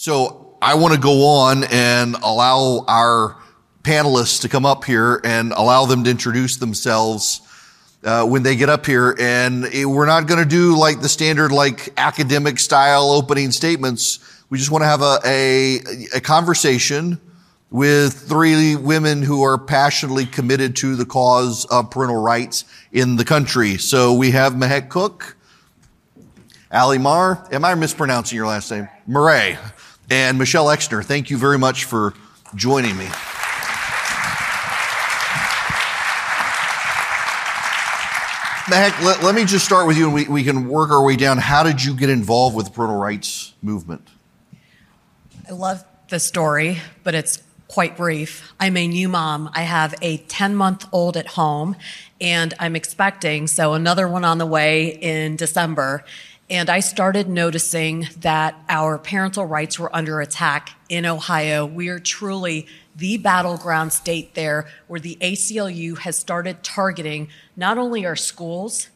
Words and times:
So 0.00 0.56
I 0.62 0.76
want 0.76 0.94
to 0.94 1.00
go 1.00 1.26
on 1.26 1.64
and 1.64 2.14
allow 2.22 2.84
our 2.86 3.36
panelists 3.82 4.42
to 4.42 4.48
come 4.48 4.64
up 4.64 4.84
here 4.84 5.20
and 5.24 5.50
allow 5.50 5.86
them 5.86 6.04
to 6.04 6.10
introduce 6.10 6.56
themselves 6.58 7.40
uh, 8.04 8.24
when 8.24 8.44
they 8.44 8.54
get 8.54 8.68
up 8.68 8.86
here. 8.86 9.16
And 9.18 9.64
it, 9.64 9.86
we're 9.86 10.06
not 10.06 10.28
going 10.28 10.40
to 10.40 10.48
do 10.48 10.78
like 10.78 11.00
the 11.00 11.08
standard, 11.08 11.50
like 11.50 11.88
academic 11.96 12.60
style 12.60 13.10
opening 13.10 13.50
statements. 13.50 14.20
We 14.50 14.58
just 14.58 14.70
want 14.70 14.82
to 14.82 14.86
have 14.86 15.02
a, 15.02 15.18
a, 15.24 15.80
a 16.18 16.20
conversation 16.20 17.20
with 17.68 18.14
three 18.14 18.76
women 18.76 19.24
who 19.24 19.42
are 19.42 19.58
passionately 19.58 20.26
committed 20.26 20.76
to 20.76 20.94
the 20.94 21.06
cause 21.06 21.64
of 21.64 21.90
parental 21.90 22.22
rights 22.22 22.66
in 22.92 23.16
the 23.16 23.24
country. 23.24 23.78
So 23.78 24.14
we 24.14 24.30
have 24.30 24.52
Mehek 24.52 24.90
Cooke, 24.90 25.36
Ali 26.70 26.98
Mar. 26.98 27.44
Am 27.50 27.64
I 27.64 27.74
mispronouncing 27.74 28.36
your 28.36 28.46
last 28.46 28.70
name? 28.70 28.88
Murray. 29.08 29.58
And 30.10 30.38
Michelle 30.38 30.66
Exner. 30.66 31.04
Thank 31.04 31.30
you 31.30 31.36
very 31.36 31.58
much 31.58 31.84
for 31.84 32.14
joining 32.54 32.96
me. 32.96 33.08
Mac, 38.70 39.02
let, 39.02 39.22
let 39.22 39.34
me 39.34 39.46
just 39.46 39.64
start 39.64 39.86
with 39.86 39.96
you 39.96 40.04
and 40.04 40.14
we, 40.14 40.28
we 40.28 40.44
can 40.44 40.68
work 40.68 40.90
our 40.90 41.02
way 41.02 41.16
down. 41.16 41.38
How 41.38 41.62
did 41.62 41.82
you 41.82 41.94
get 41.94 42.10
involved 42.10 42.54
with 42.54 42.66
the 42.66 42.70
parental 42.70 42.98
rights 42.98 43.54
movement? 43.62 44.06
I 45.48 45.52
love 45.52 45.82
the 46.10 46.20
story, 46.20 46.78
but 47.02 47.14
it's 47.14 47.42
quite 47.66 47.96
brief. 47.96 48.52
I'm 48.60 48.76
a 48.76 48.86
new 48.86 49.08
mom. 49.08 49.50
I 49.54 49.62
have 49.62 49.94
a 50.02 50.18
10 50.18 50.54
month 50.54 50.86
old 50.92 51.16
at 51.16 51.28
home 51.28 51.76
and 52.20 52.52
I'm 52.58 52.76
expecting, 52.76 53.46
so 53.46 53.72
another 53.72 54.06
one 54.06 54.24
on 54.24 54.36
the 54.36 54.46
way 54.46 54.88
in 54.88 55.36
December. 55.36 56.04
And 56.50 56.70
I 56.70 56.80
started 56.80 57.28
noticing 57.28 58.08
that 58.20 58.54
our 58.70 58.96
parental 58.96 59.44
rights 59.44 59.78
were 59.78 59.94
under 59.94 60.20
attack 60.20 60.70
in 60.88 61.04
Ohio. 61.04 61.66
We 61.66 61.88
are 61.88 61.98
truly 61.98 62.66
the 62.96 63.18
battleground 63.18 63.92
state 63.92 64.34
there 64.34 64.66
where 64.86 64.98
the 64.98 65.18
ACLU 65.20 65.98
has 65.98 66.16
started 66.16 66.62
targeting 66.62 67.28
not 67.54 67.76
only 67.76 68.06
our 68.06 68.16
schools, 68.16 68.88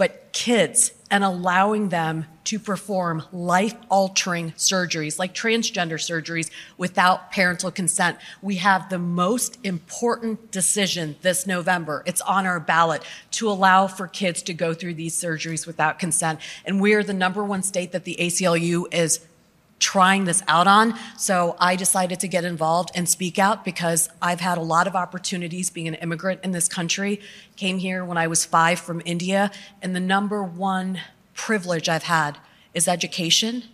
but 0.00 0.32
kids 0.32 0.92
and 1.10 1.22
allowing 1.22 1.90
them 1.90 2.24
to 2.44 2.58
perform 2.58 3.22
life 3.32 3.74
altering 3.90 4.50
surgeries 4.52 5.18
like 5.18 5.34
transgender 5.34 5.98
surgeries 5.98 6.50
without 6.78 7.30
parental 7.30 7.70
consent. 7.70 8.16
We 8.40 8.56
have 8.56 8.88
the 8.88 8.98
most 8.98 9.58
important 9.62 10.50
decision 10.50 11.16
this 11.20 11.46
November. 11.46 12.02
It's 12.06 12.22
on 12.22 12.46
our 12.46 12.58
ballot 12.58 13.02
to 13.32 13.50
allow 13.50 13.88
for 13.88 14.06
kids 14.08 14.40
to 14.44 14.54
go 14.54 14.72
through 14.72 14.94
these 14.94 15.14
surgeries 15.14 15.66
without 15.66 15.98
consent. 15.98 16.40
And 16.64 16.80
we 16.80 16.94
are 16.94 17.02
the 17.02 17.12
number 17.12 17.44
one 17.44 17.62
state 17.62 17.92
that 17.92 18.04
the 18.04 18.16
ACLU 18.18 18.86
is 18.94 19.20
trying 19.80 20.24
this 20.24 20.42
out 20.46 20.66
on. 20.66 20.94
So 21.16 21.56
I 21.58 21.74
decided 21.74 22.20
to 22.20 22.28
get 22.28 22.44
involved 22.44 22.90
and 22.94 23.08
speak 23.08 23.38
out 23.38 23.64
because 23.64 24.08
I've 24.22 24.40
had 24.40 24.58
a 24.58 24.62
lot 24.62 24.86
of 24.86 24.94
opportunities 24.94 25.70
being 25.70 25.88
an 25.88 25.94
immigrant 25.94 26.40
in 26.44 26.52
this 26.52 26.68
country. 26.68 27.20
Came 27.56 27.78
here 27.78 28.04
when 28.04 28.16
I 28.16 28.28
was 28.28 28.44
five 28.44 28.78
from 28.78 29.02
India, 29.04 29.50
and 29.82 29.96
the 29.96 30.00
number 30.00 30.44
one 30.44 31.00
privilege 31.34 31.88
I've 31.88 32.04
had 32.04 32.38
is 32.74 32.86
education 32.86 33.64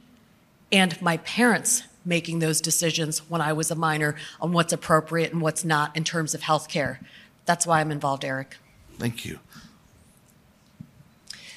and 0.72 1.00
my 1.00 1.18
parents 1.18 1.82
making 2.04 2.38
those 2.38 2.60
decisions 2.60 3.28
when 3.28 3.40
I 3.40 3.52
was 3.52 3.70
a 3.70 3.74
minor 3.74 4.14
on 4.40 4.52
what's 4.52 4.72
appropriate 4.72 5.32
and 5.32 5.42
what's 5.42 5.64
not 5.64 5.96
in 5.96 6.04
terms 6.04 6.34
of 6.34 6.42
health 6.42 6.68
care. 6.68 7.00
That's 7.44 7.66
why 7.66 7.80
I'm 7.80 7.90
involved, 7.90 8.24
Erick. 8.24 8.56
Thank 8.98 9.24
you. 9.24 9.40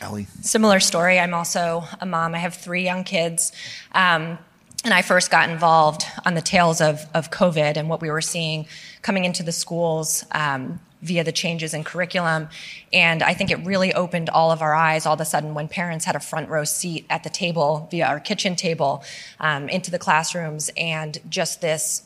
Ali? 0.02 0.28
Similar 0.42 0.80
story. 0.80 1.20
I'm 1.20 1.34
also 1.34 1.84
a 2.00 2.06
mom. 2.06 2.36
I 2.36 2.40
have 2.40 2.56
three 2.56 2.84
young 2.84 3.04
kids. 3.04 3.52
Um, 3.92 4.38
and 4.86 4.94
I 4.94 5.02
first 5.02 5.30
got 5.30 5.50
involved 5.50 6.06
on 6.26 6.36
the 6.36 6.42
tails 6.42 6.80
of, 6.80 7.06
of 7.14 7.32
COVID 7.32 7.76
and 7.76 7.90
what 7.90 8.02
we 8.02 8.10
were 8.10 8.22
seeing 8.22 8.66
coming 9.02 9.26
into 9.26 9.44
the 9.44 9.52
schools 9.52 10.26
um, 10.32 10.80
via 11.02 11.24
the 11.24 11.32
changes 11.32 11.74
in 11.74 11.84
curriculum. 11.84 12.48
And 12.94 13.22
I 13.22 13.34
think 13.34 13.52
it 13.52 13.66
really 13.66 13.94
opened 13.94 14.30
all 14.30 14.52
of 14.52 14.62
our 14.62 14.74
eyes 14.74 15.06
all 15.06 15.16
of 15.16 15.22
a 15.22 15.26
sudden 15.26 15.54
when 15.54 15.68
parents 15.68 16.06
had 16.06 16.16
a 16.16 16.20
front 16.20 16.50
row 16.50 16.64
seat 16.64 17.06
at 17.10 17.24
the 17.24 17.30
table 17.30 17.88
via 17.92 18.06
our 18.06 18.20
kitchen 18.20 18.56
table 18.56 19.04
um, 19.40 19.68
into 19.68 19.92
the 19.92 20.00
classrooms 20.00 20.70
and 20.78 21.18
just 21.30 21.62
this 21.62 22.04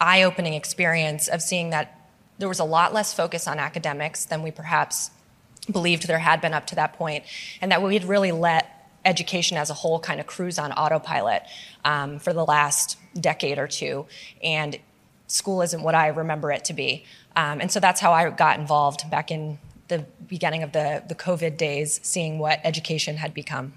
eye 0.00 0.22
opening 0.22 0.54
experience 0.54 1.28
of 1.28 1.42
seeing 1.42 1.70
that 1.70 2.00
there 2.38 2.48
was 2.48 2.58
a 2.58 2.64
lot 2.64 2.92
less 2.92 3.14
focus 3.14 3.48
on 3.48 3.58
academics 3.58 4.26
than 4.26 4.42
we 4.42 4.50
perhaps 4.50 5.10
believed 5.70 6.06
there 6.06 6.18
had 6.18 6.40
been 6.40 6.54
up 6.54 6.66
to 6.68 6.74
that 6.76 6.94
point, 6.94 7.24
and 7.60 7.70
that 7.72 7.82
we 7.82 7.94
had 7.94 8.04
really 8.04 8.32
let 8.32 8.90
education 9.04 9.56
as 9.56 9.70
a 9.70 9.74
whole 9.74 10.00
kind 10.00 10.20
of 10.20 10.26
cruise 10.26 10.58
on 10.58 10.72
autopilot 10.72 11.42
um, 11.84 12.18
for 12.18 12.32
the 12.32 12.44
last 12.44 12.98
decade 13.18 13.58
or 13.58 13.68
two. 13.68 14.06
And 14.42 14.78
school 15.28 15.62
isn't 15.62 15.82
what 15.82 15.94
I 15.94 16.08
remember 16.08 16.50
it 16.50 16.64
to 16.66 16.72
be. 16.72 17.04
Um, 17.36 17.60
and 17.60 17.70
so 17.70 17.80
that's 17.80 18.00
how 18.00 18.12
I 18.12 18.28
got 18.30 18.58
involved 18.58 19.08
back 19.10 19.30
in 19.30 19.58
the 19.88 20.04
beginning 20.26 20.62
of 20.62 20.72
the, 20.72 21.04
the 21.08 21.14
COVID 21.14 21.56
days, 21.56 22.00
seeing 22.02 22.38
what 22.38 22.60
education 22.64 23.16
had 23.16 23.32
become. 23.32 23.74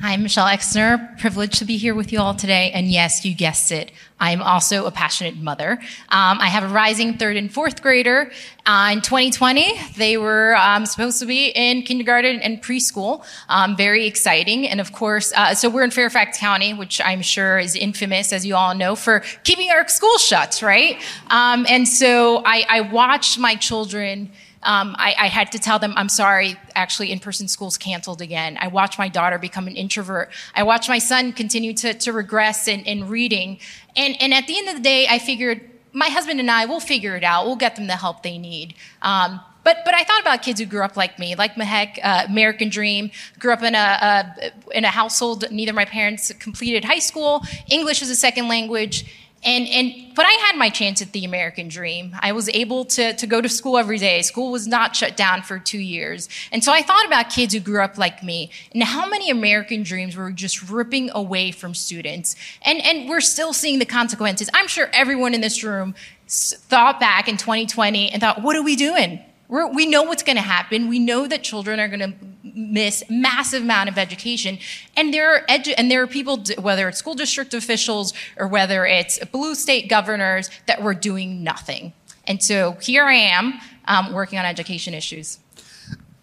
Hi, 0.00 0.12
I'm 0.12 0.22
Michelle 0.22 0.46
Exner. 0.46 1.18
Privileged 1.18 1.58
to 1.58 1.64
be 1.64 1.76
here 1.76 1.92
with 1.92 2.12
you 2.12 2.20
all 2.20 2.32
today. 2.32 2.70
And 2.72 2.86
yes, 2.86 3.24
you 3.24 3.34
guessed 3.34 3.72
it. 3.72 3.90
I'm 4.20 4.40
also 4.40 4.86
a 4.86 4.92
passionate 4.92 5.36
mother. 5.36 5.72
Um, 5.72 6.38
I 6.40 6.46
have 6.46 6.62
a 6.62 6.68
rising 6.68 7.18
third 7.18 7.36
and 7.36 7.52
fourth 7.52 7.82
grader. 7.82 8.30
Uh, 8.64 8.90
in 8.92 9.00
2020, 9.00 9.72
they 9.96 10.16
were 10.16 10.54
um, 10.54 10.86
supposed 10.86 11.18
to 11.18 11.26
be 11.26 11.48
in 11.48 11.82
kindergarten 11.82 12.38
and 12.38 12.62
preschool. 12.62 13.24
Um, 13.48 13.76
very 13.76 14.06
exciting. 14.06 14.68
And 14.68 14.80
of 14.80 14.92
course, 14.92 15.32
uh, 15.34 15.56
so 15.56 15.68
we're 15.68 15.82
in 15.82 15.90
Fairfax 15.90 16.38
County, 16.38 16.74
which 16.74 17.00
I'm 17.00 17.20
sure 17.20 17.58
is 17.58 17.74
infamous, 17.74 18.32
as 18.32 18.46
you 18.46 18.54
all 18.54 18.76
know, 18.76 18.94
for 18.94 19.24
keeping 19.42 19.68
our 19.70 19.88
schools 19.88 20.22
shut, 20.22 20.62
right? 20.62 21.02
Um, 21.28 21.66
and 21.68 21.88
so 21.88 22.42
I, 22.46 22.64
I 22.68 22.80
watched 22.82 23.40
my 23.40 23.56
children 23.56 24.30
um, 24.62 24.96
I, 24.98 25.14
I, 25.18 25.26
had 25.28 25.52
to 25.52 25.58
tell 25.58 25.78
them, 25.78 25.92
I'm 25.96 26.08
sorry, 26.08 26.56
actually, 26.74 27.12
in 27.12 27.20
person 27.20 27.46
schools 27.46 27.78
canceled 27.78 28.20
again. 28.20 28.58
I 28.60 28.66
watched 28.66 28.98
my 28.98 29.08
daughter 29.08 29.38
become 29.38 29.68
an 29.68 29.76
introvert. 29.76 30.30
I 30.54 30.64
watched 30.64 30.88
my 30.88 30.98
son 30.98 31.32
continue 31.32 31.72
to, 31.74 31.94
to 31.94 32.12
regress 32.12 32.66
in, 32.66 32.80
in 32.80 33.08
reading. 33.08 33.60
And, 33.96 34.20
and 34.20 34.34
at 34.34 34.48
the 34.48 34.58
end 34.58 34.68
of 34.68 34.74
the 34.74 34.82
day, 34.82 35.06
I 35.08 35.20
figured 35.20 35.60
my 35.92 36.08
husband 36.08 36.40
and 36.40 36.50
I 36.50 36.66
will 36.66 36.80
figure 36.80 37.14
it 37.16 37.24
out. 37.24 37.46
We'll 37.46 37.56
get 37.56 37.76
them 37.76 37.86
the 37.86 37.96
help 37.96 38.22
they 38.22 38.36
need. 38.36 38.74
Um, 39.00 39.40
but, 39.64 39.78
but 39.84 39.94
I 39.94 40.02
thought 40.02 40.20
about 40.20 40.42
kids 40.42 40.60
who 40.60 40.66
grew 40.66 40.82
up 40.82 40.96
like 40.96 41.18
me, 41.18 41.34
like 41.34 41.54
Mehek, 41.54 41.98
uh, 42.02 42.24
American 42.26 42.68
Dream, 42.68 43.10
grew 43.38 43.52
up 43.52 43.62
in 43.62 43.74
a, 43.74 43.78
a, 43.78 44.52
in 44.76 44.84
a 44.84 44.88
household, 44.88 45.44
neither 45.50 45.72
my 45.72 45.84
parents 45.84 46.32
completed 46.38 46.84
high 46.84 47.00
school, 47.00 47.42
English 47.68 48.00
as 48.00 48.10
a 48.10 48.16
second 48.16 48.48
language, 48.48 49.04
and, 49.44 49.68
and, 49.68 50.14
but 50.16 50.26
I 50.26 50.32
had 50.32 50.56
my 50.56 50.68
chance 50.68 51.00
at 51.00 51.12
the 51.12 51.24
American 51.24 51.68
dream. 51.68 52.14
I 52.20 52.32
was 52.32 52.48
able 52.48 52.84
to, 52.86 53.12
to 53.14 53.26
go 53.26 53.40
to 53.40 53.48
school 53.48 53.78
every 53.78 53.98
day. 53.98 54.20
School 54.22 54.50
was 54.50 54.66
not 54.66 54.96
shut 54.96 55.16
down 55.16 55.42
for 55.42 55.60
two 55.60 55.78
years. 55.78 56.28
And 56.50 56.64
so 56.64 56.72
I 56.72 56.82
thought 56.82 57.06
about 57.06 57.30
kids 57.30 57.54
who 57.54 57.60
grew 57.60 57.80
up 57.80 57.98
like 57.98 58.22
me 58.22 58.50
and 58.72 58.82
how 58.82 59.08
many 59.08 59.30
American 59.30 59.84
dreams 59.84 60.16
were 60.16 60.32
just 60.32 60.68
ripping 60.68 61.10
away 61.14 61.52
from 61.52 61.72
students. 61.72 62.34
And, 62.62 62.80
and 62.82 63.08
we're 63.08 63.20
still 63.20 63.52
seeing 63.52 63.78
the 63.78 63.86
consequences. 63.86 64.50
I'm 64.52 64.66
sure 64.66 64.90
everyone 64.92 65.34
in 65.34 65.40
this 65.40 65.62
room 65.62 65.94
thought 66.26 66.98
back 66.98 67.28
in 67.28 67.36
2020 67.36 68.10
and 68.10 68.20
thought, 68.20 68.42
what 68.42 68.56
are 68.56 68.62
we 68.62 68.74
doing? 68.74 69.20
We're, 69.48 69.66
we 69.72 69.86
know 69.86 70.02
what's 70.02 70.22
going 70.22 70.36
to 70.36 70.42
happen. 70.42 70.88
We 70.88 70.98
know 70.98 71.26
that 71.26 71.42
children 71.42 71.80
are 71.80 71.88
going 71.88 72.00
to 72.00 72.14
miss 72.42 73.02
massive 73.08 73.62
amount 73.62 73.88
of 73.88 73.96
education. 73.96 74.58
And 74.94 75.12
there 75.12 75.34
are 75.34 75.46
edu- 75.48 75.74
and 75.78 75.90
there 75.90 76.02
are 76.02 76.06
people, 76.06 76.44
whether 76.58 76.88
it's 76.88 76.98
school 76.98 77.14
district 77.14 77.54
officials 77.54 78.12
or 78.36 78.46
whether 78.46 78.84
it's 78.84 79.18
blue 79.26 79.54
state 79.54 79.88
governors, 79.88 80.50
that 80.66 80.82
were 80.82 80.94
doing 80.94 81.42
nothing. 81.42 81.94
And 82.26 82.42
so 82.42 82.72
here 82.82 83.04
I 83.04 83.14
am 83.14 83.54
um, 83.86 84.12
working 84.12 84.38
on 84.38 84.44
education 84.44 84.92
issues. 84.92 85.38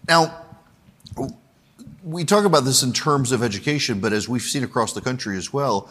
Now, 0.08 0.44
we 2.04 2.24
talk 2.24 2.44
about 2.44 2.64
this 2.64 2.84
in 2.84 2.92
terms 2.92 3.32
of 3.32 3.42
education, 3.42 3.98
but 3.98 4.12
as 4.12 4.28
we've 4.28 4.40
seen 4.42 4.62
across 4.62 4.92
the 4.92 5.00
country 5.00 5.36
as 5.36 5.52
well, 5.52 5.90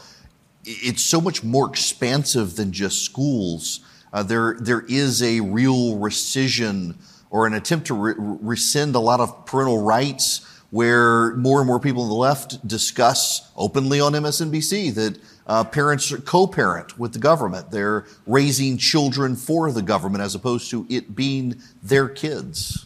it's 0.64 1.04
so 1.04 1.20
much 1.20 1.44
more 1.44 1.68
expansive 1.68 2.56
than 2.56 2.72
just 2.72 3.04
schools. 3.04 3.81
Uh, 4.14 4.24
there, 4.24 4.56
there 4.62 4.86
is 4.88 5.22
a 5.22 5.42
real 5.42 5.98
rescission 5.98 6.96
or 7.36 7.46
an 7.46 7.54
attempt 7.54 7.88
to 7.88 7.94
re- 7.94 8.14
rescind 8.18 8.96
a 8.96 9.00
lot 9.00 9.20
of 9.20 9.46
parental 9.46 9.82
rights 9.82 10.40
where 10.70 11.36
more 11.36 11.60
and 11.60 11.68
more 11.68 11.82
people 11.82 12.04
on 12.04 12.08
the 12.08 12.16
left 12.16 12.66
discuss 12.66 13.52
openly 13.58 14.00
on 14.00 14.14
MSNBC 14.14 14.94
that 14.94 15.20
uh, 15.46 15.62
parents 15.62 16.16
co-parent 16.24 16.98
with 16.98 17.12
the 17.12 17.20
government. 17.20 17.72
They're 17.72 18.06
raising 18.26 18.78
children 18.78 19.36
for 19.36 19.70
the 19.74 19.82
government 19.82 20.24
as 20.24 20.34
opposed 20.34 20.72
to 20.72 20.88
it 20.90 21.14
being 21.14 21.62
their 21.84 22.08
kids. 22.08 22.86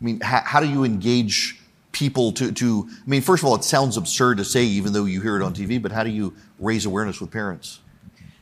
I 0.00 0.04
mean, 0.04 0.20
how, 0.20 0.40
how 0.46 0.60
do 0.60 0.66
you 0.66 0.84
engage 0.84 1.60
people 1.92 2.32
to, 2.32 2.50
to, 2.50 2.88
I 2.90 3.06
mean, 3.06 3.20
first 3.20 3.42
of 3.42 3.50
all, 3.50 3.54
it 3.54 3.64
sounds 3.64 3.98
absurd 3.98 4.38
to 4.38 4.46
say, 4.46 4.64
even 4.64 4.94
though 4.94 5.04
you 5.04 5.20
hear 5.20 5.36
it 5.36 5.42
on 5.42 5.52
TV, 5.52 5.80
but 5.80 5.92
how 5.92 6.04
do 6.04 6.10
you 6.10 6.34
raise 6.58 6.86
awareness 6.86 7.20
with 7.20 7.30
parents? 7.30 7.80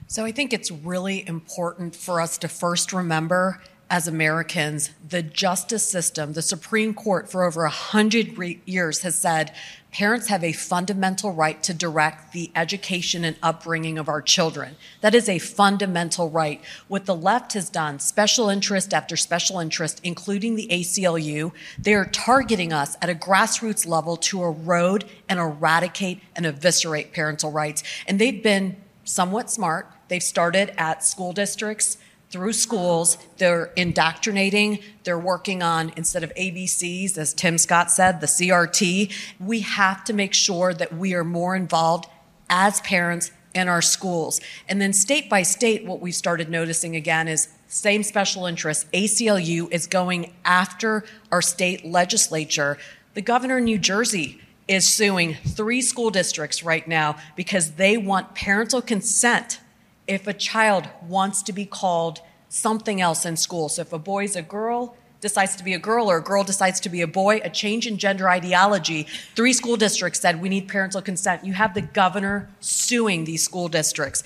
So 0.07 0.25
I 0.25 0.31
think 0.31 0.53
it's 0.53 0.71
really 0.71 1.27
important 1.27 1.97
for 1.97 2.21
us 2.21 2.39
to 2.39 2.49
first 2.49 2.93
remember 2.93 3.61
as 3.89 4.09
Americans, 4.09 4.91
the 5.09 5.23
justice 5.23 5.89
system, 5.89 6.33
the 6.33 6.43
Supreme 6.43 6.93
Court 6.93 7.31
for 7.31 7.45
over 7.45 7.65
a 7.65 7.71
hundred 7.71 8.37
re- 8.37 8.61
years 8.65 9.03
has 9.03 9.15
said 9.15 9.53
parents 9.93 10.27
have 10.27 10.43
a 10.43 10.53
fundamental 10.53 11.33
right 11.33 11.63
to 11.63 11.73
direct 11.73 12.33
the 12.33 12.51
education 12.57 13.25
and 13.25 13.37
upbringing 13.43 13.97
of 13.97 14.09
our 14.09 14.21
children. 14.21 14.77
That 15.03 15.15
is 15.15 15.29
a 15.29 15.39
fundamental 15.39 16.29
right. 16.29 16.61
What 16.89 17.07
the 17.07 17.15
left 17.15 17.53
has 17.53 17.71
done, 17.71 18.01
special 18.01 18.49
interest 18.49 18.93
after 18.93 19.17
special 19.17 19.61
interest, 19.61 20.01
including 20.03 20.57
the 20.57 20.67
ACLU, 20.69 21.53
they 21.79 21.95
are 21.95 22.05
targeting 22.07 22.73
us 22.73 22.97
at 23.01 23.09
a 23.09 23.15
grassroots 23.15 23.87
level 23.87 24.17
to 24.17 24.43
erode 24.43 25.05
and 25.29 25.39
eradicate 25.39 26.21
and 26.35 26.45
eviscerate 26.45 27.13
parental 27.15 27.53
rights. 27.53 27.85
And 28.09 28.21
they've 28.21 28.43
been 28.43 28.77
somewhat 29.05 29.49
smart. 29.49 29.91
They've 30.09 30.23
started 30.23 30.75
at 30.77 31.05
school 31.05 31.33
districts 31.33 31.99
through 32.37 32.53
schools. 32.53 33.17
They're 33.39 33.73
indoctrinating. 33.77 34.81
They're 35.05 35.19
working 35.19 35.63
on, 35.63 35.91
instead 35.97 36.23
of 36.23 36.35
ABCs, 36.35 37.17
as 37.17 37.33
Tim 37.33 37.57
Scott 37.57 37.91
said, 37.91 38.21
the 38.21 38.27
CRT. 38.27 39.11
We 39.41 39.61
have 39.61 40.05
to 40.05 40.13
make 40.13 40.35
sure 40.35 40.75
that 40.75 40.95
we 40.95 41.15
are 41.15 41.25
more 41.25 41.57
involved 41.57 42.11
as 42.51 42.83
parents 42.83 43.33
in 43.55 43.69
our 43.69 43.81
schools. 43.81 44.43
And 44.69 44.83
then 44.83 44.93
state 44.93 45.31
by 45.31 45.45
state, 45.45 45.87
what 45.87 46.01
we've 46.01 46.15
started 46.15 46.51
noticing 46.51 46.95
again 46.95 47.27
is 47.27 47.49
same 47.69 48.03
special 48.03 48.45
interest. 48.45 48.93
ACLU 48.93 49.73
is 49.73 49.87
going 49.87 50.35
after 50.45 51.05
our 51.33 51.41
state 51.41 51.87
legislature. 51.87 52.77
The 53.15 53.23
governor 53.23 53.57
in 53.57 53.65
New 53.65 53.79
Jersey 53.79 54.43
is 54.69 54.87
suing 54.87 55.37
three 55.37 55.81
school 55.81 56.11
districts 56.11 56.63
right 56.63 56.87
now 56.87 57.17
because 57.35 57.73
they 57.73 57.97
want 57.97 58.35
parental 58.35 58.83
consent 58.83 59.61
if 60.07 60.27
a 60.27 60.33
child 60.33 60.89
wants 61.09 61.43
to 61.43 61.53
be 61.53 61.65
called 61.65 62.21
something 62.57 63.01
else 63.01 63.27
in 63.27 63.37
school. 63.37 63.69
So 63.69 63.83
if 63.83 63.93
a 63.93 63.99
boy's 63.99 64.35
a 64.35 64.43
girl, 64.43 64.97
decides 65.21 65.57
to 65.57 65.65
be 65.65 65.75
a 65.75 65.79
girl 65.79 66.11
or 66.11 66.19
a 66.19 66.23
girl 66.23 66.45
decides 66.45 66.81
to 66.81 66.89
be 66.89 67.01
a 67.01 67.07
boy, 67.07 67.41
a 67.43 67.51
change 67.51 67.87
in 67.87 67.99
gender 67.99 68.29
ideology, 68.29 69.07
three 69.35 69.53
school 69.53 69.77
districts 69.77 70.21
said 70.21 70.41
we 70.41 70.49
need 70.49 70.69
parental 70.69 71.03
consent. 71.03 71.45
You 71.45 71.55
have 71.55 71.75
the 71.75 71.83
governor 71.83 72.49
suing 72.61 73.25
these 73.25 73.43
school 73.43 73.69
districts. 73.69 74.23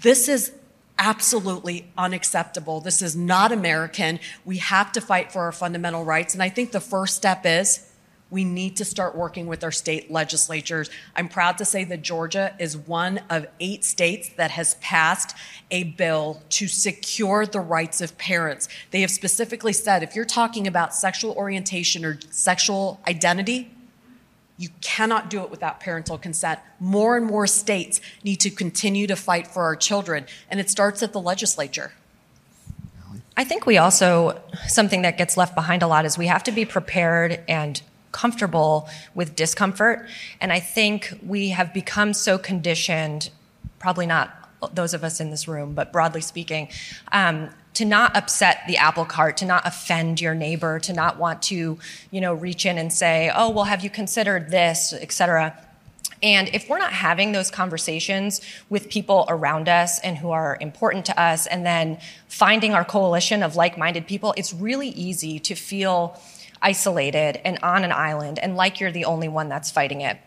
This 0.00 0.28
is 0.28 0.52
absolutely 0.98 1.88
unacceptable. 1.96 2.80
This 2.80 3.02
is 3.02 3.16
not 3.16 3.52
American. 3.52 4.20
We 4.44 4.58
have 4.58 4.92
to 4.92 5.00
fight 5.00 5.32
for 5.32 5.42
our 5.42 5.52
fundamental 5.52 6.04
rights. 6.04 6.34
And 6.34 6.42
I 6.42 6.48
think 6.48 6.72
the 6.72 6.80
first 6.80 7.16
step 7.16 7.44
is 7.44 7.91
we 8.32 8.44
need 8.44 8.76
to 8.78 8.84
start 8.84 9.14
working 9.14 9.46
with 9.46 9.62
our 9.62 9.70
state 9.70 10.10
legislatures. 10.10 10.88
I'm 11.14 11.28
proud 11.28 11.58
to 11.58 11.66
say 11.66 11.84
that 11.84 12.00
Georgia 12.00 12.56
is 12.58 12.78
one 12.78 13.20
of 13.28 13.46
eight 13.60 13.84
states 13.84 14.30
that 14.38 14.50
has 14.52 14.74
passed 14.76 15.36
a 15.70 15.84
bill 15.84 16.42
to 16.48 16.66
secure 16.66 17.44
the 17.44 17.60
rights 17.60 18.00
of 18.00 18.16
parents. 18.16 18.68
They 18.90 19.02
have 19.02 19.10
specifically 19.10 19.74
said 19.74 20.02
if 20.02 20.16
you're 20.16 20.24
talking 20.24 20.66
about 20.66 20.94
sexual 20.94 21.32
orientation 21.32 22.06
or 22.06 22.18
sexual 22.30 23.00
identity, 23.06 23.70
you 24.56 24.70
cannot 24.80 25.28
do 25.28 25.42
it 25.42 25.50
without 25.50 25.80
parental 25.80 26.16
consent. 26.16 26.58
More 26.80 27.18
and 27.18 27.26
more 27.26 27.46
states 27.46 28.00
need 28.24 28.36
to 28.36 28.50
continue 28.50 29.06
to 29.08 29.16
fight 29.16 29.46
for 29.46 29.64
our 29.64 29.76
children, 29.76 30.24
and 30.50 30.58
it 30.58 30.70
starts 30.70 31.02
at 31.02 31.12
the 31.12 31.20
legislature. 31.20 31.92
I 33.36 33.44
think 33.44 33.66
we 33.66 33.76
also, 33.76 34.40
something 34.68 35.02
that 35.02 35.18
gets 35.18 35.36
left 35.36 35.54
behind 35.54 35.82
a 35.82 35.86
lot 35.86 36.06
is 36.06 36.16
we 36.16 36.28
have 36.28 36.44
to 36.44 36.52
be 36.52 36.64
prepared 36.64 37.40
and 37.48 37.82
comfortable 38.12 38.88
with 39.14 39.34
discomfort. 39.34 40.06
And 40.40 40.52
I 40.52 40.60
think 40.60 41.12
we 41.26 41.48
have 41.50 41.74
become 41.74 42.14
so 42.14 42.38
conditioned, 42.38 43.30
probably 43.78 44.06
not 44.06 44.42
those 44.72 44.94
of 44.94 45.02
us 45.02 45.20
in 45.20 45.30
this 45.30 45.48
room, 45.48 45.74
but 45.74 45.92
broadly 45.92 46.20
speaking, 46.20 46.68
um, 47.10 47.50
to 47.74 47.84
not 47.84 48.14
upset 48.16 48.60
the 48.68 48.76
apple 48.76 49.04
cart, 49.04 49.36
to 49.38 49.46
not 49.46 49.66
offend 49.66 50.20
your 50.20 50.34
neighbor, 50.34 50.78
to 50.78 50.92
not 50.92 51.18
want 51.18 51.42
to, 51.42 51.78
you 52.10 52.20
know, 52.20 52.34
reach 52.34 52.66
in 52.66 52.78
and 52.78 52.92
say, 52.92 53.30
"Oh, 53.34 53.50
well, 53.50 53.64
have 53.64 53.82
you 53.82 53.90
considered 53.90 54.50
this?" 54.50 54.92
etc. 54.92 55.56
And 56.22 56.48
if 56.54 56.68
we're 56.68 56.78
not 56.78 56.92
having 56.92 57.32
those 57.32 57.50
conversations 57.50 58.40
with 58.70 58.88
people 58.88 59.24
around 59.28 59.68
us 59.68 59.98
and 60.00 60.16
who 60.16 60.30
are 60.30 60.56
important 60.60 61.04
to 61.06 61.20
us, 61.20 61.46
and 61.46 61.66
then 61.66 61.98
finding 62.28 62.74
our 62.74 62.84
coalition 62.84 63.42
of 63.42 63.56
like-minded 63.56 64.06
people, 64.06 64.32
it's 64.36 64.54
really 64.54 64.90
easy 64.90 65.40
to 65.40 65.54
feel 65.56 66.20
isolated 66.62 67.40
and 67.44 67.58
on 67.62 67.84
an 67.84 67.92
island 67.92 68.38
and 68.38 68.56
like 68.56 68.80
you're 68.80 68.92
the 68.92 69.04
only 69.04 69.28
one 69.28 69.48
that's 69.48 69.70
fighting 69.70 70.00
it. 70.00 70.18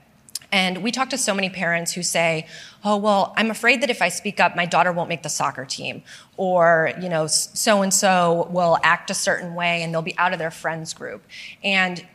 And 0.52 0.84
we 0.84 0.92
talk 0.92 1.10
to 1.10 1.18
so 1.18 1.34
many 1.34 1.50
parents 1.50 1.94
who 1.94 2.04
say, 2.04 2.48
"Oh, 2.84 2.98
well, 2.98 3.34
I'm 3.36 3.52
afraid 3.52 3.82
that 3.82 3.90
if 3.90 4.02
I 4.02 4.10
speak 4.10 4.40
up, 4.40 4.56
my 4.56 4.66
daughter 4.66 4.92
won't 4.92 5.10
make 5.10 5.24
the 5.24 5.30
soccer 5.30 5.66
team, 5.66 6.04
or 6.38 6.92
you 7.02 7.10
know, 7.10 7.28
so 7.28 7.82
and 7.82 7.94
so 7.94 8.48
will 8.52 8.78
act 8.84 9.10
a 9.10 9.14
certain 9.14 9.56
way 9.56 9.82
and 9.82 9.94
they'll 9.94 10.02
be 10.02 10.18
out 10.18 10.34
of 10.34 10.40
their 10.40 10.52
friends 10.52 10.94
group." 10.94 11.24
And 11.64 12.06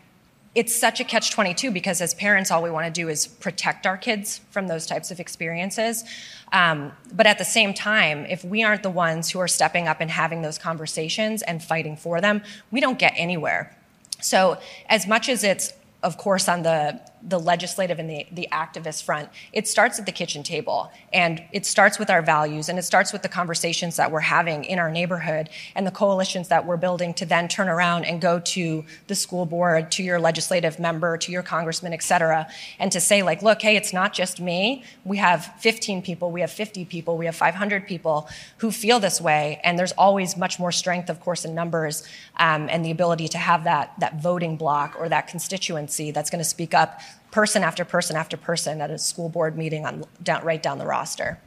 it's 0.54 0.74
such 0.74 0.98
a 0.98 1.04
catch 1.04 1.30
22 1.30 1.70
because 1.70 2.00
as 2.00 2.12
parents, 2.14 2.50
all 2.50 2.62
we 2.62 2.70
want 2.70 2.86
to 2.86 2.92
do 2.92 3.08
is 3.08 3.26
protect 3.26 3.86
our 3.86 3.96
kids 3.96 4.40
from 4.50 4.66
those 4.66 4.84
types 4.84 5.10
of 5.10 5.20
experiences. 5.20 6.04
Um, 6.52 6.92
but 7.12 7.26
at 7.26 7.38
the 7.38 7.44
same 7.44 7.72
time, 7.72 8.26
if 8.26 8.44
we 8.44 8.64
aren't 8.64 8.82
the 8.82 8.90
ones 8.90 9.30
who 9.30 9.38
are 9.38 9.46
stepping 9.46 9.86
up 9.86 10.00
and 10.00 10.10
having 10.10 10.42
those 10.42 10.58
conversations 10.58 11.42
and 11.42 11.62
fighting 11.62 11.96
for 11.96 12.20
them, 12.20 12.42
we 12.72 12.80
don't 12.80 12.98
get 12.98 13.12
anywhere. 13.16 13.76
So, 14.20 14.58
as 14.88 15.06
much 15.06 15.28
as 15.28 15.44
it's, 15.44 15.72
of 16.02 16.16
course, 16.16 16.48
on 16.48 16.62
the 16.62 17.00
the 17.22 17.38
legislative 17.38 17.98
and 17.98 18.08
the, 18.08 18.26
the 18.32 18.48
activist 18.52 19.02
front, 19.02 19.28
it 19.52 19.68
starts 19.68 19.98
at 19.98 20.06
the 20.06 20.12
kitchen 20.12 20.42
table. 20.42 20.90
And 21.12 21.42
it 21.52 21.66
starts 21.66 21.98
with 21.98 22.10
our 22.10 22.22
values 22.22 22.68
and 22.68 22.78
it 22.78 22.82
starts 22.82 23.12
with 23.12 23.22
the 23.22 23.28
conversations 23.28 23.96
that 23.96 24.10
we're 24.10 24.20
having 24.20 24.64
in 24.64 24.78
our 24.78 24.90
neighborhood 24.90 25.50
and 25.74 25.86
the 25.86 25.90
coalitions 25.90 26.48
that 26.48 26.64
we're 26.66 26.76
building 26.76 27.14
to 27.14 27.26
then 27.26 27.48
turn 27.48 27.68
around 27.68 28.04
and 28.04 28.20
go 28.20 28.40
to 28.40 28.84
the 29.06 29.14
school 29.14 29.46
board, 29.46 29.90
to 29.92 30.02
your 30.02 30.18
legislative 30.18 30.78
member, 30.78 31.16
to 31.18 31.32
your 31.32 31.42
congressman, 31.42 31.92
et 31.92 32.02
cetera, 32.02 32.48
and 32.78 32.92
to 32.92 33.00
say, 33.00 33.22
like, 33.22 33.42
look, 33.42 33.60
hey, 33.60 33.76
it's 33.76 33.92
not 33.92 34.12
just 34.12 34.40
me. 34.40 34.84
We 35.04 35.18
have 35.18 35.44
15 35.60 36.02
people, 36.02 36.30
we 36.30 36.40
have 36.40 36.50
50 36.50 36.84
people, 36.86 37.16
we 37.16 37.26
have 37.26 37.36
500 37.36 37.86
people 37.86 38.28
who 38.58 38.70
feel 38.70 39.00
this 39.00 39.20
way. 39.20 39.60
And 39.64 39.78
there's 39.78 39.92
always 39.92 40.36
much 40.36 40.58
more 40.58 40.72
strength, 40.72 41.10
of 41.10 41.20
course, 41.20 41.44
in 41.44 41.54
numbers 41.54 42.06
um, 42.38 42.68
and 42.70 42.84
the 42.84 42.90
ability 42.90 43.28
to 43.28 43.38
have 43.38 43.64
that, 43.64 43.92
that 43.98 44.20
voting 44.20 44.56
block 44.56 44.96
or 44.98 45.08
that 45.08 45.26
constituency 45.28 46.10
that's 46.10 46.30
going 46.30 46.42
to 46.42 46.48
speak 46.48 46.74
up 46.74 47.00
person 47.30 47.62
after 47.62 47.84
person 47.84 48.16
after 48.16 48.36
person 48.36 48.80
at 48.80 48.90
a 48.90 48.98
school 48.98 49.28
board 49.28 49.56
meeting 49.56 49.86
on 49.86 50.04
down, 50.22 50.44
right 50.44 50.62
down 50.62 50.78
the 50.78 50.86
roster. 50.86 51.38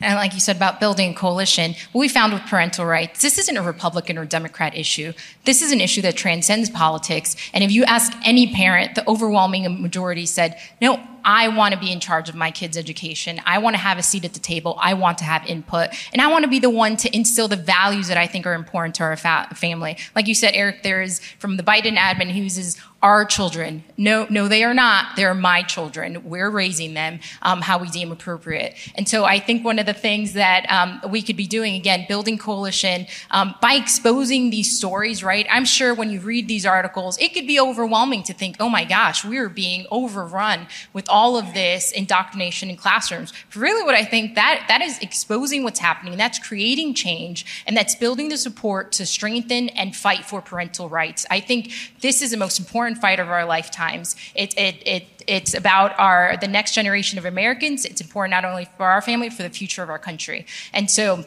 And 0.00 0.14
like 0.14 0.32
you 0.32 0.40
said 0.40 0.56
about 0.56 0.78
building 0.78 1.10
a 1.10 1.14
coalition, 1.14 1.74
what 1.90 2.00
we 2.00 2.08
found 2.08 2.32
with 2.32 2.42
parental 2.42 2.86
rights, 2.86 3.20
this 3.20 3.36
isn't 3.36 3.56
a 3.56 3.62
Republican 3.62 4.16
or 4.16 4.24
Democrat 4.24 4.76
issue. 4.76 5.12
This 5.44 5.60
is 5.60 5.72
an 5.72 5.80
issue 5.80 6.02
that 6.02 6.16
transcends 6.16 6.70
politics. 6.70 7.34
And 7.52 7.64
if 7.64 7.72
you 7.72 7.84
ask 7.84 8.12
any 8.24 8.52
parent, 8.52 8.94
the 8.94 9.08
overwhelming 9.08 9.82
majority 9.82 10.24
said, 10.24 10.56
no, 10.80 11.00
I 11.24 11.48
want 11.48 11.74
to 11.74 11.80
be 11.80 11.90
in 11.90 11.98
charge 11.98 12.28
of 12.28 12.36
my 12.36 12.52
kids' 12.52 12.76
education. 12.76 13.40
I 13.44 13.58
want 13.58 13.74
to 13.74 13.78
have 13.78 13.98
a 13.98 14.02
seat 14.02 14.24
at 14.24 14.34
the 14.34 14.40
table. 14.40 14.78
I 14.80 14.94
want 14.94 15.18
to 15.18 15.24
have 15.24 15.44
input. 15.46 15.90
And 16.12 16.22
I 16.22 16.28
want 16.28 16.44
to 16.44 16.48
be 16.48 16.60
the 16.60 16.70
one 16.70 16.96
to 16.98 17.14
instill 17.14 17.48
the 17.48 17.56
values 17.56 18.06
that 18.06 18.16
I 18.16 18.28
think 18.28 18.46
are 18.46 18.54
important 18.54 18.94
to 18.96 19.02
our 19.02 19.16
fa- 19.16 19.48
family. 19.54 19.98
Like 20.14 20.28
you 20.28 20.34
said, 20.34 20.54
Erick, 20.54 20.84
there 20.84 21.02
is 21.02 21.20
from 21.38 21.56
the 21.56 21.64
Biden 21.64 21.96
admin 21.96 22.30
who 22.30 22.40
uses 22.40 22.78
our 23.00 23.24
children. 23.24 23.84
No, 23.96 24.26
no, 24.28 24.48
they 24.48 24.64
are 24.64 24.74
not. 24.74 25.14
They're 25.14 25.32
my 25.34 25.62
children. 25.62 26.28
We're 26.28 26.50
raising 26.50 26.94
them 26.94 27.20
um, 27.42 27.60
how 27.60 27.78
we 27.78 27.88
deem 27.90 28.10
appropriate. 28.10 28.74
And 28.96 29.08
so 29.08 29.24
I 29.24 29.38
think 29.38 29.64
one 29.64 29.78
of 29.78 29.86
the 29.86 29.94
things 29.94 30.32
that 30.32 30.66
um, 30.68 31.00
we 31.08 31.22
could 31.22 31.36
be 31.36 31.46
doing, 31.46 31.76
again, 31.76 32.06
building 32.08 32.38
coalition 32.38 33.06
um, 33.30 33.54
by 33.60 33.74
exposing 33.74 34.50
these 34.50 34.76
stories, 34.76 35.22
right? 35.22 35.46
I'm 35.48 35.64
sure 35.64 35.94
when 35.94 36.10
you 36.10 36.18
read 36.18 36.48
these 36.48 36.66
articles, 36.66 37.16
it 37.18 37.34
could 37.34 37.46
be 37.46 37.60
overwhelming 37.60 38.24
to 38.24 38.32
think, 38.32 38.56
oh 38.58 38.68
my 38.68 38.84
gosh, 38.84 39.24
we're 39.24 39.48
being 39.48 39.86
overrun 39.92 40.66
with 40.92 41.08
all 41.08 41.36
of 41.36 41.54
this 41.54 41.92
indoctrination 41.92 42.68
in 42.68 42.76
classrooms. 42.76 43.32
But 43.52 43.60
really 43.60 43.84
what 43.84 43.94
I 43.94 44.04
think 44.04 44.34
that, 44.34 44.64
that 44.66 44.82
is 44.82 44.98
exposing 44.98 45.62
what's 45.62 45.78
happening. 45.78 46.18
That's 46.18 46.40
creating 46.40 46.94
change 46.94 47.64
and 47.64 47.76
that's 47.76 47.94
building 47.94 48.28
the 48.28 48.36
support 48.36 48.90
to 48.92 49.06
strengthen 49.06 49.68
and 49.70 49.94
fight 49.94 50.24
for 50.24 50.42
parental 50.42 50.88
rights. 50.88 51.26
I 51.30 51.38
think 51.38 51.70
this 52.00 52.22
is 52.22 52.32
the 52.32 52.36
most 52.36 52.58
important 52.58 52.87
important 52.88 53.02
fight 53.02 53.20
of 53.20 53.28
our 53.30 53.44
lifetimes. 53.44 54.16
It, 54.34 54.56
it, 54.56 54.82
it, 54.86 55.04
it's 55.26 55.54
about 55.54 55.98
our, 55.98 56.36
the 56.40 56.48
next 56.48 56.74
generation 56.74 57.18
of 57.18 57.24
Americans. 57.24 57.84
It's 57.84 58.00
important 58.00 58.30
not 58.30 58.44
only 58.44 58.66
for 58.76 58.86
our 58.86 59.02
family, 59.02 59.30
for 59.30 59.42
the 59.42 59.50
future 59.50 59.82
of 59.82 59.90
our 59.90 59.98
country. 59.98 60.46
And 60.72 60.90
so, 60.90 61.24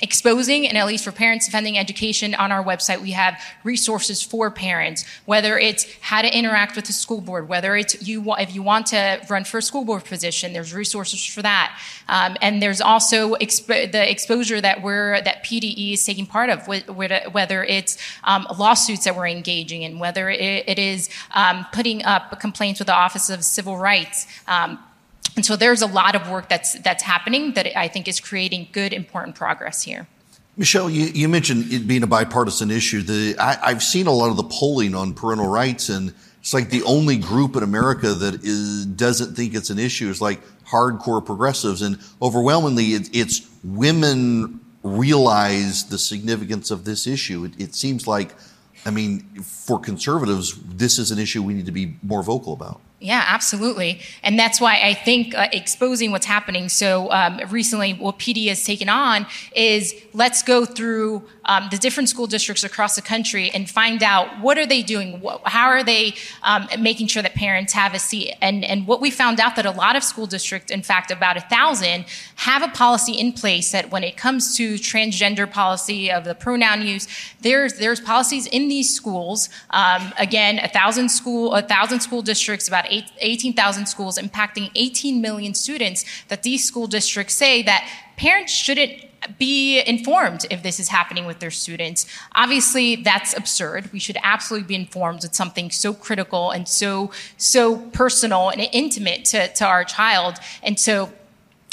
exposing 0.00 0.66
and 0.66 0.76
at 0.76 0.86
least 0.86 1.04
for 1.04 1.12
parents 1.12 1.46
defending 1.46 1.78
education 1.78 2.34
on 2.34 2.50
our 2.50 2.64
website 2.64 3.00
we 3.00 3.12
have 3.12 3.40
resources 3.62 4.22
for 4.22 4.50
parents. 4.50 5.04
Whether 5.24 5.58
it's 5.58 5.86
how 6.00 6.22
to 6.22 6.36
interact 6.36 6.76
with 6.76 6.86
the 6.86 6.92
school 6.92 7.20
board 7.20 7.48
whether 7.48 7.76
it's 7.76 8.06
you 8.06 8.34
if 8.38 8.54
you 8.54 8.62
want 8.62 8.86
to 8.86 9.20
run 9.28 9.44
for 9.44 9.58
a 9.58 9.62
school 9.62 9.84
board 9.84 10.04
position 10.04 10.52
there's 10.52 10.74
resources 10.74 11.24
for 11.24 11.42
that. 11.42 11.78
Um, 12.08 12.36
and 12.42 12.60
there's 12.62 12.80
also 12.80 13.30
the 13.36 14.04
exposure 14.10 14.60
that 14.60 14.82
we're 14.82 15.20
that 15.22 15.44
PDE 15.44 15.94
is 15.94 16.04
taking 16.04 16.26
part 16.26 16.50
of 16.50 16.66
whether 16.66 17.64
it's 17.64 17.98
um, 18.24 18.46
lawsuits 18.58 19.04
that 19.04 19.16
we're 19.16 19.28
engaging 19.28 19.82
in 19.82 19.98
whether 19.98 20.28
it, 20.28 20.68
it 20.68 20.78
is 20.78 21.08
um, 21.32 21.66
putting 21.72 22.04
up 22.04 22.40
complaints 22.40 22.80
with 22.80 22.86
the 22.86 22.94
office 22.94 23.30
of 23.30 23.44
civil 23.44 23.76
rights 23.76 24.26
um, 24.48 24.78
and 25.36 25.44
so 25.44 25.56
there's 25.56 25.82
a 25.82 25.86
lot 25.86 26.14
of 26.14 26.28
work 26.30 26.48
that's 26.48 26.78
that's 26.80 27.02
happening 27.02 27.52
that 27.54 27.76
I 27.78 27.88
think 27.88 28.08
is 28.08 28.20
creating 28.20 28.68
good, 28.72 28.92
important 28.92 29.36
progress 29.36 29.82
here. 29.82 30.06
Michelle, 30.56 30.88
you, 30.88 31.06
you 31.06 31.28
mentioned 31.28 31.72
it 31.72 31.88
being 31.88 32.04
a 32.04 32.06
bipartisan 32.06 32.70
issue. 32.70 33.02
The, 33.02 33.36
I, 33.40 33.70
have 33.70 33.82
seen 33.82 34.06
a 34.06 34.12
lot 34.12 34.30
of 34.30 34.36
the 34.36 34.44
polling 34.44 34.94
on 34.94 35.12
parental 35.12 35.48
rights, 35.48 35.88
and 35.88 36.14
it's 36.38 36.54
like 36.54 36.70
the 36.70 36.84
only 36.84 37.16
group 37.16 37.56
in 37.56 37.64
America 37.64 38.14
that 38.14 38.44
is, 38.44 38.86
doesn't 38.86 39.34
think 39.34 39.54
it's 39.54 39.70
an 39.70 39.80
issue 39.80 40.08
is 40.08 40.20
like 40.20 40.40
hardcore 40.64 41.24
progressives, 41.24 41.82
and 41.82 41.98
overwhelmingly, 42.22 42.94
it, 42.94 43.10
it's 43.12 43.50
women 43.64 44.60
realize 44.84 45.86
the 45.86 45.98
significance 45.98 46.70
of 46.70 46.84
this 46.84 47.08
issue. 47.08 47.44
It, 47.44 47.60
it 47.60 47.74
seems 47.74 48.06
like, 48.06 48.32
I 48.86 48.90
mean, 48.90 49.22
for 49.42 49.80
conservatives, 49.80 50.54
this 50.62 51.00
is 51.00 51.10
an 51.10 51.18
issue 51.18 51.42
we 51.42 51.54
need 51.54 51.66
to 51.66 51.72
be 51.72 51.96
more 52.02 52.22
vocal 52.22 52.52
about. 52.52 52.80
Yeah, 53.04 53.22
absolutely. 53.26 54.00
And 54.22 54.38
that's 54.38 54.62
why 54.62 54.80
I 54.82 54.94
think 54.94 55.34
uh, 55.34 55.48
exposing 55.52 56.10
what's 56.10 56.24
happening. 56.24 56.70
So 56.70 57.10
um, 57.12 57.38
recently, 57.50 57.92
what 57.92 58.18
PD 58.18 58.48
has 58.48 58.64
taken 58.64 58.88
on 58.88 59.26
is 59.54 59.94
let's 60.14 60.42
go 60.42 60.64
through 60.64 61.22
um, 61.44 61.68
the 61.70 61.76
different 61.76 62.08
school 62.08 62.26
districts 62.26 62.64
across 62.64 62.94
the 62.96 63.02
country 63.02 63.50
and 63.50 63.68
find 63.68 64.02
out 64.02 64.40
what 64.40 64.56
are 64.56 64.64
they 64.64 64.80
doing, 64.80 65.22
how 65.44 65.66
are 65.66 65.84
they 65.84 66.14
um, 66.44 66.66
making 66.78 67.08
sure 67.08 67.22
that 67.22 67.34
parents 67.34 67.74
have 67.74 67.92
a 67.92 67.98
seat. 67.98 68.34
And, 68.40 68.64
and 68.64 68.86
what 68.86 69.02
we 69.02 69.10
found 69.10 69.38
out 69.38 69.54
that 69.56 69.66
a 69.66 69.70
lot 69.70 69.96
of 69.96 70.02
school 70.02 70.26
districts, 70.26 70.72
in 70.72 70.82
fact, 70.82 71.10
about 71.10 71.36
a 71.36 71.42
thousand, 71.42 72.06
have 72.36 72.62
a 72.62 72.68
policy 72.68 73.12
in 73.12 73.34
place 73.34 73.72
that 73.72 73.90
when 73.90 74.02
it 74.02 74.16
comes 74.16 74.56
to 74.56 74.76
transgender 74.76 75.50
policy 75.50 76.10
of 76.10 76.24
the 76.24 76.34
pronoun 76.34 76.86
use, 76.86 77.06
there's 77.42 77.74
there's 77.74 78.00
policies 78.00 78.46
in 78.46 78.68
these 78.68 78.94
schools. 78.94 79.50
Um, 79.70 80.14
again, 80.18 80.58
a 80.58 80.68
thousand 80.68 81.10
school 81.10 81.54
a 81.54 81.60
thousand 81.60 82.00
school 82.00 82.22
districts, 82.22 82.66
about 82.66 82.90
18,000 83.18 83.86
schools 83.86 84.18
impacting 84.18 84.70
18 84.74 85.20
million 85.20 85.54
students 85.54 86.04
that 86.28 86.42
these 86.42 86.64
school 86.64 86.86
districts 86.86 87.34
say 87.34 87.62
that 87.62 87.88
parents 88.16 88.52
shouldn't 88.52 89.04
be 89.38 89.80
informed 89.86 90.46
if 90.50 90.62
this 90.62 90.78
is 90.78 90.88
happening 90.88 91.26
with 91.26 91.38
their 91.38 91.50
students. 91.50 92.06
Obviously, 92.34 92.96
that's 92.96 93.36
absurd. 93.36 93.92
We 93.92 93.98
should 93.98 94.18
absolutely 94.22 94.66
be 94.66 94.74
informed 94.74 95.22
with 95.22 95.34
something 95.34 95.70
so 95.70 95.94
critical 95.94 96.50
and 96.50 96.68
so 96.68 97.10
so 97.36 97.76
personal 97.76 98.50
and 98.50 98.68
intimate 98.72 99.24
to, 99.26 99.48
to 99.54 99.64
our 99.64 99.84
child. 99.84 100.36
And 100.62 100.78
so 100.78 101.10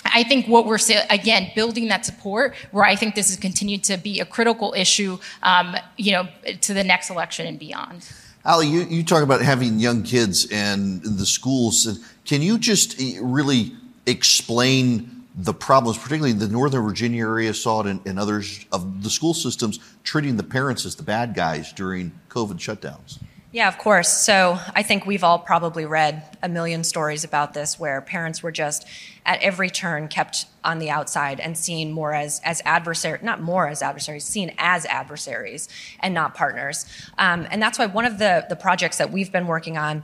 I 0.05 0.23
think 0.23 0.47
what 0.47 0.65
we're 0.65 0.77
saying, 0.77 1.05
again 1.09 1.51
building 1.55 1.87
that 1.89 2.05
support, 2.05 2.55
where 2.71 2.85
I 2.85 2.95
think 2.95 3.15
this 3.15 3.29
has 3.29 3.37
continued 3.37 3.83
to 3.85 3.97
be 3.97 4.19
a 4.19 4.25
critical 4.25 4.73
issue, 4.75 5.19
um, 5.43 5.75
you 5.97 6.11
know, 6.13 6.27
to 6.61 6.73
the 6.73 6.83
next 6.83 7.09
election 7.09 7.45
and 7.45 7.59
beyond. 7.59 8.09
Ali, 8.43 8.67
you, 8.67 8.81
you 8.83 9.03
talk 9.03 9.23
about 9.23 9.41
having 9.41 9.79
young 9.79 10.01
kids 10.03 10.47
and 10.51 11.03
the 11.03 11.25
schools. 11.25 11.99
Can 12.25 12.41
you 12.41 12.57
just 12.57 12.99
eh, 12.99 13.19
really 13.21 13.73
explain 14.07 15.25
the 15.35 15.53
problems, 15.53 15.97
particularly 15.97 16.31
in 16.31 16.39
the 16.39 16.47
Northern 16.47 16.83
Virginia 16.83 17.23
area, 17.23 17.53
saw 17.53 17.81
it 17.81 18.05
in 18.05 18.17
others 18.17 18.65
of 18.71 19.03
the 19.03 19.09
school 19.09 19.33
systems 19.33 19.79
treating 20.03 20.37
the 20.37 20.43
parents 20.43 20.85
as 20.85 20.95
the 20.95 21.03
bad 21.03 21.35
guys 21.35 21.71
during 21.71 22.11
COVID 22.29 22.57
shutdowns? 22.57 23.19
Yeah, 23.53 23.67
of 23.67 23.77
course. 23.77 24.07
So 24.07 24.57
I 24.73 24.81
think 24.81 25.05
we've 25.05 25.25
all 25.25 25.37
probably 25.37 25.85
read 25.85 26.23
a 26.41 26.47
million 26.47 26.85
stories 26.85 27.25
about 27.25 27.53
this 27.53 27.77
where 27.77 27.99
parents 27.99 28.41
were 28.41 28.51
just 28.51 28.87
at 29.25 29.41
every 29.41 29.69
turn 29.69 30.07
kept 30.07 30.45
on 30.63 30.79
the 30.79 30.89
outside 30.89 31.41
and 31.41 31.57
seen 31.57 31.91
more 31.91 32.13
as, 32.13 32.39
as 32.45 32.61
adversaries, 32.63 33.21
not 33.23 33.41
more 33.41 33.67
as 33.67 33.81
adversaries, 33.81 34.23
seen 34.23 34.53
as 34.57 34.85
adversaries 34.85 35.67
and 35.99 36.13
not 36.13 36.33
partners. 36.33 36.85
Um, 37.17 37.45
and 37.51 37.61
that's 37.61 37.77
why 37.77 37.87
one 37.87 38.05
of 38.05 38.19
the, 38.19 38.45
the 38.47 38.55
projects 38.55 38.97
that 38.99 39.11
we've 39.11 39.33
been 39.33 39.47
working 39.47 39.77
on 39.77 40.03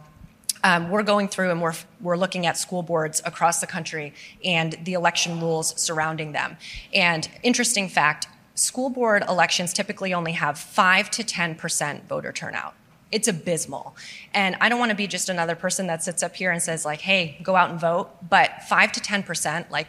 um, 0.64 0.90
we're 0.90 1.04
going 1.04 1.30
through 1.30 1.52
and 1.52 1.62
we're, 1.62 1.76
we're 2.02 2.18
looking 2.18 2.46
at 2.48 2.58
school 2.58 2.82
boards 2.82 3.22
across 3.24 3.62
the 3.62 3.68
country 3.68 4.14
and 4.44 4.76
the 4.84 4.94
election 4.94 5.40
rules 5.40 5.80
surrounding 5.80 6.34
them. 6.34 6.58
And 6.94 7.30
interesting 7.44 7.88
fact 7.88 8.28
school 8.56 8.90
board 8.90 9.24
elections 9.30 9.72
typically 9.72 10.14
only 10.14 10.32
have 10.34 10.58
5 10.58 11.12
to 11.12 11.24
10% 11.24 12.08
voter 12.08 12.32
turnout 12.34 12.74
it's 13.12 13.28
abysmal. 13.28 13.96
And 14.34 14.56
I 14.60 14.70
don't 14.70 14.80
want 14.80 14.90
to 14.90 14.96
be 14.96 15.08
just 15.08 15.30
another 15.30 15.56
person 15.56 15.88
that 15.88 16.04
sits 16.04 16.24
up 16.24 16.36
here 16.36 16.52
and 16.52 16.62
says, 16.62 16.86
like, 16.86 17.02
hey, 17.02 17.38
go 17.42 17.56
out 17.56 17.70
and 17.70 17.80
vote. 17.80 18.10
But 18.30 18.64
5 18.64 18.92
to 18.94 19.00
10%, 19.00 19.70
like, 19.70 19.88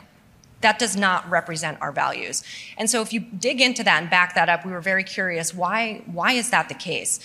that 0.60 0.78
does 0.78 0.96
not 0.96 1.28
represent 1.30 1.78
our 1.80 1.92
values. 1.92 2.42
And 2.76 2.90
so 2.90 3.00
if 3.00 3.12
you 3.12 3.20
dig 3.20 3.60
into 3.60 3.84
that 3.84 4.02
and 4.02 4.10
back 4.10 4.34
that 4.34 4.48
up, 4.48 4.64
we 4.64 4.72
were 4.72 4.80
very 4.80 5.04
curious 5.04 5.54
why, 5.54 6.02
why 6.06 6.32
is 6.32 6.50
that 6.50 6.68
the 6.68 6.74
case? 6.74 7.20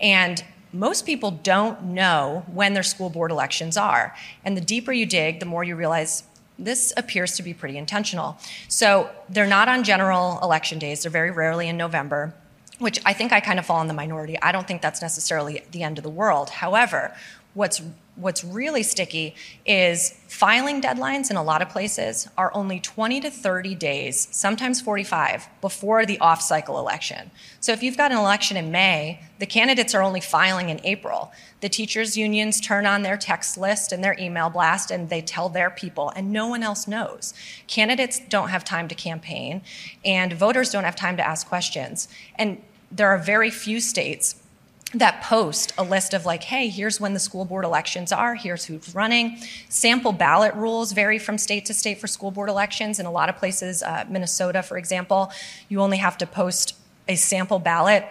And 0.00 0.42
most 0.72 1.06
people 1.06 1.30
don't 1.30 1.82
know 1.82 2.44
when 2.52 2.74
their 2.74 2.82
school 2.82 3.10
board 3.10 3.30
elections 3.30 3.76
are. 3.76 4.14
And 4.44 4.56
the 4.56 4.60
deeper 4.60 4.92
you 4.92 5.06
dig, 5.06 5.40
the 5.40 5.46
more 5.46 5.64
you 5.64 5.76
realize 5.76 6.24
this 6.58 6.92
appears 6.96 7.36
to 7.36 7.42
be 7.42 7.54
pretty 7.54 7.78
intentional. 7.78 8.38
So 8.68 9.10
they're 9.28 9.46
not 9.46 9.68
on 9.68 9.84
general 9.84 10.38
election 10.42 10.78
days, 10.78 11.02
they're 11.02 11.10
very 11.10 11.30
rarely 11.30 11.68
in 11.68 11.76
November 11.76 12.34
which 12.78 13.00
I 13.04 13.12
think 13.12 13.32
I 13.32 13.40
kind 13.40 13.58
of 13.58 13.66
fall 13.66 13.80
in 13.80 13.88
the 13.88 13.94
minority. 13.94 14.40
I 14.40 14.52
don't 14.52 14.66
think 14.66 14.82
that's 14.82 15.02
necessarily 15.02 15.62
the 15.70 15.82
end 15.82 15.98
of 15.98 16.04
the 16.04 16.10
world. 16.10 16.50
However, 16.50 17.14
what's 17.54 17.82
what's 18.18 18.42
really 18.42 18.82
sticky 18.82 19.34
is 19.64 20.18
filing 20.26 20.82
deadlines 20.82 21.30
in 21.30 21.36
a 21.36 21.42
lot 21.42 21.62
of 21.62 21.68
places 21.68 22.28
are 22.36 22.50
only 22.52 22.80
20 22.80 23.20
to 23.20 23.30
30 23.30 23.74
days, 23.76 24.26
sometimes 24.32 24.80
45, 24.80 25.48
before 25.60 26.04
the 26.04 26.18
off 26.18 26.42
cycle 26.42 26.78
election. 26.78 27.30
So 27.60 27.72
if 27.72 27.82
you've 27.82 27.96
got 27.96 28.10
an 28.10 28.18
election 28.18 28.56
in 28.56 28.72
May, 28.72 29.20
the 29.38 29.46
candidates 29.46 29.94
are 29.94 30.02
only 30.02 30.20
filing 30.20 30.68
in 30.68 30.80
April. 30.84 31.32
The 31.60 31.68
teachers' 31.68 32.16
unions 32.16 32.60
turn 32.60 32.86
on 32.86 33.02
their 33.02 33.16
text 33.16 33.56
list 33.56 33.92
and 33.92 34.02
their 34.02 34.16
email 34.18 34.50
blast 34.50 34.90
and 34.90 35.08
they 35.08 35.22
tell 35.22 35.48
their 35.48 35.70
people, 35.70 36.12
and 36.16 36.32
no 36.32 36.48
one 36.48 36.64
else 36.64 36.88
knows. 36.88 37.34
Candidates 37.68 38.20
don't 38.28 38.48
have 38.48 38.64
time 38.64 38.88
to 38.88 38.94
campaign, 38.96 39.62
and 40.04 40.32
voters 40.32 40.70
don't 40.70 40.84
have 40.84 40.96
time 40.96 41.16
to 41.16 41.26
ask 41.26 41.46
questions. 41.46 42.08
And 42.34 42.62
there 42.90 43.08
are 43.08 43.18
very 43.18 43.50
few 43.50 43.80
states 43.80 44.42
that 44.94 45.22
post 45.22 45.72
a 45.76 45.84
list 45.84 46.14
of 46.14 46.24
like, 46.24 46.44
hey, 46.44 46.68
here's 46.68 47.00
when 47.00 47.12
the 47.12 47.20
school 47.20 47.44
board 47.44 47.64
elections 47.64 48.10
are, 48.10 48.34
here's 48.34 48.64
who's 48.64 48.94
running. 48.94 49.36
Sample 49.68 50.12
ballot 50.12 50.54
rules 50.54 50.92
vary 50.92 51.18
from 51.18 51.36
state 51.36 51.66
to 51.66 51.74
state 51.74 51.98
for 51.98 52.06
school 52.06 52.30
board 52.30 52.48
elections. 52.48 52.98
In 52.98 53.04
a 53.04 53.10
lot 53.10 53.28
of 53.28 53.36
places, 53.36 53.82
uh, 53.82 54.06
Minnesota, 54.08 54.62
for 54.62 54.78
example, 54.78 55.30
you 55.68 55.80
only 55.80 55.98
have 55.98 56.16
to 56.18 56.26
post 56.26 56.74
a 57.06 57.16
sample 57.16 57.58
ballot 57.58 58.06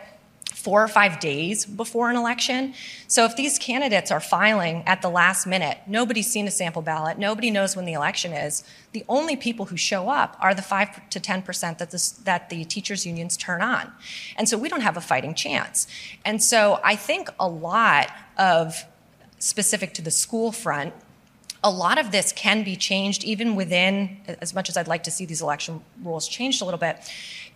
four 0.67 0.83
or 0.83 0.87
five 0.89 1.21
days 1.21 1.65
before 1.65 2.09
an 2.09 2.17
election. 2.17 2.73
So 3.07 3.23
if 3.23 3.37
these 3.37 3.57
candidates 3.57 4.11
are 4.11 4.19
filing 4.19 4.83
at 4.85 5.01
the 5.01 5.07
last 5.07 5.47
minute, 5.47 5.77
nobody's 5.87 6.29
seen 6.29 6.45
a 6.45 6.51
sample 6.51 6.81
ballot, 6.81 7.17
nobody 7.17 7.49
knows 7.49 7.77
when 7.77 7.85
the 7.85 7.93
election 7.93 8.33
is. 8.33 8.65
The 8.91 9.05
only 9.07 9.37
people 9.37 9.67
who 9.67 9.77
show 9.77 10.09
up 10.09 10.35
are 10.41 10.53
the 10.53 10.61
5 10.61 11.09
to 11.11 11.21
10% 11.21 11.77
that, 11.77 11.91
this, 11.91 12.09
that 12.11 12.49
the 12.49 12.65
teachers' 12.65 13.05
unions 13.05 13.37
turn 13.37 13.61
on. 13.61 13.93
And 14.35 14.49
so 14.49 14.57
we 14.57 14.67
don't 14.67 14.81
have 14.81 14.97
a 14.97 15.01
fighting 15.01 15.35
chance. 15.35 15.87
And 16.25 16.43
so 16.43 16.81
I 16.83 16.97
think 16.97 17.29
a 17.39 17.47
lot 17.47 18.11
of 18.37 18.83
specific 19.39 19.93
to 19.93 20.01
the 20.01 20.11
school 20.11 20.51
front, 20.51 20.93
a 21.63 21.71
lot 21.71 21.97
of 21.97 22.11
this 22.11 22.33
can 22.33 22.63
be 22.63 22.75
changed 22.75 23.23
even 23.23 23.55
within, 23.55 24.17
as 24.41 24.53
much 24.53 24.67
as 24.67 24.75
I'd 24.75 24.89
like 24.89 25.03
to 25.03 25.11
see 25.11 25.23
these 25.23 25.41
election 25.41 25.81
rules 26.03 26.27
changed 26.27 26.61
a 26.61 26.65
little 26.65 26.77
bit, 26.77 26.99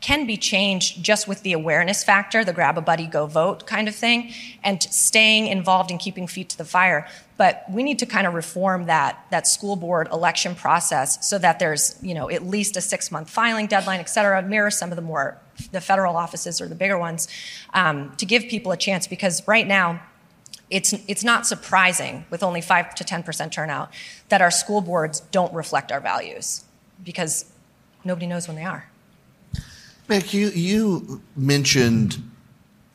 can 0.02 0.26
be 0.26 0.36
changed 0.36 1.04
just 1.04 1.28
with 1.28 1.44
the 1.44 1.54
awareness 1.54 2.04
factor, 2.04 2.44
the 2.44 2.52
grab 2.52 2.78
a 2.78 2.82
buddy, 2.82 3.06
go 3.06 3.28
vote 3.28 3.68
kind 3.68 3.88
of 3.88 3.96
thing, 3.96 4.34
and 4.64 4.82
staying 4.82 5.46
involved 5.46 5.92
and 5.92 6.00
keeping 6.00 6.26
feet 6.26 6.50
to 6.50 6.58
the 6.58 6.66
fire. 6.66 7.08
But 7.38 7.64
we 7.70 7.84
need 7.84 8.00
to 8.00 8.08
kind 8.08 8.26
of 8.26 8.34
reform 8.34 8.88
that, 8.88 9.24
that 9.30 9.48
school 9.48 9.76
board 9.76 10.10
election 10.12 10.56
process 10.56 11.28
so 11.28 11.38
that 11.38 11.60
there's, 11.60 11.98
you 12.02 12.16
know, 12.16 12.30
at 12.30 12.46
least 12.46 12.76
a 12.78 12.82
six 12.82 13.12
month 13.12 13.30
filing 13.30 13.68
deadline, 13.68 14.00
et 14.00 14.10
cetera, 14.10 14.42
mirror 14.42 14.72
some 14.72 14.90
of 14.92 14.96
the 14.96 15.02
more, 15.04 15.38
the 15.72 15.82
federal 15.82 16.18
offices 16.18 16.60
or 16.60 16.68
the 16.68 16.76
bigger 16.76 16.98
ones, 16.98 17.28
um, 17.76 18.16
to 18.18 18.26
give 18.26 18.44
people 18.44 18.72
a 18.72 18.78
chance 18.78 19.08
because 19.08 19.48
right 19.48 19.68
now, 19.68 20.02
it's, 20.72 20.94
it's 21.08 21.24
not 21.24 21.46
surprising 21.46 22.26
with 22.30 22.44
only 22.44 22.62
5 22.62 22.96
to 22.96 23.04
10% 23.04 23.52
turnout 23.52 23.92
that 24.30 24.42
our 24.42 24.52
school 24.52 24.80
boards 24.80 25.20
don't 25.32 25.54
reflect 25.54 25.92
our 25.92 26.00
values 26.00 26.64
because 27.04 27.52
nobody 28.06 28.26
knows 28.26 28.48
when 28.48 28.56
they 28.56 28.64
are. 28.64 28.91
Mick, 30.08 30.34
you, 30.34 30.50
you 30.50 31.22
mentioned 31.36 32.22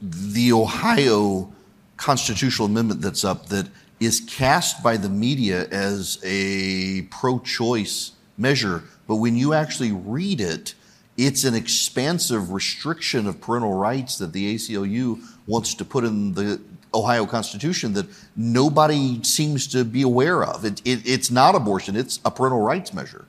the 0.01 0.53
Ohio 0.53 1.53
constitutional 1.97 2.67
amendment 2.67 3.01
that's 3.01 3.25
up 3.25 3.47
that 3.47 3.69
is 4.01 4.21
cast 4.21 4.83
by 4.83 4.97
the 4.97 5.09
media 5.09 5.67
as 5.69 6.19
a 6.23 7.03
pro 7.11 7.39
choice 7.39 8.13
measure, 8.37 8.85
but 9.07 9.17
when 9.17 9.37
you 9.37 9.55
actually 9.55 9.93
read 9.93 10.41
it, 10.41 10.75
it's 11.17 11.45
an 11.45 11.55
expansive 11.55 12.53
restriction 12.53 13.27
of 13.27 13.41
parental 13.41 13.73
rights 13.73 14.19
that 14.19 14.35
the 14.35 14.55
ACLU 14.55 15.19
wants 15.47 15.75
to 15.75 15.85
put 15.85 16.05
in 16.05 16.35
the 16.35 16.61
Ohio 16.93 17.27
Constitution 17.27 17.95
that 17.95 18.07
nobody 18.37 19.23
seems 19.23 19.67
to 19.69 19.85
be 19.85 20.03
aware 20.03 20.45
of. 20.45 20.65
It, 20.65 20.83
it, 20.85 21.07
it's 21.07 21.31
not 21.31 21.55
abortion, 21.55 21.97
it's 21.97 22.21
a 22.25 22.31
parental 22.31 22.61
rights 22.61 22.93
measure. 22.93 23.25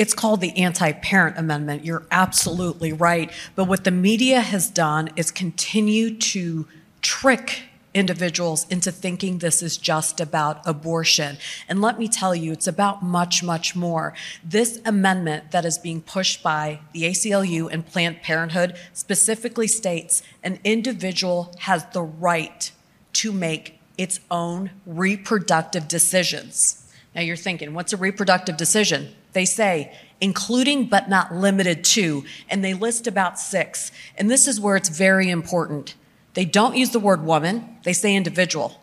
It's 0.00 0.14
called 0.14 0.40
the 0.40 0.56
Anti 0.56 0.92
Parent 0.92 1.36
Amendment. 1.36 1.84
You're 1.84 2.06
absolutely 2.10 2.90
right. 2.90 3.30
But 3.54 3.66
what 3.66 3.84
the 3.84 3.90
media 3.90 4.40
has 4.40 4.70
done 4.70 5.10
is 5.14 5.30
continue 5.30 6.16
to 6.16 6.66
trick 7.02 7.64
individuals 7.92 8.66
into 8.70 8.90
thinking 8.92 9.38
this 9.38 9.62
is 9.62 9.76
just 9.76 10.18
about 10.18 10.66
abortion. 10.66 11.36
And 11.68 11.82
let 11.82 11.98
me 11.98 12.08
tell 12.08 12.34
you, 12.34 12.50
it's 12.50 12.66
about 12.66 13.02
much, 13.02 13.42
much 13.42 13.76
more. 13.76 14.14
This 14.42 14.80
amendment 14.86 15.50
that 15.50 15.66
is 15.66 15.76
being 15.76 16.00
pushed 16.00 16.42
by 16.42 16.80
the 16.94 17.02
ACLU 17.02 17.70
and 17.70 17.86
Planned 17.86 18.22
Parenthood 18.22 18.78
specifically 18.94 19.66
states 19.66 20.22
an 20.42 20.60
individual 20.64 21.54
has 21.58 21.84
the 21.92 22.00
right 22.02 22.72
to 23.12 23.32
make 23.32 23.78
its 23.98 24.18
own 24.30 24.70
reproductive 24.86 25.88
decisions. 25.88 26.90
Now 27.14 27.20
you're 27.20 27.36
thinking, 27.36 27.74
what's 27.74 27.92
a 27.92 27.98
reproductive 27.98 28.56
decision? 28.56 29.14
They 29.32 29.44
say, 29.44 29.96
including 30.20 30.86
but 30.86 31.08
not 31.08 31.34
limited 31.34 31.84
to, 31.84 32.24
and 32.48 32.64
they 32.64 32.74
list 32.74 33.06
about 33.06 33.38
six. 33.38 33.90
And 34.16 34.30
this 34.30 34.46
is 34.46 34.60
where 34.60 34.76
it's 34.76 34.88
very 34.88 35.30
important. 35.30 35.94
They 36.34 36.44
don't 36.44 36.76
use 36.76 36.90
the 36.90 37.00
word 37.00 37.22
woman, 37.24 37.78
they 37.84 37.92
say 37.92 38.14
individual. 38.14 38.80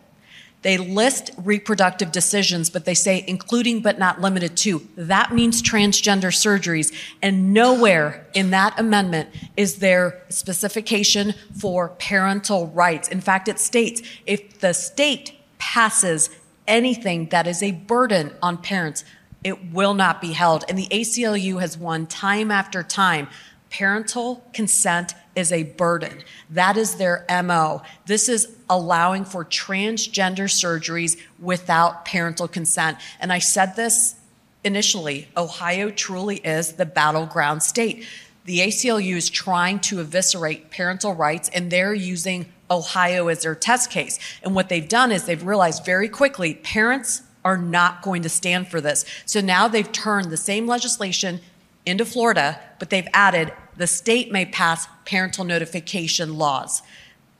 They 0.62 0.76
list 0.76 1.30
reproductive 1.38 2.10
decisions, 2.10 2.68
but 2.68 2.84
they 2.84 2.94
say 2.94 3.24
including 3.28 3.80
but 3.80 3.98
not 3.98 4.20
limited 4.20 4.56
to. 4.58 4.86
That 4.96 5.32
means 5.32 5.62
transgender 5.62 6.32
surgeries. 6.32 6.92
And 7.22 7.54
nowhere 7.54 8.26
in 8.34 8.50
that 8.50 8.78
amendment 8.78 9.28
is 9.56 9.76
there 9.76 10.20
specification 10.30 11.34
for 11.56 11.90
parental 11.90 12.66
rights. 12.68 13.08
In 13.08 13.20
fact, 13.20 13.46
it 13.46 13.60
states 13.60 14.02
if 14.26 14.58
the 14.58 14.74
state 14.74 15.32
passes 15.58 16.28
anything 16.66 17.28
that 17.28 17.46
is 17.46 17.62
a 17.62 17.70
burden 17.70 18.32
on 18.42 18.58
parents, 18.58 19.04
it 19.44 19.72
will 19.72 19.94
not 19.94 20.20
be 20.20 20.32
held. 20.32 20.64
And 20.68 20.78
the 20.78 20.88
ACLU 20.88 21.60
has 21.60 21.78
won 21.78 22.06
time 22.06 22.50
after 22.50 22.82
time. 22.82 23.28
Parental 23.70 24.44
consent 24.52 25.14
is 25.36 25.52
a 25.52 25.62
burden. 25.62 26.22
That 26.50 26.76
is 26.76 26.96
their 26.96 27.24
MO. 27.44 27.82
This 28.06 28.28
is 28.28 28.56
allowing 28.68 29.24
for 29.24 29.44
transgender 29.44 30.48
surgeries 30.48 31.18
without 31.38 32.04
parental 32.04 32.48
consent. 32.48 32.98
And 33.20 33.32
I 33.32 33.38
said 33.38 33.76
this 33.76 34.16
initially 34.64 35.28
Ohio 35.36 35.90
truly 35.90 36.36
is 36.38 36.72
the 36.72 36.86
battleground 36.86 37.62
state. 37.62 38.06
The 38.44 38.60
ACLU 38.60 39.16
is 39.16 39.28
trying 39.28 39.78
to 39.80 40.00
eviscerate 40.00 40.70
parental 40.70 41.14
rights, 41.14 41.50
and 41.50 41.70
they're 41.70 41.94
using 41.94 42.46
Ohio 42.70 43.28
as 43.28 43.42
their 43.42 43.54
test 43.54 43.90
case. 43.90 44.18
And 44.42 44.54
what 44.54 44.70
they've 44.70 44.88
done 44.88 45.12
is 45.12 45.24
they've 45.24 45.42
realized 45.42 45.84
very 45.84 46.08
quickly 46.08 46.54
parents 46.54 47.22
are 47.48 47.56
not 47.56 48.02
going 48.02 48.20
to 48.20 48.28
stand 48.28 48.68
for 48.68 48.78
this. 48.78 49.06
So 49.24 49.40
now 49.40 49.68
they've 49.68 49.90
turned 49.90 50.30
the 50.30 50.36
same 50.36 50.66
legislation 50.66 51.40
into 51.86 52.04
Florida, 52.04 52.60
but 52.78 52.90
they've 52.90 53.08
added 53.14 53.54
the 53.78 53.86
state 53.86 54.30
may 54.30 54.44
pass 54.44 54.86
parental 55.06 55.44
notification 55.44 56.36
laws. 56.36 56.82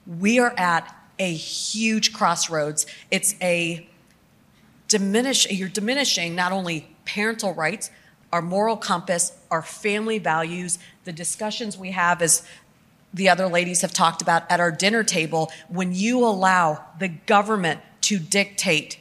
We 0.07 0.39
are 0.39 0.55
at 0.57 0.97
a 1.19 1.31
huge 1.31 2.15
crossroads. 2.15 2.87
It's 3.11 3.35
a 3.43 3.87
diminish 4.87 5.47
you're 5.51 5.69
diminishing 5.69 6.35
not 6.35 6.53
only 6.53 6.89
parental 7.05 7.53
rights, 7.53 7.91
our 8.33 8.41
moral 8.41 8.79
compass, 8.79 9.37
our 9.51 9.61
family 9.61 10.19
values, 10.19 10.79
the 11.05 11.13
discussions 11.13 11.77
we 11.77 11.91
have 11.91 12.23
as 12.23 12.49
the 13.13 13.29
other 13.29 13.47
ladies 13.47 13.83
have 13.83 13.93
talked 13.93 14.23
about 14.23 14.51
at 14.51 14.59
our 14.59 14.71
dinner 14.71 15.05
table 15.05 15.53
when 15.69 15.93
you 15.93 16.25
allow 16.25 16.83
the 16.99 17.09
government 17.09 17.83
to 18.01 18.19
dictate 18.19 18.99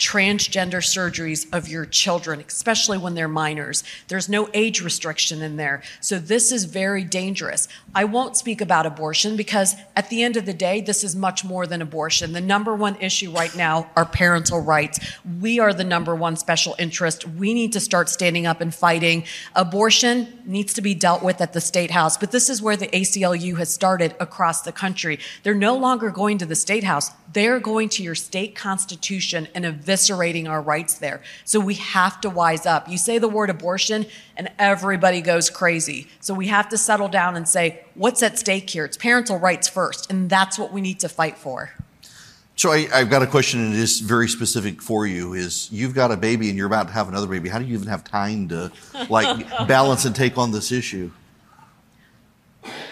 transgender 0.00 0.80
surgeries 0.80 1.46
of 1.52 1.68
your 1.68 1.84
children, 1.84 2.42
especially 2.48 2.96
when 2.96 3.14
they're 3.14 3.28
minors. 3.28 3.84
There's 4.08 4.30
no 4.30 4.48
age 4.54 4.80
restriction 4.80 5.42
in 5.42 5.56
there. 5.56 5.82
So 6.00 6.18
this 6.18 6.50
is 6.50 6.64
very 6.64 7.04
dangerous. 7.04 7.68
I 7.94 8.04
won't 8.04 8.36
speak 8.36 8.62
about 8.62 8.86
abortion 8.86 9.36
because 9.36 9.76
at 9.94 10.08
the 10.08 10.22
end 10.22 10.38
of 10.38 10.46
the 10.46 10.54
day, 10.54 10.80
this 10.80 11.04
is 11.04 11.14
much 11.14 11.44
more 11.44 11.66
than 11.66 11.82
abortion. 11.82 12.32
The 12.32 12.40
number 12.40 12.74
one 12.74 12.96
issue 12.96 13.30
right 13.30 13.54
now 13.54 13.90
are 13.94 14.06
parental 14.06 14.60
rights. 14.60 14.98
We 15.38 15.60
are 15.60 15.74
the 15.74 15.84
number 15.84 16.14
one 16.14 16.36
special 16.36 16.74
interest. 16.78 17.28
We 17.28 17.52
need 17.52 17.74
to 17.74 17.80
start 17.80 18.08
standing 18.08 18.46
up 18.46 18.62
and 18.62 18.74
fighting. 18.74 19.24
Abortion 19.54 20.40
needs 20.46 20.72
to 20.74 20.82
be 20.82 20.94
dealt 20.94 21.22
with 21.22 21.42
at 21.42 21.52
the 21.52 21.60
state 21.60 21.90
house, 21.90 22.16
but 22.16 22.32
this 22.32 22.48
is 22.48 22.62
where 22.62 22.76
the 22.76 22.88
ACLU 22.88 23.58
has 23.58 23.72
started 23.72 24.14
across 24.18 24.62
the 24.62 24.72
country. 24.72 25.18
They're 25.42 25.54
no 25.54 25.76
longer 25.76 26.10
going 26.10 26.38
to 26.38 26.46
the 26.46 26.56
state 26.56 26.84
house. 26.84 27.10
They're 27.32 27.60
going 27.60 27.90
to 27.90 28.02
your 28.02 28.14
state 28.14 28.56
constitution 28.56 29.46
and 29.54 29.64
eviscerating 29.90 30.48
our 30.48 30.60
rights 30.60 30.94
there. 30.94 31.20
So 31.44 31.60
we 31.60 31.74
have 31.74 32.20
to 32.22 32.30
wise 32.30 32.66
up. 32.66 32.88
You 32.88 32.98
say 32.98 33.18
the 33.18 33.28
word 33.28 33.50
abortion 33.50 34.06
and 34.36 34.50
everybody 34.58 35.20
goes 35.20 35.50
crazy. 35.50 36.08
So 36.20 36.34
we 36.34 36.46
have 36.48 36.68
to 36.70 36.78
settle 36.78 37.08
down 37.08 37.36
and 37.36 37.48
say, 37.48 37.84
what's 37.94 38.22
at 38.22 38.38
stake 38.38 38.70
here? 38.70 38.84
It's 38.84 38.96
parental 38.96 39.38
rights 39.38 39.68
first. 39.68 40.10
And 40.10 40.30
that's 40.30 40.58
what 40.58 40.72
we 40.72 40.80
need 40.80 41.00
to 41.00 41.08
fight 41.08 41.38
for. 41.38 41.72
So 42.56 42.72
I, 42.72 42.88
have 42.88 43.08
got 43.08 43.22
a 43.22 43.26
question 43.26 43.60
and 43.60 43.72
it 43.72 43.80
is 43.80 44.00
very 44.00 44.28
specific 44.28 44.82
for 44.82 45.06
you 45.06 45.32
is 45.32 45.70
you've 45.72 45.94
got 45.94 46.10
a 46.10 46.16
baby 46.16 46.50
and 46.50 46.58
you're 46.58 46.66
about 46.66 46.88
to 46.88 46.92
have 46.92 47.08
another 47.08 47.26
baby. 47.26 47.48
How 47.48 47.58
do 47.58 47.64
you 47.64 47.72
even 47.72 47.88
have 47.88 48.04
time 48.04 48.48
to 48.48 48.70
like 49.08 49.48
balance 49.66 50.04
and 50.04 50.14
take 50.14 50.36
on 50.36 50.50
this 50.50 50.70
issue? 50.70 51.10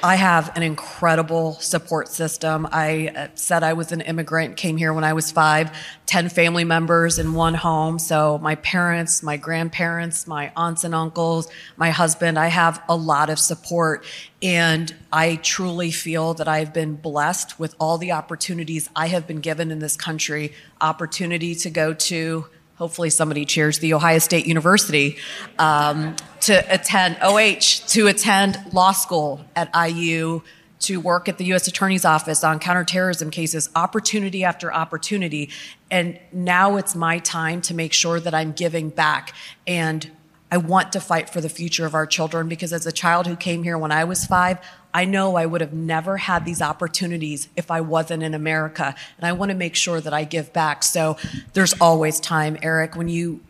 I 0.03 0.15
have 0.15 0.57
an 0.57 0.63
incredible 0.63 1.55
support 1.55 2.09
system. 2.09 2.69
I 2.71 3.09
uh, 3.09 3.29
said 3.35 3.63
I 3.63 3.73
was 3.73 3.91
an 3.91 4.01
immigrant, 4.01 4.57
came 4.57 4.77
here 4.77 4.93
when 4.93 5.05
I 5.05 5.13
was 5.13 5.33
five, 5.33 5.77
10 6.07 6.29
family 6.29 6.65
members 6.65 7.19
in 7.19 7.35
one 7.35 7.55
home. 7.55 7.99
So 7.99 8.39
my 8.39 8.55
parents, 8.57 9.23
my 9.23 9.37
grandparents, 9.37 10.27
my 10.27 10.53
aunts 10.57 10.85
and 10.85 10.95
uncles, 10.95 11.49
my 11.77 11.91
husband, 11.91 12.39
I 12.39 12.47
have 12.47 12.83
a 12.89 12.97
lot 12.97 13.29
of 13.29 13.39
support. 13.39 14.05
And 14.41 14.95
I 15.13 15.37
truly 15.37 15.91
feel 15.91 16.33
that 16.35 16.47
I've 16.47 16.73
been 16.73 16.95
blessed 16.95 17.59
with 17.59 17.75
all 17.81 17.99
the 17.99 18.13
opportunities 18.13 18.89
I 18.95 19.09
have 19.09 19.27
been 19.27 19.41
given 19.41 19.71
in 19.73 19.81
this 19.81 19.97
country, 19.97 20.53
opportunity 20.81 21.57
to 21.57 21.71
go 21.71 21.93
to 21.93 22.47
hopefully 22.79 23.11
somebody 23.11 23.45
cheers 23.45 23.81
the 23.81 23.93
Ohio 23.93 24.19
State 24.19 24.47
University 24.47 25.19
um, 25.59 26.15
to 26.41 26.65
attend 26.73 27.19
OH, 27.21 27.87
to 27.89 28.07
attend 28.07 28.57
law 28.73 28.93
school 28.93 29.41
at 29.57 29.69
IU, 29.75 30.43
to 30.81 31.01
work 31.01 31.29
at 31.29 31.39
the 31.39 31.45
U.S. 31.47 31.67
Attorney's 31.67 32.05
Office 32.05 32.45
on 32.45 32.61
counterterrorism 32.61 33.31
cases, 33.31 33.69
opportunity 33.75 34.45
after 34.45 34.73
opportunity. 34.73 35.51
And 35.91 36.21
now 36.33 36.77
it's 36.77 36.95
my 36.95 37.19
time 37.19 37.61
to 37.63 37.75
make 37.75 37.93
sure 37.93 38.21
that 38.21 38.33
I'm 38.33 38.53
giving 38.53 38.91
back. 38.91 39.35
And 39.67 40.09
I 40.51 40.57
want 40.57 40.93
to 40.93 41.01
fight 41.01 41.29
for 41.29 41.41
the 41.41 41.49
future 41.49 41.85
of 41.85 41.95
our 41.95 42.07
children 42.07 42.49
because 42.49 42.73
as 42.73 42.87
a 42.87 42.93
child 42.93 43.27
who 43.27 43.37
came 43.37 43.63
here 43.63 43.77
when 43.77 43.93
I 43.93 44.05
was 44.05 44.25
five, 44.25 44.59
I 44.95 45.05
know 45.05 45.37
I 45.37 45.45
would 45.45 45.61
have 45.61 45.75
never 45.75 46.17
had 46.17 46.45
these 46.45 46.63
opportunities 46.63 47.49
if 47.55 47.71
I 47.71 47.83
wasn't 47.83 48.23
in 48.23 48.33
America. 48.33 48.95
And 49.19 49.27
I 49.27 49.33
want 49.33 49.51
to 49.51 49.55
make 49.55 49.75
sure 49.75 50.01
that 50.01 50.15
I 50.15 50.25
give 50.25 50.53
back. 50.53 50.83
So 50.83 51.19
there's 51.53 51.75
always 51.75 52.19
time, 52.19 52.57
Erick. 52.63 52.97
When 52.97 53.09
you 53.09 53.41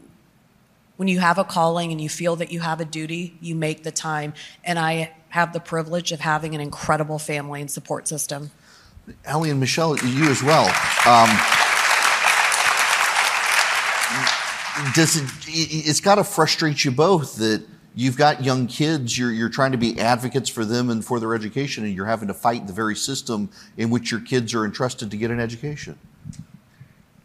when 0.96 1.06
you 1.06 1.20
have 1.20 1.38
a 1.38 1.44
calling 1.44 1.92
and 1.92 2.00
you 2.00 2.08
feel 2.08 2.34
that 2.36 2.50
you 2.50 2.58
have 2.58 2.80
a 2.80 2.84
duty, 2.84 3.36
you 3.40 3.54
make 3.54 3.84
the 3.84 3.92
time. 3.92 4.34
And 4.64 4.80
I 4.80 5.12
have 5.28 5.52
the 5.52 5.60
privilege 5.60 6.10
of 6.10 6.18
having 6.18 6.56
an 6.56 6.60
incredible 6.60 7.20
family 7.20 7.60
and 7.60 7.70
support 7.70 8.08
system. 8.08 8.50
Allie 9.24 9.50
and 9.50 9.60
Michelle, 9.60 9.96
you 9.96 10.28
as 10.28 10.42
well. 10.42 10.66
Um, 11.06 11.30
does 14.94 15.16
it, 15.16 15.30
it's 15.46 16.00
got 16.00 16.16
to 16.16 16.24
frustrate 16.24 16.84
you 16.84 16.90
both 16.90 17.36
that 17.36 17.64
you've 17.94 18.16
got 18.16 18.44
young 18.44 18.66
kids, 18.66 19.18
you're, 19.18 19.32
you're 19.32 19.48
trying 19.48 19.72
to 19.72 19.78
be 19.78 19.98
advocates 19.98 20.48
for 20.48 20.64
them 20.64 20.88
and 20.90 21.04
for 21.04 21.18
their 21.18 21.34
education, 21.34 21.84
and 21.84 21.94
you're 21.94 22.06
having 22.06 22.28
to 22.28 22.34
fight 22.34 22.66
the 22.66 22.72
very 22.72 22.94
system 22.94 23.50
in 23.76 23.90
which 23.90 24.10
your 24.10 24.20
kids 24.20 24.54
are 24.54 24.64
entrusted 24.64 25.10
to 25.10 25.16
get 25.16 25.30
an 25.30 25.40
education. 25.40 25.98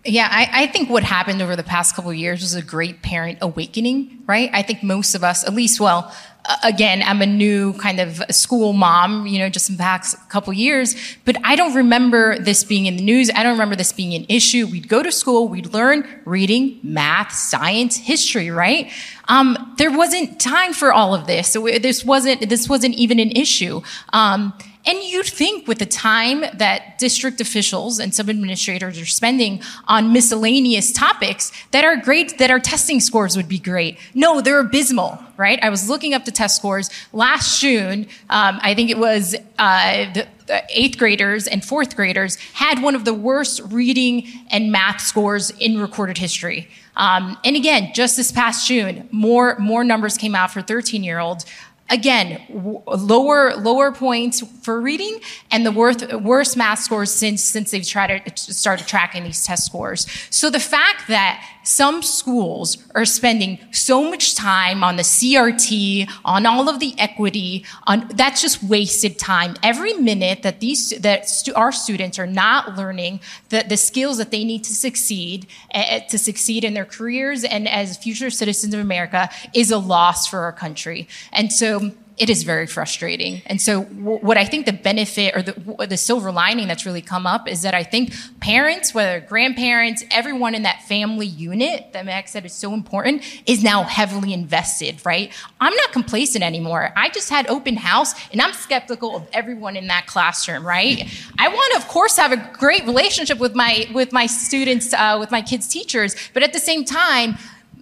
Yeah, 0.05 0.27
I, 0.29 0.63
I, 0.63 0.67
think 0.67 0.89
what 0.89 1.03
happened 1.03 1.41
over 1.41 1.55
the 1.55 1.63
past 1.63 1.95
couple 1.95 2.11
of 2.11 2.17
years 2.17 2.41
was 2.41 2.55
a 2.55 2.61
great 2.61 3.01
parent 3.01 3.37
awakening, 3.41 4.21
right? 4.27 4.49
I 4.51 4.61
think 4.61 4.83
most 4.83 5.15
of 5.15 5.23
us, 5.23 5.47
at 5.47 5.53
least, 5.53 5.79
well, 5.79 6.13
again, 6.61 7.01
I'm 7.01 7.21
a 7.21 7.25
new 7.25 7.71
kind 7.73 8.01
of 8.01 8.21
school 8.29 8.73
mom, 8.73 9.27
you 9.27 9.39
know, 9.39 9.47
just 9.47 9.69
in 9.69 9.77
the 9.77 9.81
past 9.81 10.17
couple 10.29 10.51
years, 10.51 10.95
but 11.23 11.37
I 11.45 11.55
don't 11.55 11.73
remember 11.73 12.37
this 12.37 12.65
being 12.65 12.85
in 12.85 12.97
the 12.97 13.03
news. 13.03 13.31
I 13.33 13.43
don't 13.43 13.53
remember 13.53 13.77
this 13.77 13.93
being 13.93 14.13
an 14.13 14.25
issue. 14.27 14.67
We'd 14.67 14.89
go 14.89 15.03
to 15.03 15.11
school, 15.11 15.47
we'd 15.47 15.73
learn 15.73 16.05
reading, 16.25 16.81
math, 16.83 17.31
science, 17.31 17.95
history, 17.95 18.51
right? 18.51 18.91
Um, 19.29 19.73
there 19.77 19.95
wasn't 19.95 20.37
time 20.41 20.73
for 20.73 20.91
all 20.91 21.15
of 21.15 21.27
this. 21.27 21.47
So 21.47 21.65
this 21.65 22.03
wasn't, 22.03 22.49
this 22.49 22.67
wasn't 22.67 22.95
even 22.95 23.19
an 23.19 23.31
issue. 23.31 23.81
Um, 24.11 24.53
and 24.85 25.01
you'd 25.01 25.25
think 25.25 25.67
with 25.67 25.79
the 25.79 25.85
time 25.85 26.41
that 26.55 26.97
district 26.97 27.39
officials 27.39 27.99
and 27.99 28.13
sub 28.13 28.29
administrators 28.29 28.99
are 28.99 29.05
spending 29.05 29.61
on 29.87 30.11
miscellaneous 30.11 30.91
topics 30.91 31.51
that 31.71 31.85
our 31.85 31.95
grade, 31.95 32.37
that 32.39 32.51
our 32.51 32.59
testing 32.59 32.99
scores 32.99 33.37
would 33.37 33.47
be 33.47 33.59
great. 33.59 33.97
No, 34.13 34.41
they're 34.41 34.59
abysmal, 34.59 35.17
right? 35.37 35.57
I 35.61 35.69
was 35.69 35.87
looking 35.87 36.13
up 36.13 36.25
the 36.25 36.31
test 36.31 36.57
scores 36.57 36.89
last 37.13 37.61
June. 37.61 38.07
Um, 38.29 38.59
I 38.61 38.73
think 38.73 38.89
it 38.89 38.97
was 38.97 39.35
uh, 39.57 40.13
the, 40.13 40.27
the 40.47 40.63
eighth 40.69 40.97
graders 40.97 41.47
and 41.47 41.63
fourth 41.63 41.95
graders 41.95 42.35
had 42.53 42.81
one 42.81 42.95
of 42.95 43.05
the 43.05 43.13
worst 43.13 43.61
reading 43.69 44.27
and 44.51 44.71
math 44.71 44.99
scores 44.99 45.49
in 45.51 45.79
recorded 45.79 46.17
history. 46.17 46.67
Um, 46.95 47.37
and 47.43 47.55
again, 47.55 47.91
just 47.93 48.17
this 48.17 48.31
past 48.31 48.67
June, 48.67 49.07
more 49.11 49.57
more 49.57 49.83
numbers 49.83 50.17
came 50.17 50.35
out 50.35 50.51
for 50.51 50.61
13 50.61 51.03
year 51.03 51.19
olds 51.19 51.45
again, 51.89 52.41
w- 52.47 52.81
lower 52.87 53.55
lower 53.55 53.91
points 53.91 54.41
for 54.61 54.79
reading 54.79 55.19
and 55.51 55.65
the 55.65 55.71
worth, 55.71 56.11
worst 56.13 56.57
math 56.57 56.79
scores 56.79 57.11
since 57.11 57.43
since 57.43 57.71
they've 57.71 57.87
tried 57.87 58.25
to 58.25 58.53
started 58.53 58.87
tracking 58.87 59.23
these 59.23 59.45
test 59.45 59.65
scores. 59.65 60.07
So 60.29 60.49
the 60.49 60.59
fact 60.59 61.07
that 61.07 61.43
some 61.63 62.01
schools 62.01 62.77
are 62.93 63.05
spending 63.05 63.59
so 63.71 64.03
much 64.09 64.35
time 64.35 64.83
on 64.83 64.97
the 64.97 65.03
CRT, 65.03 66.09
on 66.25 66.45
all 66.45 66.69
of 66.69 66.79
the 66.79 66.93
equity, 66.99 67.65
on 67.87 68.07
that's 68.13 68.41
just 68.41 68.63
wasted 68.63 69.17
time. 69.17 69.55
Every 69.63 69.93
minute 69.93 70.43
that 70.43 70.59
these 70.59 70.89
that 71.01 71.29
stu- 71.29 71.53
our 71.55 71.71
students 71.71 72.19
are 72.19 72.27
not 72.27 72.77
learning 72.77 73.21
the, 73.49 73.65
the 73.67 73.77
skills 73.77 74.17
that 74.17 74.31
they 74.31 74.43
need 74.43 74.63
to 74.65 74.73
succeed 74.73 75.47
uh, 75.73 75.99
to 76.09 76.17
succeed 76.17 76.63
in 76.63 76.73
their 76.73 76.85
careers 76.85 77.43
and 77.43 77.67
as 77.67 77.97
future 77.97 78.29
citizens 78.29 78.73
of 78.73 78.79
America 78.79 79.29
is 79.53 79.71
a 79.71 79.77
loss 79.77 80.27
for 80.27 80.39
our 80.39 80.51
country. 80.51 81.07
And 81.31 81.51
so 81.51 81.91
it 82.17 82.29
is 82.29 82.43
very 82.43 82.67
frustrating. 82.67 83.41
And 83.47 83.59
so, 83.59 83.83
w- 83.83 84.19
what 84.19 84.37
I 84.37 84.45
think 84.45 84.65
the 84.65 84.73
benefit 84.73 85.35
or 85.35 85.41
the, 85.41 85.53
w- 85.53 85.87
the 85.87 85.97
silver 85.97 86.31
lining 86.31 86.67
that's 86.67 86.85
really 86.85 87.01
come 87.01 87.25
up 87.25 87.47
is 87.47 87.63
that 87.63 87.73
I 87.73 87.83
think 87.83 88.13
parents, 88.39 88.93
whether 88.93 89.19
grandparents, 89.19 90.03
everyone 90.11 90.53
in 90.53 90.63
that 90.63 90.83
family 90.83 91.25
unit 91.25 91.91
that 91.93 92.05
Max 92.05 92.31
said 92.31 92.45
is 92.45 92.53
so 92.53 92.73
important, 92.73 93.23
is 93.47 93.63
now 93.63 93.83
heavily 93.83 94.31
invested, 94.31 95.03
right? 95.03 95.31
I'm 95.59 95.73
not 95.75 95.91
complacent 95.91 96.43
anymore. 96.43 96.93
I 96.95 97.09
just 97.09 97.29
had 97.29 97.49
open 97.49 97.77
house 97.77 98.13
and 98.31 98.41
I'm 98.41 98.53
skeptical 98.53 99.15
of 99.15 99.27
everyone 99.33 99.75
in 99.75 99.87
that 99.87 100.05
classroom, 100.05 100.65
right? 100.65 101.09
I 101.39 101.47
want 101.47 101.73
to, 101.73 101.77
of 101.79 101.87
course, 101.87 102.17
have 102.17 102.31
a 102.31 102.51
great 102.53 102.85
relationship 102.85 103.39
with 103.39 103.55
my, 103.55 103.87
with 103.91 104.13
my 104.13 104.27
students, 104.27 104.93
uh, 104.93 105.17
with 105.19 105.31
my 105.31 105.41
kids' 105.41 105.67
teachers, 105.67 106.15
but 106.33 106.43
at 106.43 106.53
the 106.53 106.59
same 106.59 106.85
time, 106.85 107.37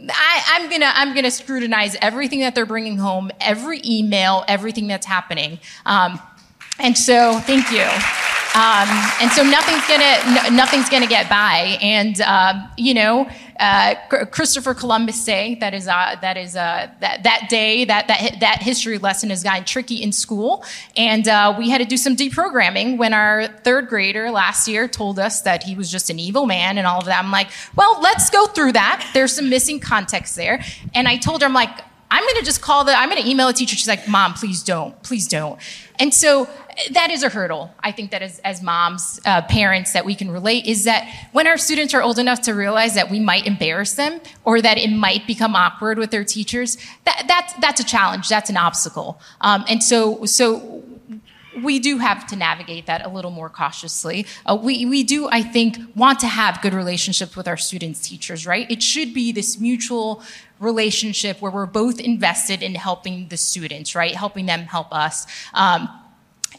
I, 0.09 0.59
am 0.61 0.69
gonna 0.69 0.91
I'm 0.93 1.13
gonna 1.13 1.31
scrutinize 1.31 1.95
everything 2.01 2.39
that 2.41 2.55
they're 2.55 2.65
bringing 2.65 2.97
home, 2.97 3.31
every 3.39 3.81
email, 3.85 4.43
everything 4.47 4.87
that's 4.87 5.05
happening. 5.05 5.59
Um, 5.85 6.19
and 6.79 6.97
so, 6.97 7.39
thank 7.39 7.71
you. 7.71 8.30
Um, 8.53 8.89
and 9.21 9.31
so 9.31 9.43
nothing's 9.43 9.87
gonna 9.87 10.51
nothing's 10.51 10.89
gonna 10.89 11.07
get 11.07 11.29
by. 11.29 11.77
And 11.81 12.19
um, 12.19 12.69
you 12.77 12.93
know, 12.93 13.29
uh, 13.57 13.95
Christopher 14.25 14.73
Columbus 14.73 15.23
say 15.23 15.55
that 15.61 15.73
is 15.73 15.87
uh, 15.87 16.17
that 16.21 16.35
is 16.35 16.57
uh, 16.57 16.89
that 16.99 17.23
that 17.23 17.47
day 17.49 17.85
that 17.85 18.09
that 18.09 18.41
that 18.41 18.61
history 18.61 18.97
lesson 18.97 19.29
has 19.29 19.41
gotten 19.41 19.63
tricky 19.63 20.01
in 20.03 20.11
school, 20.11 20.65
and 20.97 21.29
uh, 21.29 21.55
we 21.57 21.69
had 21.69 21.77
to 21.77 21.85
do 21.85 21.95
some 21.95 22.17
deprogramming 22.17 22.97
when 22.97 23.13
our 23.13 23.47
third 23.47 23.87
grader 23.87 24.29
last 24.31 24.67
year 24.67 24.85
told 24.85 25.17
us 25.17 25.41
that 25.43 25.63
he 25.63 25.73
was 25.73 25.89
just 25.89 26.09
an 26.09 26.19
evil 26.19 26.45
man 26.45 26.77
and 26.77 26.85
all 26.85 26.99
of 26.99 27.05
that. 27.05 27.23
I'm 27.23 27.31
like, 27.31 27.47
well, 27.77 28.01
let's 28.01 28.29
go 28.29 28.47
through 28.47 28.73
that. 28.73 29.09
There's 29.13 29.31
some 29.31 29.49
missing 29.49 29.79
context 29.79 30.35
there, 30.35 30.61
and 30.93 31.07
I 31.07 31.15
told 31.15 31.41
her, 31.41 31.45
I'm 31.47 31.53
like, 31.53 31.79
I'm 32.11 32.25
to 32.35 32.43
just 32.43 32.61
call 32.61 32.83
the, 32.83 32.91
I'm 32.91 33.09
to 33.09 33.25
email 33.25 33.47
a 33.47 33.53
teacher. 33.53 33.77
She's 33.77 33.87
like, 33.87 34.05
Mom, 34.05 34.33
please 34.33 34.61
don't, 34.63 35.01
please 35.01 35.29
don't. 35.29 35.57
And 36.01 36.11
so 36.11 36.49
that 36.89 37.11
is 37.11 37.21
a 37.21 37.29
hurdle. 37.29 37.71
I 37.79 37.91
think 37.91 38.09
that 38.09 38.23
as, 38.23 38.39
as 38.39 38.63
moms, 38.63 39.19
uh, 39.23 39.43
parents, 39.43 39.93
that 39.93 40.03
we 40.03 40.15
can 40.15 40.31
relate 40.31 40.65
is 40.65 40.85
that 40.85 41.07
when 41.31 41.45
our 41.45 41.57
students 41.57 41.93
are 41.93 42.01
old 42.01 42.17
enough 42.17 42.41
to 42.41 42.55
realize 42.55 42.95
that 42.95 43.11
we 43.11 43.19
might 43.19 43.45
embarrass 43.45 43.93
them 43.93 44.19
or 44.43 44.63
that 44.63 44.79
it 44.79 44.89
might 44.89 45.27
become 45.27 45.55
awkward 45.55 45.99
with 45.99 46.09
their 46.09 46.23
teachers, 46.23 46.77
that, 47.05 47.25
that's, 47.27 47.53
that's 47.61 47.79
a 47.79 47.83
challenge. 47.83 48.29
That's 48.29 48.49
an 48.49 48.57
obstacle. 48.57 49.21
Um, 49.41 49.63
and 49.69 49.83
so, 49.83 50.25
so 50.25 50.83
we 51.61 51.77
do 51.77 51.99
have 51.99 52.25
to 52.27 52.35
navigate 52.35 52.87
that 52.87 53.05
a 53.05 53.09
little 53.09 53.31
more 53.31 53.49
cautiously. 53.49 54.25
Uh, 54.45 54.57
we, 54.59 54.87
we 54.87 55.03
do, 55.03 55.27
I 55.29 55.43
think, 55.43 55.77
want 55.95 56.19
to 56.21 56.27
have 56.27 56.63
good 56.63 56.73
relationships 56.73 57.35
with 57.35 57.47
our 57.47 57.57
students' 57.57 58.07
teachers, 58.07 58.47
right? 58.47 58.69
It 58.71 58.81
should 58.81 59.13
be 59.13 59.31
this 59.31 59.59
mutual 59.59 60.23
relationship 60.61 61.41
where 61.41 61.51
we're 61.51 61.65
both 61.65 61.99
invested 61.99 62.63
in 62.63 62.75
helping 62.75 63.27
the 63.27 63.37
students, 63.37 63.95
right? 63.95 64.15
Helping 64.15 64.45
them 64.45 64.61
help 64.61 64.93
us. 64.93 65.27
Um, 65.53 65.89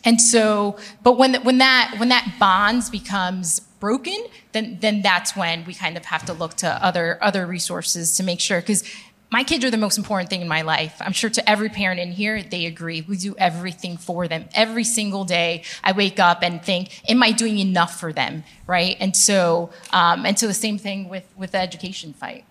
and 0.05 0.21
so, 0.21 0.77
but 1.03 1.17
when, 1.17 1.43
when 1.45 1.59
that, 1.59 1.95
when 1.99 2.09
that 2.09 2.35
bonds 2.39 2.91
becomes 2.91 3.61
broken, 3.61 4.27
then, 4.51 4.79
then 4.81 5.01
that's 5.01 5.37
when 5.37 5.65
we 5.65 5.75
kind 5.75 5.97
of 5.97 6.05
have 6.07 6.25
to 6.27 6.33
look 6.33 6.55
to 6.55 6.69
other, 6.85 7.19
other 7.23 7.47
resources 7.47 8.17
to 8.17 8.23
make 8.23 8.41
sure, 8.41 8.61
because 8.61 8.85
my 9.31 9.45
kids 9.45 9.65
are 9.65 9.71
the 9.71 9.79
most 9.79 9.97
important 9.97 10.29
thing 10.29 10.43
in 10.43 10.49
my 10.49 10.61
life. 10.61 10.95
I'm 11.01 11.13
sure 11.13 11.31
to 11.31 11.49
every 11.49 11.71
parent 11.71 11.99
in 11.99 12.13
here, 12.13 12.43
they 12.43 12.67
agree. 12.67 13.01
We 13.01 13.17
do 13.17 13.35
everything 13.39 13.97
for 13.97 14.29
them. 14.29 14.49
Every 14.55 14.85
single 14.85 15.25
day, 15.25 15.63
I 15.83 15.93
wake 15.93 16.21
up 16.21 16.43
and 16.43 16.63
think, 16.63 17.09
am 17.09 17.23
I 17.23 17.33
doing 17.33 17.59
enough 17.59 17.99
for 17.99 18.13
them? 18.13 18.45
Right? 18.67 18.97
And 19.01 19.17
so, 19.17 19.71
um, 19.91 20.27
and 20.27 20.39
so 20.39 20.47
the 20.47 20.55
same 20.55 20.77
thing 20.77 21.09
with, 21.09 21.25
with 21.35 21.53
the 21.53 21.59
education 21.59 22.13
fight. 22.13 22.45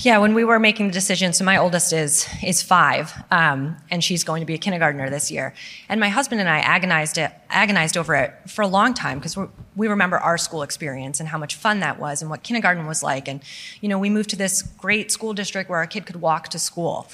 Yeah, 0.00 0.18
when 0.18 0.34
we 0.34 0.44
were 0.44 0.58
making 0.58 0.88
the 0.88 0.92
decision, 0.92 1.32
so 1.32 1.42
my 1.42 1.56
oldest 1.56 1.94
is 1.94 2.28
is 2.42 2.60
five, 2.60 3.12
um, 3.30 3.78
and 3.90 4.04
she's 4.04 4.24
going 4.24 4.40
to 4.40 4.46
be 4.46 4.52
a 4.52 4.58
kindergartner 4.58 5.08
this 5.08 5.30
year. 5.30 5.54
And 5.88 5.98
my 5.98 6.10
husband 6.10 6.40
and 6.40 6.50
I 6.50 6.58
agonized 6.58 7.16
it, 7.16 7.32
agonized 7.48 7.96
over 7.96 8.14
it 8.14 8.34
for 8.46 8.60
a 8.60 8.66
long 8.66 8.92
time 8.92 9.18
because 9.18 9.38
we 9.76 9.88
remember 9.88 10.18
our 10.18 10.36
school 10.36 10.62
experience 10.62 11.18
and 11.18 11.30
how 11.30 11.38
much 11.38 11.54
fun 11.54 11.80
that 11.80 11.98
was 11.98 12.20
and 12.20 12.30
what 12.30 12.42
kindergarten 12.42 12.86
was 12.86 13.02
like. 13.02 13.26
And 13.26 13.40
you 13.80 13.88
know, 13.88 13.98
we 13.98 14.10
moved 14.10 14.28
to 14.30 14.36
this 14.36 14.60
great 14.62 15.10
school 15.10 15.32
district 15.32 15.70
where 15.70 15.78
our 15.78 15.86
kid 15.86 16.04
could 16.04 16.16
walk 16.16 16.48
to 16.48 16.58
school, 16.58 17.08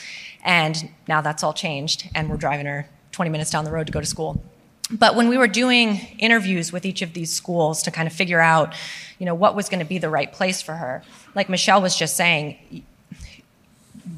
and 0.45 0.91
now 1.07 1.21
that's 1.21 1.45
all 1.45 1.53
changed, 1.53 2.09
and 2.17 2.29
we're 2.29 2.37
driving 2.37 2.67
her 2.67 2.89
20 3.13 3.31
minutes 3.31 3.51
down 3.51 3.65
the 3.65 3.71
road 3.71 3.87
to 3.87 3.93
go 3.93 4.01
to 4.01 4.07
school. 4.07 4.43
But 4.91 5.17
when 5.17 5.29
we 5.29 5.37
were 5.37 5.49
doing 5.49 6.01
interviews 6.19 6.73
with 6.73 6.85
each 6.85 7.03
of 7.03 7.13
these 7.13 7.33
schools 7.33 7.83
to 7.85 7.91
kind 7.91 8.07
of 8.07 8.13
figure 8.13 8.41
out, 8.41 8.75
you 9.19 9.27
know, 9.27 9.35
what 9.35 9.57
was 9.57 9.69
going 9.69 9.81
to 9.81 9.87
be 9.87 9.99
the 9.99 10.09
right 10.09 10.33
place 10.33 10.63
for 10.63 10.75
her, 10.75 11.03
like 11.37 11.49
Michelle 11.49 11.83
was 11.83 11.97
just 11.97 12.17
saying, 12.17 12.83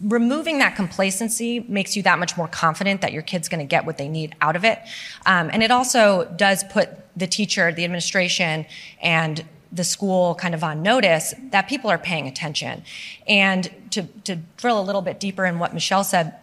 removing 0.04 0.59
that 0.59 0.76
complacency 0.76 1.61
makes 1.61 1.96
you 1.96 2.02
that 2.04 2.18
much 2.18 2.37
more 2.37 2.46
confident 2.46 3.00
that 3.00 3.12
your 3.12 3.22
kid's 3.22 3.48
going 3.48 3.61
to 3.61 3.66
get 3.66 3.85
what 3.85 3.98
they 3.98 4.09
need 4.09 4.35
out 4.40 4.54
of 4.54 4.64
it. 4.64 4.78
Um, 5.26 5.50
and 5.52 5.62
it 5.62 5.70
also 5.70 6.33
does 6.37 6.62
put 6.64 6.90
the 7.18 7.26
teacher, 7.26 7.72
the 7.72 7.85
administration, 7.85 8.64
and 9.02 9.44
the 9.72 9.85
school 9.85 10.37
kind 10.37 10.54
of 10.54 10.62
on 10.62 10.83
notice 10.83 11.35
that 11.50 11.68
people 11.68 11.90
are 11.90 11.98
paying 11.98 12.28
attention. 12.28 12.85
And 13.26 13.68
to, 13.90 14.04
to 14.24 14.37
drill 14.57 14.81
a 14.81 14.83
little 14.83 15.02
bit 15.02 15.18
deeper 15.18 15.44
in 15.44 15.59
what 15.59 15.74
Michelle 15.74 16.04
said, 16.04 16.35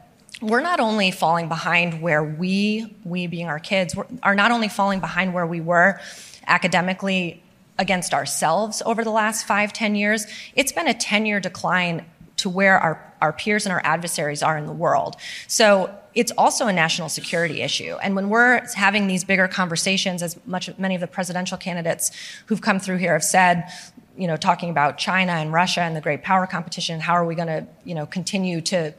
we're 0.41 0.61
not 0.61 0.81
only 0.81 1.11
falling 1.11 1.47
behind 1.47 2.01
where 2.01 2.23
we, 2.23 2.93
we 3.05 3.27
being 3.27 3.47
our 3.47 3.59
kids, 3.59 3.95
are 4.21 4.35
not 4.35 4.51
only 4.51 4.67
falling 4.67 4.99
behind 4.99 5.33
where 5.33 5.47
we 5.47 5.61
were 5.61 6.01
academically 6.45 7.41
against 7.77 8.13
ourselves 8.13 8.81
over 8.85 9.03
the 9.03 9.11
last 9.11 9.45
five, 9.45 9.73
ten 9.73 9.95
years, 9.95 10.25
it's 10.55 10.71
been 10.71 10.87
a 10.87 10.93
10 10.93 11.25
year 11.25 11.39
decline 11.39 12.05
to 12.37 12.49
where 12.49 12.77
our, 12.79 13.13
our 13.21 13.33
peers 13.33 13.65
and 13.65 13.73
our 13.73 13.81
adversaries 13.83 14.43
are 14.43 14.57
in 14.57 14.65
the 14.65 14.73
world. 14.73 15.15
So 15.47 15.93
it's 16.13 16.31
also 16.37 16.67
a 16.67 16.73
national 16.73 17.09
security 17.09 17.61
issue. 17.61 17.97
And 18.01 18.15
when 18.15 18.29
we're 18.29 18.65
having 18.73 19.07
these 19.07 19.23
bigger 19.23 19.47
conversations, 19.47 20.23
as 20.23 20.39
much 20.45 20.69
many 20.77 20.95
of 20.95 21.01
the 21.01 21.07
presidential 21.07 21.57
candidates 21.57 22.11
who've 22.45 22.61
come 22.61 22.79
through 22.79 22.97
here 22.97 23.13
have 23.13 23.23
said, 23.23 23.69
you 24.17 24.27
know, 24.27 24.37
talking 24.37 24.69
about 24.69 24.97
China 24.97 25.33
and 25.33 25.51
Russia 25.51 25.81
and 25.81 25.95
the 25.95 26.01
great 26.01 26.23
power 26.23 26.47
competition, 26.47 27.01
how 27.01 27.13
are 27.13 27.25
we 27.25 27.35
going 27.35 27.47
to, 27.47 27.67
you 27.83 27.95
know, 27.95 28.05
continue 28.05 28.61
to 28.61 28.93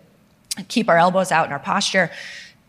keep 0.68 0.88
our 0.88 0.98
elbows 0.98 1.32
out 1.32 1.46
in 1.46 1.52
our 1.52 1.58
posture. 1.58 2.10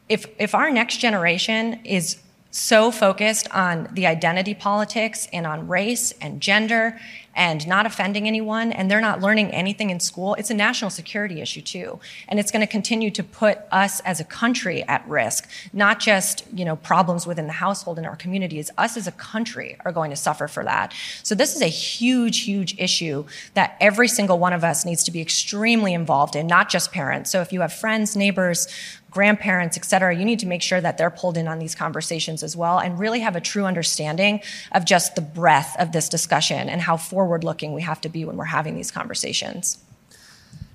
If, 0.08 0.28
if 0.40 0.56
our 0.56 0.72
next 0.72 0.98
generation 0.98 1.82
is 1.84 2.22
so 2.52 2.92
focused 2.92 3.50
on 3.52 3.90
the 3.92 4.08
identity 4.08 4.54
politics 4.54 5.28
and 5.32 5.46
on 5.46 5.68
race 5.68 6.14
and 6.22 6.42
gender 6.42 7.00
and 7.38 7.68
not 7.68 7.86
offending 7.86 8.28
anyone, 8.28 8.72
and 8.72 8.90
they're 8.90 9.00
not 9.00 9.22
learning 9.22 9.52
anything 9.52 9.92
in 9.92 10.00
school, 10.00 10.34
it's 10.36 10.50
a 10.50 10.56
national 10.56 10.90
security 10.90 11.40
issue 11.40 11.62
too. 11.62 12.00
And 12.28 12.40
it's 12.40 12.50
going 12.50 12.62
to 12.62 12.68
continue 12.68 13.12
to 13.12 13.24
put 13.24 13.60
us 13.72 14.00
as 14.00 14.20
a 14.20 14.24
country 14.24 14.82
at 14.84 15.08
risk, 15.08 15.48
not 15.72 16.00
just, 16.00 16.44
you 16.52 16.66
know, 16.66 16.76
problems 16.76 17.28
within 17.28 17.46
the 17.46 17.54
household 17.54 18.00
and 18.00 18.08
our 18.08 18.16
communities. 18.16 18.72
Us 18.76 18.98
as 18.98 19.06
a 19.06 19.12
country 19.12 19.78
are 19.86 19.92
going 19.92 20.10
to 20.10 20.16
suffer 20.16 20.48
for 20.48 20.64
that. 20.64 20.96
So 21.22 21.36
this 21.36 21.56
is 21.56 21.62
a 21.62 21.68
huge, 21.68 22.40
huge 22.40 22.76
issue 22.80 23.26
that 23.54 23.78
every 23.80 24.08
single 24.08 24.40
one 24.40 24.54
of 24.54 24.64
us 24.64 24.84
needs 24.84 25.04
to 25.04 25.12
be 25.12 25.22
extremely 25.22 25.94
involved 25.94 26.36
in, 26.36 26.48
not 26.48 26.70
just 26.70 26.92
parents. 26.92 27.30
So 27.30 27.42
if 27.42 27.54
you 27.54 27.62
have 27.62 27.72
friends, 27.72 28.16
neighbors, 28.16 28.68
grandparents, 29.18 29.76
et 29.76 29.84
cetera, 29.84 30.16
you 30.16 30.24
need 30.24 30.38
to 30.38 30.46
make 30.46 30.62
sure 30.62 30.80
that 30.80 30.96
they're 31.00 31.10
pulled 31.10 31.38
in 31.38 31.48
on 31.48 31.58
these 31.58 31.74
conversations 31.74 32.44
as 32.44 32.56
well 32.56 32.78
and 32.78 33.00
really 33.00 33.22
have 33.22 33.36
a 33.36 33.42
true 33.42 33.66
understanding 33.66 34.40
of 34.74 34.86
just 34.86 35.16
the 35.16 35.22
breadth 35.22 35.76
of 35.80 35.92
this 35.92 36.08
discussion 36.08 36.70
and 36.70 36.82
how 36.82 36.96
forward 36.96 37.44
looking 37.44 37.74
we 37.74 37.82
have 37.82 38.00
to 38.00 38.10
be 38.10 38.26
when 38.26 38.38
we're 38.38 38.54
having 38.60 38.76
these 38.76 38.92
conversations. 38.92 39.80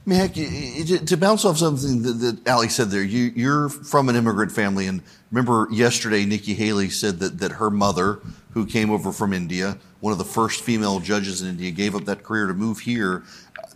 I 0.04 0.10
mean, 0.10 1.06
to 1.06 1.16
bounce 1.16 1.44
off 1.44 1.58
something 1.58 2.02
that, 2.02 2.14
that 2.14 2.48
Ali 2.48 2.68
said 2.68 2.90
there, 2.90 3.04
you, 3.04 3.48
are 3.48 3.68
from 3.68 4.08
an 4.08 4.16
immigrant 4.16 4.50
family, 4.50 4.88
and 4.88 5.02
remember 5.30 5.68
yesterday 5.70 6.24
Nikki 6.24 6.54
Haley 6.54 6.90
said 6.90 7.20
that, 7.20 7.38
that 7.38 7.52
her 7.52 7.70
mother, 7.70 8.18
who 8.54 8.66
came 8.66 8.90
over 8.90 9.12
from 9.12 9.32
India, 9.32 9.78
one 10.00 10.12
of 10.12 10.18
the 10.18 10.24
first 10.24 10.62
female 10.62 10.98
judges 10.98 11.42
in 11.42 11.48
India, 11.48 11.70
gave 11.70 11.94
up 11.94 12.06
that 12.06 12.24
career 12.24 12.48
to 12.48 12.54
move 12.54 12.80
here 12.80 13.22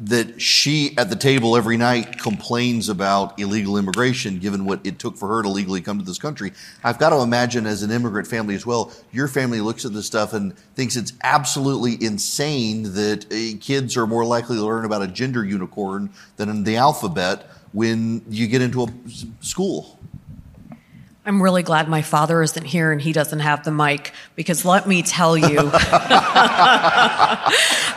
that 0.01 0.41
she 0.41 0.97
at 0.99 1.11
the 1.11 1.17
table 1.17 1.57
every 1.57 1.77
night 1.77 2.19
complains 2.19 2.89
about 2.89 3.39
illegal 3.39 3.79
immigration, 3.79 4.39
given 4.39 4.65
what 4.65 4.81
it 4.85 4.99
took 4.99 5.17
for 5.17 5.29
her 5.29 5.43
to 5.43 5.49
legally 5.49 5.81
come 5.81 5.99
to 5.99 6.05
this 6.05 6.19
country. 6.19 6.53
I've 6.85 6.99
got 6.99 7.11
to 7.11 7.17
imagine, 7.17 7.67
as 7.67 7.83
an 7.83 7.91
immigrant 7.91 8.27
family 8.27 8.55
as 8.55 8.67
well, 8.67 8.93
your 9.13 9.29
family 9.29 9.61
looks 9.61 9.85
at 9.85 9.93
this 9.93 10.07
stuff 10.07 10.33
and 10.33 10.57
thinks 10.75 10.97
it's 10.97 11.13
absolutely 11.23 11.97
insane 12.05 12.95
that 12.95 13.27
uh, 13.27 13.59
kids 13.61 13.97
are 13.97 14.07
more 14.07 14.25
likely 14.25 14.57
to 14.57 14.63
learn 14.65 14.85
about 14.85 15.03
a 15.03 15.09
gender 15.09 15.45
unicorn 15.45 16.11
than 16.37 16.65
the 16.65 16.77
alphabet 16.77 17.51
when 17.73 18.23
you 18.29 18.47
get 18.47 18.63
into 18.63 18.85
a 18.85 18.89
school. 19.41 19.99
I'm 21.27 21.43
really 21.43 21.65
glad 21.65 21.89
my 21.89 22.03
father 22.03 22.41
isn't 22.41 22.65
here 22.65 22.93
and 22.93 23.03
he 23.03 23.12
doesn't 23.12 23.41
have 23.41 23.65
the 23.65 23.73
mic 23.73 24.12
because 24.37 24.65
let 24.65 24.87
me 24.87 25.03
tell 25.03 25.37
you, 25.37 25.59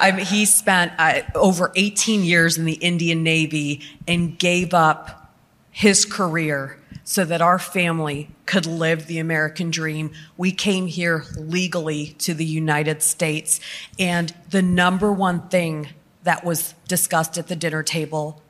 I 0.01 0.11
mean, 0.15 0.25
he 0.25 0.45
spent 0.45 0.93
uh, 0.97 1.21
over 1.35 1.71
18 1.75 2.23
years 2.23 2.57
in 2.57 2.65
the 2.65 2.73
Indian 2.73 3.21
Navy 3.21 3.83
and 4.07 4.39
gave 4.39 4.73
up 4.73 5.31
his 5.69 6.05
career 6.05 6.79
so 7.03 7.23
that 7.23 7.39
our 7.39 7.59
family 7.59 8.31
could 8.47 8.65
live 8.65 9.05
the 9.05 9.19
American 9.19 9.69
dream. 9.69 10.09
We 10.35 10.51
came 10.51 10.87
here 10.87 11.23
legally 11.37 12.15
to 12.19 12.33
the 12.33 12.45
United 12.45 13.03
States. 13.03 13.59
And 13.99 14.33
the 14.49 14.63
number 14.63 15.13
one 15.13 15.49
thing 15.49 15.89
that 16.23 16.43
was 16.43 16.73
discussed 16.87 17.37
at 17.37 17.47
the 17.47 17.55
dinner 17.55 17.83
table 17.83 18.41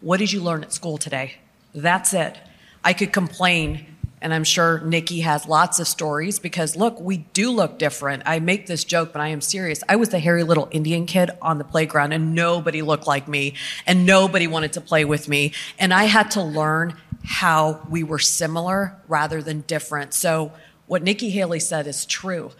what 0.00 0.18
did 0.18 0.32
you 0.32 0.42
learn 0.42 0.62
at 0.62 0.72
school 0.74 0.98
today? 0.98 1.36
That's 1.74 2.12
it. 2.12 2.36
I 2.84 2.92
could 2.92 3.12
complain 3.12 3.95
and 4.20 4.32
I'm 4.32 4.44
sure 4.44 4.80
Nikki 4.80 5.20
has 5.20 5.46
lots 5.46 5.78
of 5.78 5.86
stories 5.86 6.38
because 6.38 6.74
look, 6.74 6.98
we 7.00 7.18
do 7.18 7.50
look 7.50 7.78
different. 7.78 8.22
I 8.24 8.40
make 8.40 8.66
this 8.66 8.84
joke, 8.84 9.12
but 9.12 9.20
I 9.20 9.28
am 9.28 9.40
serious. 9.40 9.82
I 9.88 9.96
was 9.96 10.08
the 10.08 10.18
hairy 10.18 10.42
little 10.42 10.68
Indian 10.70 11.06
kid 11.06 11.30
on 11.42 11.58
the 11.58 11.64
playground 11.64 12.12
and 12.12 12.34
nobody 12.34 12.82
looked 12.82 13.06
like 13.06 13.28
me 13.28 13.54
and 13.86 14.06
nobody 14.06 14.46
wanted 14.46 14.72
to 14.74 14.80
play 14.80 15.04
with 15.04 15.28
me. 15.28 15.52
And 15.78 15.92
I 15.92 16.04
had 16.04 16.30
to 16.32 16.42
learn 16.42 16.96
how 17.24 17.86
we 17.90 18.02
were 18.02 18.18
similar 18.18 18.96
rather 19.06 19.42
than 19.42 19.62
different. 19.62 20.14
So 20.14 20.52
what 20.86 21.02
Nikki 21.02 21.30
Haley 21.30 21.60
said 21.60 21.86
is 21.86 22.06
true. 22.06 22.52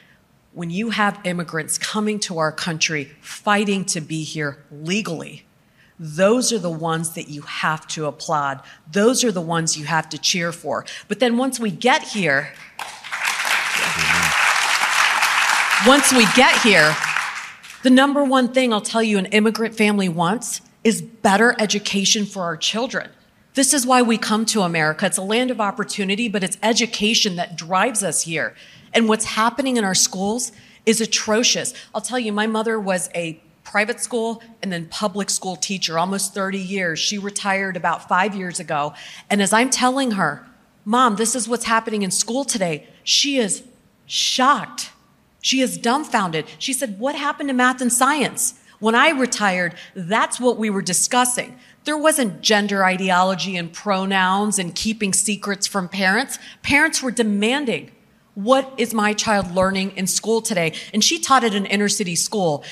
When 0.52 0.70
you 0.70 0.90
have 0.90 1.20
immigrants 1.24 1.78
coming 1.78 2.18
to 2.20 2.38
our 2.38 2.52
country 2.52 3.12
fighting 3.20 3.84
to 3.86 4.00
be 4.00 4.24
here 4.24 4.64
legally, 4.70 5.45
those 5.98 6.52
are 6.52 6.59
the 6.59 6.70
ones 6.70 7.14
that 7.14 7.28
you 7.28 7.42
have 7.42 7.87
to 7.88 8.06
applaud. 8.06 8.62
Those 8.90 9.24
are 9.24 9.32
the 9.32 9.40
ones 9.40 9.76
you 9.78 9.87
have 9.87 10.09
to 10.11 10.18
cheer 10.18 10.52
for. 10.52 10.85
But 11.09 11.20
then 11.20 11.38
once 11.38 11.59
we 11.59 11.70
get 11.70 12.02
here, 12.02 12.52
once 15.87 16.12
we 16.12 16.26
get 16.35 16.61
here, 16.62 16.94
the 17.82 17.90
number 17.90 18.24
one 18.24 18.52
thing 18.52 18.72
I'll 18.72 18.80
tell 18.80 19.02
you 19.02 19.16
an 19.18 19.26
immigrant 19.26 19.74
family 19.74 20.09
wants 20.09 20.61
is 20.85 21.00
better 21.00 21.54
education 21.59 22.26
for 22.26 22.42
our 22.42 22.56
children. 22.56 23.11
This 23.54 23.72
is 23.72 23.87
why 23.87 24.02
we 24.02 24.18
come 24.18 24.44
to 24.46 24.62
America. 24.62 25.06
It's 25.06 25.16
a 25.16 25.22
land 25.22 25.50
of 25.50 25.61
opportunity, 25.61 26.28
but 26.28 26.44
it's 26.44 26.59
education 26.62 27.37
that 27.37 27.56
drives 27.56 28.02
us 28.02 28.22
here. 28.22 28.54
And 28.92 29.09
what's 29.09 29.24
happening 29.24 29.78
in 29.78 29.85
our 29.85 29.94
schools 29.94 30.52
is 30.85 31.00
atrocious. 31.00 31.72
I'll 31.94 32.00
tell 32.02 32.18
you, 32.18 32.32
my 32.32 32.46
mother 32.46 32.78
was 32.78 33.09
a 33.14 33.40
private 33.66 34.00
school 34.00 34.42
and 34.62 34.72
then 34.72 34.87
public 34.87 35.29
school 35.29 35.57
teacher, 35.57 35.98
almost 35.98 36.33
30 36.33 36.59
years. 36.59 36.98
She 36.98 37.18
retired 37.18 37.76
about 37.76 38.09
five 38.09 38.35
years 38.35 38.61
ago. 38.61 38.94
And 39.29 39.42
as 39.42 39.52
I'm 39.52 39.70
telling 39.70 40.12
her, 40.12 40.46
Mom, 40.85 41.16
this 41.16 41.35
is 41.35 41.48
what's 41.48 41.64
happening 41.64 42.02
in 42.02 42.12
school 42.12 42.44
today, 42.44 42.87
she 43.02 43.38
is 43.38 43.64
shocked. 44.07 44.92
She 45.42 45.61
is 45.61 45.76
dumbfounded. 45.76 46.46
She 46.59 46.72
said, 46.72 46.98
What 46.98 47.16
happened 47.16 47.48
to 47.48 47.55
math 47.55 47.81
and 47.81 47.92
science? 47.92 48.55
When 48.79 48.94
I 48.94 49.11
retired, 49.11 49.74
that's 49.94 50.38
what 50.38 50.59
we 50.59 50.70
were 50.70 50.83
discussing. 50.83 51.59
There 51.85 51.98
wasn't 51.98 52.42
gender 52.42 52.85
ideology 52.85 53.57
and 53.57 53.72
pronouns 53.72 54.59
and 54.59 54.74
keeping 54.74 55.12
secrets 55.12 55.66
from 55.66 55.88
parents. 55.88 56.38
Parents 56.62 57.02
were 57.02 57.11
demanding 57.11 57.90
what 58.35 58.70
is 58.76 58.92
my 58.92 59.14
child 59.14 59.50
learning 59.52 59.92
in 59.96 60.07
school 60.07 60.42
today? 60.42 60.74
And 60.92 61.02
she 61.02 61.18
taught 61.18 61.42
at 61.42 61.55
an 61.55 61.64
inner 61.64 61.88
city 61.88 62.14
school 62.14 62.62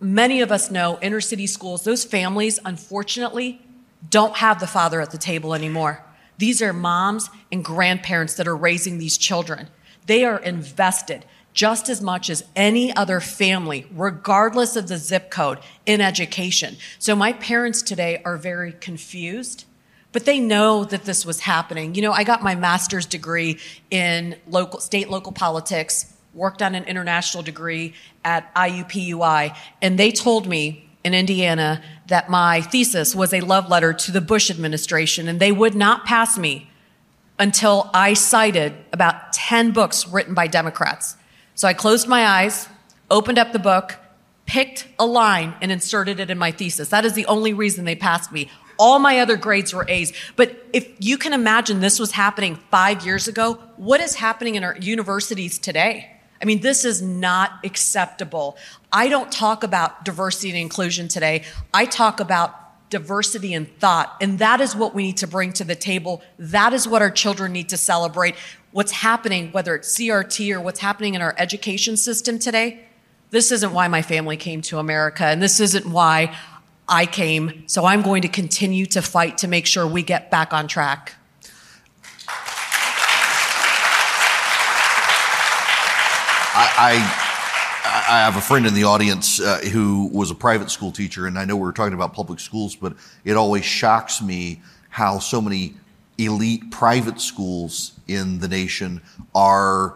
many 0.00 0.40
of 0.40 0.50
us 0.50 0.70
know 0.70 0.98
inner 1.02 1.20
city 1.20 1.46
schools, 1.46 1.84
those 1.84 2.04
families, 2.04 2.58
unfortunately, 2.64 3.60
don't 4.08 4.36
have 4.36 4.58
the 4.58 4.66
father 4.66 5.00
at 5.00 5.10
the 5.10 5.18
table 5.18 5.54
anymore. 5.54 6.04
These 6.38 6.62
are 6.62 6.72
moms 6.72 7.28
and 7.52 7.62
grandparents 7.62 8.34
that 8.34 8.48
are 8.48 8.56
raising 8.56 8.98
these 8.98 9.18
children. 9.18 9.68
They 10.06 10.24
are 10.24 10.38
invested 10.38 11.26
just 11.52 11.88
as 11.88 12.00
much 12.00 12.30
as 12.30 12.44
any 12.56 12.94
other 12.96 13.20
family, 13.20 13.86
regardless 13.92 14.76
of 14.76 14.88
the 14.88 14.96
zip 14.96 15.30
code, 15.30 15.58
in 15.84 16.00
education. 16.00 16.76
So 16.98 17.14
my 17.14 17.32
parents 17.34 17.82
today 17.82 18.22
are 18.24 18.36
very 18.36 18.72
confused, 18.72 19.64
but 20.12 20.24
they 20.24 20.40
know 20.40 20.84
that 20.84 21.04
this 21.04 21.26
was 21.26 21.40
happening. 21.40 21.94
You 21.94 22.02
know, 22.02 22.12
I 22.12 22.24
got 22.24 22.42
my 22.42 22.54
master's 22.54 23.04
degree 23.04 23.58
in 23.90 24.36
local, 24.48 24.80
state 24.80 25.10
local 25.10 25.32
politics 25.32 26.14
worked 26.34 26.62
on 26.62 26.74
an 26.74 26.84
international 26.84 27.42
degree 27.42 27.94
at 28.24 28.54
IUPUI, 28.54 29.56
and 29.82 29.98
they 29.98 30.12
told 30.12 30.46
me 30.46 30.88
in 31.02 31.14
Indiana 31.14 31.82
that 32.08 32.28
my 32.28 32.60
thesis 32.60 33.14
was 33.14 33.32
a 33.32 33.40
love 33.40 33.68
letter 33.68 33.92
to 33.92 34.12
the 34.12 34.20
Bush 34.20 34.50
administration, 34.50 35.28
and 35.28 35.40
they 35.40 35.52
would 35.52 35.74
not 35.74 36.04
pass 36.04 36.38
me 36.38 36.70
until 37.38 37.90
I 37.94 38.14
cited 38.14 38.74
about 38.92 39.32
10 39.32 39.72
books 39.72 40.06
written 40.06 40.34
by 40.34 40.46
Democrats. 40.46 41.16
So 41.54 41.66
I 41.66 41.72
closed 41.72 42.06
my 42.06 42.26
eyes, 42.26 42.68
opened 43.10 43.38
up 43.38 43.52
the 43.52 43.58
book, 43.58 43.96
picked 44.44 44.86
a 44.98 45.06
line, 45.06 45.54
and 45.62 45.72
inserted 45.72 46.20
it 46.20 46.30
in 46.30 46.36
my 46.36 46.52
thesis. 46.52 46.90
That 46.90 47.04
is 47.04 47.14
the 47.14 47.26
only 47.26 47.54
reason 47.54 47.86
they 47.86 47.96
passed 47.96 48.30
me. 48.30 48.50
All 48.78 48.98
my 48.98 49.18
other 49.20 49.36
grades 49.36 49.74
were 49.74 49.86
A's. 49.88 50.12
But 50.36 50.66
if 50.72 50.88
you 50.98 51.18
can 51.18 51.32
imagine 51.32 51.80
this 51.80 51.98
was 51.98 52.12
happening 52.12 52.56
five 52.70 53.04
years 53.04 53.28
ago, 53.28 53.54
what 53.76 54.00
is 54.00 54.16
happening 54.16 54.54
in 54.54 54.64
our 54.64 54.76
universities 54.78 55.58
today? 55.58 56.19
I 56.40 56.46
mean, 56.46 56.60
this 56.60 56.84
is 56.84 57.02
not 57.02 57.52
acceptable. 57.64 58.56
I 58.92 59.08
don't 59.08 59.30
talk 59.30 59.62
about 59.62 60.04
diversity 60.04 60.50
and 60.50 60.58
inclusion 60.58 61.08
today. 61.08 61.44
I 61.74 61.84
talk 61.84 62.18
about 62.18 62.56
diversity 62.90 63.54
in 63.54 63.66
thought. 63.66 64.16
And 64.20 64.38
that 64.40 64.60
is 64.60 64.74
what 64.74 64.94
we 64.94 65.04
need 65.04 65.18
to 65.18 65.26
bring 65.26 65.52
to 65.54 65.64
the 65.64 65.76
table. 65.76 66.22
That 66.38 66.72
is 66.72 66.88
what 66.88 67.02
our 67.02 67.10
children 67.10 67.52
need 67.52 67.68
to 67.70 67.76
celebrate. 67.76 68.34
What's 68.72 68.92
happening, 68.92 69.52
whether 69.52 69.74
it's 69.76 69.96
CRT 69.96 70.54
or 70.54 70.60
what's 70.60 70.80
happening 70.80 71.14
in 71.14 71.22
our 71.22 71.34
education 71.38 71.96
system 71.96 72.38
today, 72.38 72.84
this 73.30 73.52
isn't 73.52 73.72
why 73.72 73.86
my 73.88 74.02
family 74.02 74.36
came 74.36 74.60
to 74.62 74.78
America, 74.78 75.24
and 75.24 75.40
this 75.40 75.60
isn't 75.60 75.86
why 75.86 76.36
I 76.88 77.06
came. 77.06 77.62
So 77.68 77.84
I'm 77.84 78.02
going 78.02 78.22
to 78.22 78.28
continue 78.28 78.86
to 78.86 79.02
fight 79.02 79.38
to 79.38 79.48
make 79.48 79.66
sure 79.66 79.86
we 79.86 80.02
get 80.02 80.32
back 80.32 80.52
on 80.52 80.66
track. 80.66 81.14
I, 86.82 86.92
I, 88.08 88.20
have 88.20 88.36
a 88.36 88.40
friend 88.40 88.64
in 88.64 88.72
the 88.72 88.84
audience 88.84 89.38
uh, 89.38 89.58
who 89.70 90.08
was 90.14 90.30
a 90.30 90.34
private 90.34 90.70
school 90.70 90.90
teacher, 90.90 91.26
and 91.26 91.38
I 91.38 91.44
know 91.44 91.54
we 91.54 91.68
are 91.68 91.72
talking 91.72 91.92
about 91.92 92.14
public 92.14 92.40
schools, 92.40 92.74
but 92.74 92.94
it 93.22 93.36
always 93.36 93.66
shocks 93.66 94.22
me 94.22 94.62
how 94.88 95.18
so 95.18 95.42
many 95.42 95.74
elite 96.16 96.70
private 96.70 97.20
schools 97.20 98.00
in 98.08 98.38
the 98.38 98.48
nation 98.48 99.02
are 99.34 99.94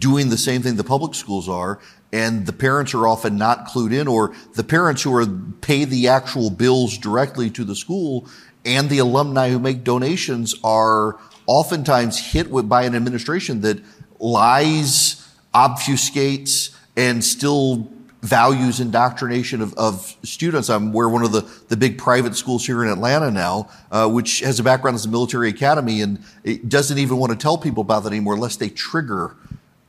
doing 0.00 0.28
the 0.30 0.36
same 0.36 0.62
thing 0.62 0.74
the 0.74 0.82
public 0.82 1.14
schools 1.14 1.48
are, 1.48 1.78
and 2.12 2.44
the 2.44 2.52
parents 2.52 2.92
are 2.92 3.06
often 3.06 3.36
not 3.36 3.68
clued 3.68 3.92
in, 3.92 4.08
or 4.08 4.34
the 4.54 4.64
parents 4.64 5.02
who 5.02 5.14
are 5.14 5.26
pay 5.60 5.84
the 5.84 6.08
actual 6.08 6.50
bills 6.50 6.98
directly 6.98 7.50
to 7.50 7.62
the 7.62 7.76
school 7.76 8.26
and 8.64 8.90
the 8.90 8.98
alumni 8.98 9.48
who 9.48 9.60
make 9.60 9.84
donations 9.84 10.56
are 10.64 11.20
oftentimes 11.46 12.32
hit 12.32 12.50
with, 12.50 12.68
by 12.68 12.82
an 12.82 12.96
administration 12.96 13.60
that 13.60 13.80
lies, 14.18 15.25
obfuscates, 15.56 16.76
and 16.96 17.24
still 17.24 17.90
values 18.20 18.80
indoctrination 18.80 19.62
of, 19.62 19.72
of 19.74 20.16
students. 20.22 20.68
I'm 20.68 20.92
we're 20.92 21.08
one 21.08 21.22
of 21.22 21.32
the, 21.32 21.42
the 21.68 21.76
big 21.76 21.96
private 21.96 22.36
schools 22.36 22.66
here 22.66 22.84
in 22.84 22.90
Atlanta 22.90 23.30
now, 23.30 23.70
uh, 23.90 24.08
which 24.08 24.40
has 24.40 24.60
a 24.60 24.62
background 24.62 24.96
as 24.96 25.06
a 25.06 25.08
military 25.08 25.48
academy, 25.48 26.02
and 26.02 26.22
it 26.44 26.68
doesn't 26.68 26.98
even 26.98 27.16
want 27.16 27.32
to 27.32 27.38
tell 27.38 27.56
people 27.56 27.80
about 27.80 28.04
that 28.04 28.10
anymore 28.10 28.36
lest 28.36 28.60
they 28.60 28.68
trigger 28.68 29.36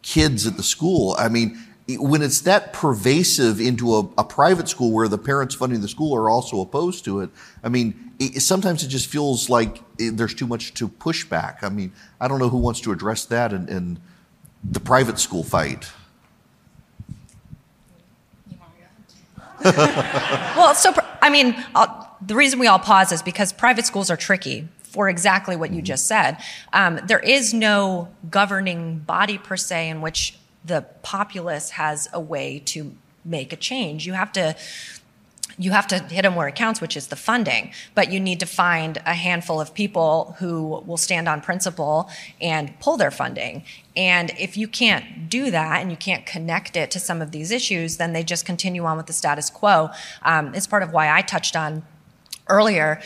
kids 0.04 0.48
at 0.48 0.56
the 0.56 0.64
school. 0.64 1.16
I 1.20 1.28
mean, 1.28 1.60
when 1.90 2.22
it's 2.22 2.42
that 2.42 2.74
pervasive 2.74 3.60
into 3.60 3.96
a, 3.96 4.00
a, 4.18 4.24
private 4.24 4.68
school 4.68 4.92
where 4.92 5.08
the 5.08 5.18
parents 5.18 5.56
funding 5.56 5.82
the 5.82 5.88
school 5.88 6.16
are 6.16 6.30
also 6.30 6.62
opposed 6.62 7.06
to 7.06 7.22
it, 7.22 7.30
I 7.64 7.70
mean, 7.70 8.14
it, 8.20 8.42
sometimes 8.42 8.84
it 8.84 8.88
just 8.88 9.08
feels 9.10 9.50
like 9.50 9.82
it, 9.98 10.18
there's 10.18 10.34
too 10.34 10.48
much 10.48 10.74
to 10.76 10.88
push 10.88 11.26
back. 11.26 11.60
I 11.62 11.70
mean, 11.70 11.92
I 12.20 12.28
don't 12.28 12.40
know 12.40 12.50
who 12.50 12.58
wants 12.58 12.82
to 12.82 12.92
address 12.92 13.26
that 13.26 13.54
in, 13.54 13.68
in 13.70 14.00
the 14.72 14.80
private 14.80 15.20
school 15.20 15.44
fight. 15.44 15.92
well, 19.64 20.76
so 20.76 20.94
I 21.22 21.30
mean, 21.30 21.56
I'll, 21.74 22.16
the 22.22 22.36
reason 22.36 22.60
we 22.60 22.68
all 22.68 22.80
pause 22.80 23.12
is 23.12 23.22
because 23.22 23.52
private 23.52 23.86
schools 23.86 24.10
are 24.10 24.18
tricky 24.18 24.68
for 24.84 25.10
exactly 25.10 25.56
what 25.56 25.72
you 25.72 25.82
just 25.82 26.08
said. 26.08 26.38
Um, 26.74 27.00
there 27.06 27.20
is 27.20 27.54
no 27.54 28.10
governing 28.30 29.00
body 29.00 29.38
per 29.38 29.58
se 29.58 29.90
in 29.90 30.02
which 30.02 30.38
the 30.64 30.86
populace 31.02 31.72
has 31.72 32.08
a 32.14 32.20
way 32.20 32.60
to 32.66 32.96
make 33.26 33.52
a 33.52 33.56
change. 33.56 34.06
You 34.06 34.14
have 34.14 34.32
to 34.34 34.56
you 35.58 35.72
have 35.72 35.88
to 35.88 36.00
hit 36.00 36.22
them 36.22 36.36
where 36.36 36.48
it 36.48 36.56
counts, 36.56 36.80
which 36.82 36.96
is 36.96 37.08
the 37.08 37.16
funding. 37.16 37.72
But 37.96 38.12
you 38.12 38.20
need 38.20 38.40
to 38.42 38.46
find 38.46 39.02
a 39.06 39.14
handful 39.14 39.60
of 39.60 39.74
people 39.74 40.36
who 40.40 40.84
will 40.86 40.98
stand 40.98 41.28
on 41.28 41.42
principle 41.42 42.10
and 42.40 42.80
pull 42.80 42.98
their 42.98 43.12
funding. 43.12 43.64
And 43.96 44.32
if 44.38 44.56
you 44.56 44.68
can't 44.68 45.30
do 45.30 45.50
that 45.50 45.82
and 45.82 45.90
you 45.90 45.98
can't 45.98 46.26
connect 46.26 46.78
it 46.78 46.92
to 46.92 47.00
some 47.00 47.22
of 47.22 47.32
these 47.32 47.52
issues, 47.52 47.98
then 47.98 48.14
they 48.14 48.24
just 48.24 48.46
continue 48.46 48.86
on 48.86 48.98
with 48.98 49.08
the 49.08 49.14
status 49.14 49.50
quo. 49.50 49.90
Um, 50.22 50.54
it's 50.54 50.68
part 50.68 50.84
of 50.84 50.92
why 50.92 51.12
I 51.12 51.22
touched 51.22 51.56
on 51.56 51.84
earlier 52.50 53.02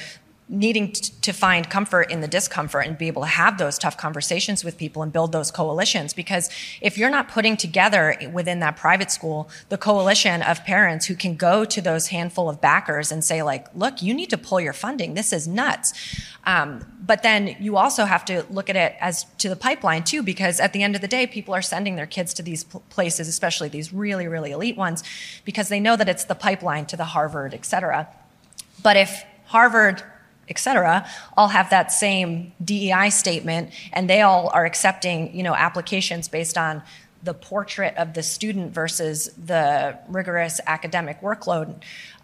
needing 0.54 0.92
to 0.92 1.32
find 1.32 1.70
comfort 1.70 2.12
in 2.12 2.20
the 2.20 2.28
discomfort 2.28 2.86
and 2.86 2.98
be 2.98 3.08
able 3.08 3.22
to 3.22 3.28
have 3.30 3.58
those 3.58 3.78
tough 3.78 3.96
conversations 3.96 4.66
with 4.66 4.78
people 4.78 5.02
and 5.02 5.14
build 5.14 5.32
those 5.32 5.50
coalitions. 5.50 6.14
Because 6.14 6.50
if 6.82 6.98
you're 6.98 7.10
not 7.10 7.30
putting 7.30 7.56
together 7.56 8.18
within 8.34 8.60
that 8.60 8.76
private 8.76 9.10
school 9.10 9.50
the 9.70 9.78
coalition 9.78 10.42
of 10.42 10.62
parents 10.66 11.06
who 11.06 11.16
can 11.16 11.38
go 11.38 11.64
to 11.64 11.82
those 11.82 12.08
handful 12.08 12.50
of 12.50 12.60
backers 12.60 13.14
and 13.14 13.24
say, 13.24 13.42
like, 13.42 13.74
look, 13.74 14.02
you 14.02 14.14
need 14.14 14.30
to 14.30 14.38
pull 14.38 14.60
your 14.60 14.74
funding. 14.74 15.14
This 15.14 15.32
is 15.32 15.48
nuts. 15.48 15.94
Um, 16.44 16.86
but 17.02 17.24
then 17.24 17.56
you 17.62 17.78
also 17.78 18.04
have 18.04 18.26
to 18.26 18.46
look 18.50 18.70
at 18.70 18.76
it 18.76 18.96
as 19.00 19.24
to 19.38 19.48
the 19.48 19.56
pipeline 19.56 20.04
too, 20.04 20.22
because 20.22 20.60
at 20.60 20.74
the 20.74 20.84
end 20.84 20.96
of 20.96 21.02
the 21.02 21.08
day, 21.08 21.28
people 21.28 21.54
are 21.54 21.62
sending 21.62 21.96
their 21.96 22.06
kids 22.06 22.34
to 22.34 22.44
these 22.44 22.66
places, 22.66 23.30
especially 23.30 23.70
these 23.70 23.94
really, 23.94 24.28
really 24.28 24.52
elite 24.52 24.76
ones, 24.76 25.02
because 25.46 25.70
they 25.70 25.80
know 25.80 25.96
that 25.96 26.10
it's 26.10 26.26
the 26.26 26.36
pipeline 26.36 26.86
to 26.88 26.98
the 26.98 27.06
Harvard, 27.06 27.54
et 27.54 27.64
cetera. 27.64 28.10
But 28.84 28.98
if 28.98 29.24
Harvard 29.46 30.04
et 30.52 30.60
cetera, 30.60 31.08
all 31.36 31.48
have 31.48 31.70
that 31.72 31.92
same 31.92 32.52
DEI 32.64 33.10
statement, 33.10 33.72
and 33.94 34.10
they 34.10 34.22
all 34.22 34.50
are 34.50 34.66
accepting, 34.66 35.36
you 35.36 35.42
know, 35.42 35.56
applications 35.56 36.28
based 36.28 36.58
on 36.58 36.84
the 37.24 37.34
portrait 37.34 37.96
of 37.98 38.14
the 38.14 38.24
student 38.24 38.74
versus 38.74 39.30
the 39.38 39.98
rigorous 40.08 40.60
academic 40.66 41.22
workload 41.22 41.76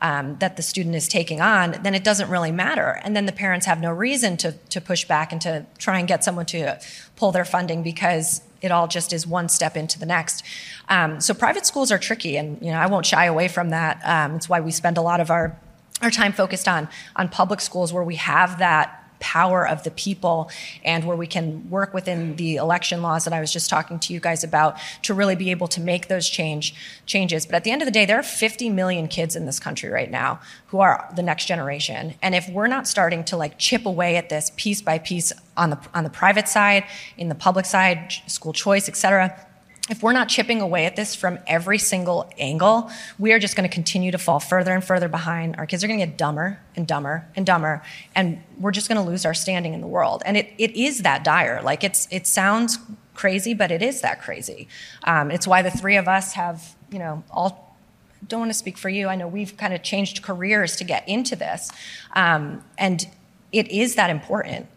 um, 0.02 0.36
that 0.40 0.58
the 0.58 0.64
student 0.64 0.96
is 0.96 1.08
taking 1.08 1.40
on, 1.40 1.76
then 1.84 1.94
it 1.94 2.04
doesn't 2.04 2.30
really 2.30 2.52
matter. 2.52 3.00
And 3.04 3.16
then 3.16 3.26
the 3.26 3.32
parents 3.32 3.66
have 3.68 3.80
no 3.80 3.92
reason 3.92 4.38
to, 4.38 4.54
to 4.54 4.82
push 4.82 5.06
back 5.06 5.32
and 5.32 5.40
to 5.42 5.66
try 5.78 6.00
and 6.00 6.08
get 6.08 6.24
someone 6.24 6.48
to 6.48 6.80
pull 7.16 7.32
their 7.32 7.46
funding 7.46 7.84
because 7.84 8.42
it 8.62 8.72
all 8.72 8.88
just 8.88 9.14
is 9.14 9.28
one 9.28 9.50
step 9.50 9.78
into 9.78 10.00
the 10.00 10.06
next. 10.06 10.44
Um, 10.90 11.22
so 11.22 11.34
private 11.34 11.66
schools 11.66 11.92
are 11.92 12.00
tricky, 12.00 12.38
and 12.38 12.60
you 12.60 12.72
know 12.72 12.80
I 12.80 12.88
won't 12.88 13.06
shy 13.06 13.26
away 13.26 13.48
from 13.48 13.70
that. 13.70 14.02
Um, 14.04 14.36
it's 14.36 14.50
why 14.50 14.62
we 14.62 14.72
spend 14.72 14.98
a 14.98 15.02
lot 15.02 15.20
of 15.20 15.30
our 15.30 15.56
our 16.02 16.12
time 16.12 16.32
focused 16.32 16.68
on 16.68 16.88
on 17.16 17.30
public 17.30 17.62
schools 17.62 17.92
where 17.92 18.04
we 18.04 18.16
have 18.16 18.60
that 18.60 19.04
power 19.20 19.68
of 19.68 19.84
the 19.84 19.92
people 19.92 20.50
and 20.84 21.06
where 21.06 21.18
we 21.18 21.28
can 21.28 21.70
work 21.70 21.94
within 21.94 22.36
the 22.36 22.56
election 22.56 23.02
laws 23.02 23.24
that 23.24 23.34
I 23.34 23.40
was 23.40 23.52
just 23.52 23.70
talking 23.70 24.00
to 24.00 24.14
you 24.14 24.20
guys 24.20 24.44
about 24.44 24.78
to 25.04 25.14
really 25.14 25.36
be 25.36 25.52
able 25.52 25.68
to 25.70 25.82
make 25.82 26.08
those 26.08 26.30
change 26.30 26.76
changes. 27.06 27.46
But 27.46 27.56
at 27.56 27.64
the 27.64 27.72
end 27.72 27.82
of 27.82 27.86
the 27.86 27.92
day, 27.92 28.06
there 28.06 28.20
are 28.20 28.24
50 28.24 28.70
million 28.70 29.08
kids 29.08 29.36
in 29.36 29.46
this 29.46 29.60
country 29.60 29.90
right 29.90 30.12
now 30.12 30.40
who 30.68 30.80
are 30.80 31.12
the 31.16 31.24
next 31.24 31.46
generation. 31.46 32.16
And 32.22 32.36
if 32.36 32.50
we're 32.50 32.68
not 32.68 32.88
starting 32.88 33.24
to 33.26 33.38
like 33.38 33.58
chip 33.58 33.86
away 33.86 34.18
at 34.18 34.30
this 34.30 34.52
piece 34.56 34.82
by 34.82 35.00
piece 35.00 35.32
on 35.56 35.72
the 35.72 35.80
on 35.94 36.04
the 36.04 36.10
private 36.10 36.48
side, 36.48 36.84
in 37.18 37.30
the 37.30 37.36
public 37.36 37.66
side, 37.66 38.14
school 38.28 38.54
choice, 38.54 38.88
et 38.88 38.96
cetera, 38.96 39.47
if 39.90 40.04
we're 40.04 40.14
not 40.14 40.28
chipping 40.28 40.62
away 40.62 40.86
at 40.86 40.96
this 40.96 41.16
from 41.16 41.40
every 41.48 41.78
single 41.78 42.30
angle, 42.38 42.92
we 43.18 43.32
are 43.32 43.40
just 43.40 43.56
going 43.56 43.68
to 43.68 43.74
continue 43.74 44.12
to 44.12 44.18
fall 44.18 44.40
further 44.40 44.74
and 44.74 44.84
further 44.84 45.08
behind. 45.08 45.56
Our 45.58 45.66
kids 45.66 45.84
are 45.84 45.88
going 45.88 46.00
to 46.00 46.06
get 46.06 46.18
dumber 46.18 46.60
and 46.76 46.86
dumber 46.86 47.28
and 47.36 47.46
dumber, 47.46 47.82
and 48.16 48.42
we're 48.60 48.72
just 48.72 48.90
going 48.90 49.04
to 49.04 49.10
lose 49.10 49.26
our 49.26 49.34
standing 49.34 49.74
in 49.74 49.82
the 49.82 49.88
world. 49.88 50.24
And 50.26 50.36
it, 50.36 50.54
it 50.58 50.76
is 50.76 51.04
that 51.04 51.24
dire. 51.24 51.62
Like 51.62 51.84
it's 51.84 52.08
it 52.12 52.28
sounds 52.28 52.80
crazy, 53.14 53.54
but 53.54 53.72
it 53.72 53.82
is 53.82 54.02
that 54.02 54.22
crazy. 54.22 54.68
Um, 55.04 55.32
it's 55.32 55.48
why 55.48 55.62
the 55.62 55.72
three 55.72 55.96
of 55.96 56.08
us 56.08 56.34
have, 56.34 56.76
you 56.92 57.00
know, 57.00 57.24
all. 57.32 57.66
Don't 58.28 58.40
want 58.40 58.50
to 58.50 58.58
speak 58.58 58.80
for 58.80 58.90
you. 58.90 59.08
I 59.08 59.16
know 59.16 59.28
we've 59.28 59.56
kind 59.58 59.76
of 59.76 59.84
changed 59.84 60.24
careers 60.24 60.76
to 60.78 60.84
get 60.84 61.08
into 61.08 61.36
this, 61.36 61.70
um, 62.14 62.64
and 62.78 63.08
it 63.52 63.68
is 63.70 63.96
that 63.96 64.10
important. 64.10 64.68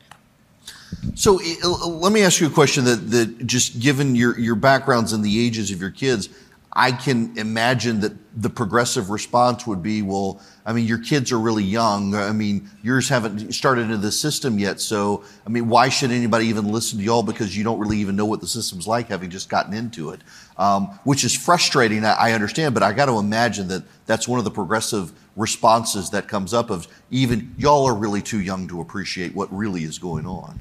So 1.15 1.41
let 1.87 2.13
me 2.13 2.23
ask 2.23 2.41
you 2.41 2.47
a 2.47 2.51
question 2.51 2.85
that, 2.85 3.11
that 3.11 3.47
just 3.47 3.81
given 3.81 4.15
your, 4.15 4.39
your 4.39 4.55
backgrounds 4.55 5.13
and 5.13 5.25
the 5.25 5.47
ages 5.47 5.71
of 5.71 5.81
your 5.81 5.91
kids, 5.91 6.29
I 6.73 6.93
can 6.93 7.37
imagine 7.37 8.01
that 8.01 8.13
the 8.41 8.49
progressive 8.49 9.11
response 9.11 9.67
would 9.67 9.83
be, 9.83 10.03
well, 10.03 10.41
I 10.65 10.73
mean, 10.73 10.87
your 10.87 10.99
kids 10.99 11.33
are 11.33 11.39
really 11.39 11.65
young. 11.65 12.15
I 12.15 12.31
mean, 12.31 12.71
yours 12.83 13.09
haven't 13.09 13.53
started 13.53 13.83
into 13.83 13.97
the 13.97 14.13
system 14.13 14.57
yet. 14.57 14.81
So, 14.81 15.25
I 15.45 15.51
mean, 15.51 15.69
why 15.69 15.89
should 15.89 16.13
anybody 16.13 16.47
even 16.47 16.71
listen 16.71 16.99
to 16.99 17.05
y'all? 17.05 17.25
Because 17.25 17.57
you 17.57 17.65
don't 17.65 17.81
really 17.81 17.99
even 17.99 18.15
know 18.15 18.25
what 18.25 18.41
the 18.41 18.47
system's 18.47 18.87
like, 18.87 19.09
having 19.09 19.31
just 19.31 19.49
gotten 19.49 19.75
into 19.75 20.11
it, 20.11 20.21
um, 20.59 20.87
which 21.03 21.25
is 21.25 21.37
frustrating. 21.37 22.05
I 22.05 22.33
understand, 22.33 22.73
but 22.73 22.85
I 22.85 22.93
got 22.93 23.07
to 23.07 23.19
imagine 23.19 23.67
that 23.69 23.83
that's 24.07 24.29
one 24.29 24.39
of 24.39 24.45
the 24.45 24.51
progressive 24.53 25.13
responses 25.35 26.11
that 26.11 26.29
comes 26.29 26.55
up 26.55 26.71
of 26.71 26.87
even 27.11 27.53
y'all 27.59 27.85
are 27.87 27.95
really 27.95 28.23
too 28.23 28.41
young 28.41 28.69
to 28.69 28.81
appreciate 28.81 29.35
what 29.35 29.53
really 29.53 29.83
is 29.83 29.99
going 29.99 30.27
on. 30.27 30.61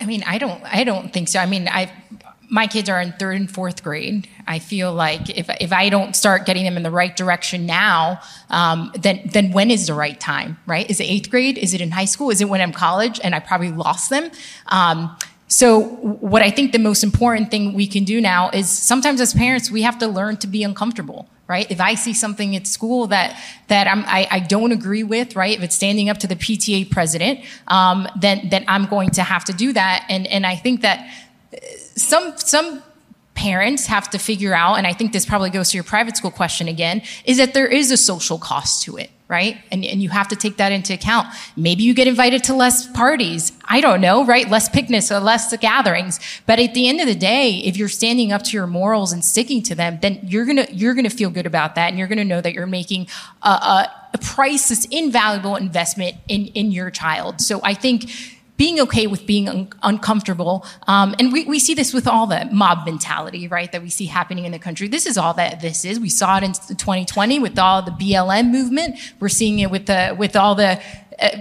I 0.00 0.06
mean, 0.06 0.22
I 0.26 0.38
don't, 0.38 0.62
I 0.64 0.84
don't 0.84 1.12
think 1.12 1.28
so. 1.28 1.40
I 1.40 1.46
mean, 1.46 1.68
I, 1.68 1.90
my 2.50 2.66
kids 2.66 2.88
are 2.88 3.00
in 3.00 3.12
third 3.12 3.36
and 3.36 3.50
fourth 3.50 3.82
grade. 3.82 4.28
I 4.46 4.58
feel 4.58 4.92
like 4.92 5.28
if, 5.30 5.50
if 5.60 5.72
I 5.72 5.88
don't 5.88 6.16
start 6.16 6.46
getting 6.46 6.64
them 6.64 6.76
in 6.76 6.82
the 6.82 6.90
right 6.90 7.14
direction 7.14 7.66
now, 7.66 8.20
um, 8.48 8.90
then 8.98 9.28
then 9.32 9.52
when 9.52 9.70
is 9.70 9.86
the 9.86 9.94
right 9.94 10.18
time? 10.18 10.58
Right? 10.66 10.88
Is 10.88 11.00
it 11.00 11.04
eighth 11.04 11.30
grade? 11.30 11.58
Is 11.58 11.74
it 11.74 11.80
in 11.80 11.90
high 11.90 12.06
school? 12.06 12.30
Is 12.30 12.40
it 12.40 12.48
when 12.48 12.60
I'm 12.60 12.72
college 12.72 13.20
and 13.22 13.34
I 13.34 13.40
probably 13.40 13.70
lost 13.70 14.08
them? 14.08 14.30
Um, 14.68 15.16
so 15.48 15.80
what 15.80 16.42
I 16.42 16.50
think 16.50 16.72
the 16.72 16.78
most 16.78 17.02
important 17.02 17.50
thing 17.50 17.72
we 17.72 17.86
can 17.86 18.04
do 18.04 18.20
now 18.20 18.50
is 18.50 18.68
sometimes 18.70 19.20
as 19.20 19.34
parents 19.34 19.70
we 19.70 19.82
have 19.82 19.98
to 19.98 20.06
learn 20.06 20.36
to 20.38 20.46
be 20.46 20.62
uncomfortable 20.62 21.28
right? 21.48 21.70
If 21.70 21.80
I 21.80 21.94
see 21.94 22.12
something 22.12 22.54
at 22.54 22.66
school 22.66 23.06
that 23.08 23.42
that 23.68 23.88
I, 23.88 24.28
I 24.30 24.40
don't 24.40 24.70
agree 24.70 25.02
with, 25.02 25.34
right? 25.34 25.56
If 25.56 25.64
it's 25.64 25.74
standing 25.74 26.10
up 26.10 26.18
to 26.18 26.26
the 26.26 26.36
PTA 26.36 26.90
president, 26.90 27.40
um, 27.66 28.06
then 28.20 28.48
then 28.50 28.64
I'm 28.68 28.84
going 28.86 29.10
to 29.12 29.22
have 29.22 29.44
to 29.46 29.52
do 29.52 29.72
that. 29.72 30.04
And 30.08 30.26
and 30.26 30.46
I 30.46 30.54
think 30.54 30.82
that 30.82 31.10
uh, 31.52 31.56
some 31.96 32.36
some 32.36 32.82
parents 33.34 33.86
have 33.86 34.10
to 34.10 34.18
figure 34.18 34.54
out, 34.54 34.74
and 34.74 34.86
I 34.86 34.92
think 34.92 35.12
this 35.12 35.24
probably 35.24 35.50
goes 35.50 35.70
to 35.70 35.76
your 35.76 35.84
private 35.84 36.16
school 36.16 36.30
question 36.30 36.68
again, 36.68 37.02
is 37.24 37.38
that 37.38 37.54
there 37.54 37.68
is 37.68 37.90
a 37.90 37.96
social 37.96 38.38
cost 38.38 38.82
to 38.82 38.96
it 38.98 39.10
right? 39.28 39.58
And, 39.70 39.84
and 39.84 40.02
you 40.02 40.08
have 40.08 40.28
to 40.28 40.36
take 40.36 40.56
that 40.56 40.72
into 40.72 40.94
account. 40.94 41.28
Maybe 41.54 41.82
you 41.82 41.92
get 41.92 42.06
invited 42.06 42.42
to 42.44 42.54
less 42.54 42.90
parties. 42.92 43.52
I 43.66 43.82
don't 43.82 44.00
know, 44.00 44.24
right? 44.24 44.48
Less 44.48 44.70
picnics 44.70 45.12
or 45.12 45.20
less 45.20 45.54
gatherings. 45.58 46.18
But 46.46 46.58
at 46.58 46.72
the 46.72 46.88
end 46.88 47.00
of 47.00 47.06
the 47.06 47.14
day, 47.14 47.58
if 47.58 47.76
you're 47.76 47.90
standing 47.90 48.32
up 48.32 48.42
to 48.44 48.56
your 48.56 48.66
morals 48.66 49.12
and 49.12 49.22
sticking 49.22 49.62
to 49.64 49.74
them, 49.74 49.98
then 50.00 50.20
you're 50.22 50.46
gonna, 50.46 50.66
you're 50.72 50.94
gonna 50.94 51.10
feel 51.10 51.28
good 51.28 51.46
about 51.46 51.74
that. 51.74 51.90
And 51.90 51.98
you're 51.98 52.08
gonna 52.08 52.24
know 52.24 52.40
that 52.40 52.54
you're 52.54 52.66
making 52.66 53.06
a, 53.42 53.50
a, 53.50 54.08
a 54.14 54.18
priceless, 54.18 54.86
invaluable 54.86 55.56
investment 55.56 56.16
in, 56.28 56.46
in 56.46 56.72
your 56.72 56.90
child. 56.90 57.42
So 57.42 57.60
I 57.62 57.74
think, 57.74 58.10
being 58.58 58.80
okay 58.80 59.06
with 59.06 59.24
being 59.24 59.48
un- 59.48 59.68
uncomfortable. 59.82 60.66
Um, 60.86 61.14
and 61.18 61.32
we, 61.32 61.44
we 61.46 61.58
see 61.58 61.74
this 61.74 61.94
with 61.94 62.06
all 62.06 62.26
the 62.26 62.46
mob 62.52 62.84
mentality, 62.84 63.48
right, 63.48 63.70
that 63.72 63.80
we 63.82 63.88
see 63.88 64.06
happening 64.06 64.44
in 64.44 64.52
the 64.52 64.58
country. 64.58 64.88
This 64.88 65.06
is 65.06 65.16
all 65.16 65.32
that 65.34 65.60
this 65.60 65.84
is. 65.84 65.98
We 65.98 66.10
saw 66.10 66.36
it 66.36 66.42
in 66.42 66.52
2020 66.52 67.38
with 67.38 67.58
all 67.58 67.80
the 67.82 67.92
BLM 67.92 68.50
movement. 68.50 68.98
We're 69.20 69.28
seeing 69.30 69.60
it 69.60 69.70
with 69.70 69.86
the 69.86 70.14
with 70.18 70.36
all 70.36 70.54
the 70.56 70.82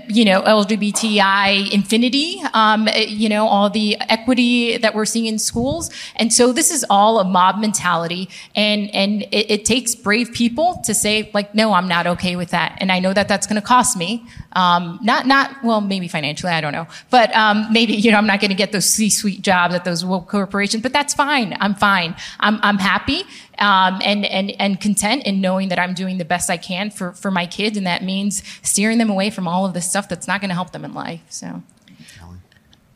you 0.08 0.26
know, 0.26 0.42
LGBTI 0.42 1.72
infinity, 1.72 2.42
um, 2.54 2.88
uh, 2.88 2.92
you 2.96 3.30
know, 3.30 3.48
all 3.48 3.70
the 3.70 3.96
equity 4.10 4.78
that 4.78 4.96
we're 4.96 5.06
seeing 5.06 5.28
in 5.28 5.38
schools. 5.38 5.92
And 6.16 6.34
so 6.34 6.52
this 6.52 6.72
is 6.72 6.86
all 6.90 7.20
a 7.20 7.24
mob 7.24 7.60
mentality. 7.60 8.30
And, 8.56 8.94
and 8.94 9.24
it, 9.24 9.52
it 9.52 9.66
takes 9.66 9.94
brave 9.94 10.34
people 10.34 10.82
to 10.86 10.94
say, 10.94 11.30
like, 11.34 11.54
no, 11.54 11.74
I'm 11.74 11.88
not 11.88 12.08
okay 12.08 12.36
with 12.36 12.50
that. 12.52 12.78
And 12.80 12.92
I 12.92 13.00
know 13.00 13.14
that 13.14 13.28
that's 13.28 13.46
going 13.46 13.62
to 13.62 13.66
cost 13.66 13.98
me. 13.98 14.26
Um, 14.54 15.00
not, 15.04 15.28
not, 15.28 15.64
well, 15.64 15.82
maybe 15.82 16.08
financially, 16.08 16.52
I 16.52 16.62
don't 16.62 16.74
know. 16.74 16.88
But 17.12 17.36
um, 17.36 17.68
maybe, 17.72 17.94
you 17.94 18.12
know, 18.12 18.18
I'm 18.18 18.28
not 18.28 18.40
going 18.40 18.50
to 18.50 18.56
get 18.56 18.72
those 18.72 18.90
C 18.90 19.10
suite 19.10 19.44
jobs 19.44 19.76
at 19.76 19.86
those 19.86 20.04
corporations, 20.04 20.82
but 20.82 20.94
that's 20.94 21.14
fine. 21.14 21.56
I'm 21.60 21.76
fine. 21.76 22.16
I'm, 22.40 22.60
I'm 22.64 22.80
happy 22.80 23.24
um, 23.60 24.00
and, 24.04 24.26
and, 24.26 24.52
and 24.60 24.80
content 24.80 25.26
in 25.26 25.42
knowing 25.42 25.70
that 25.70 25.80
I'm 25.80 25.94
doing 25.94 26.18
the 26.18 26.26
best 26.26 26.50
I 26.50 26.58
can 26.58 26.90
for, 26.90 27.14
for 27.14 27.32
my 27.32 27.46
kids. 27.46 27.78
And 27.78 27.86
that 27.88 28.04
means 28.04 28.44
steering 28.62 28.98
them 28.98 29.10
away 29.10 29.30
from 29.30 29.48
all 29.48 29.67
of 29.68 29.74
this 29.74 29.90
stuff 29.90 30.10
that's 30.10 30.28
not 30.28 30.42
going 30.42 30.50
to 30.50 30.56
help 30.56 30.72
them 30.72 30.84
in 30.84 30.94
life. 30.94 31.22
So 31.30 31.62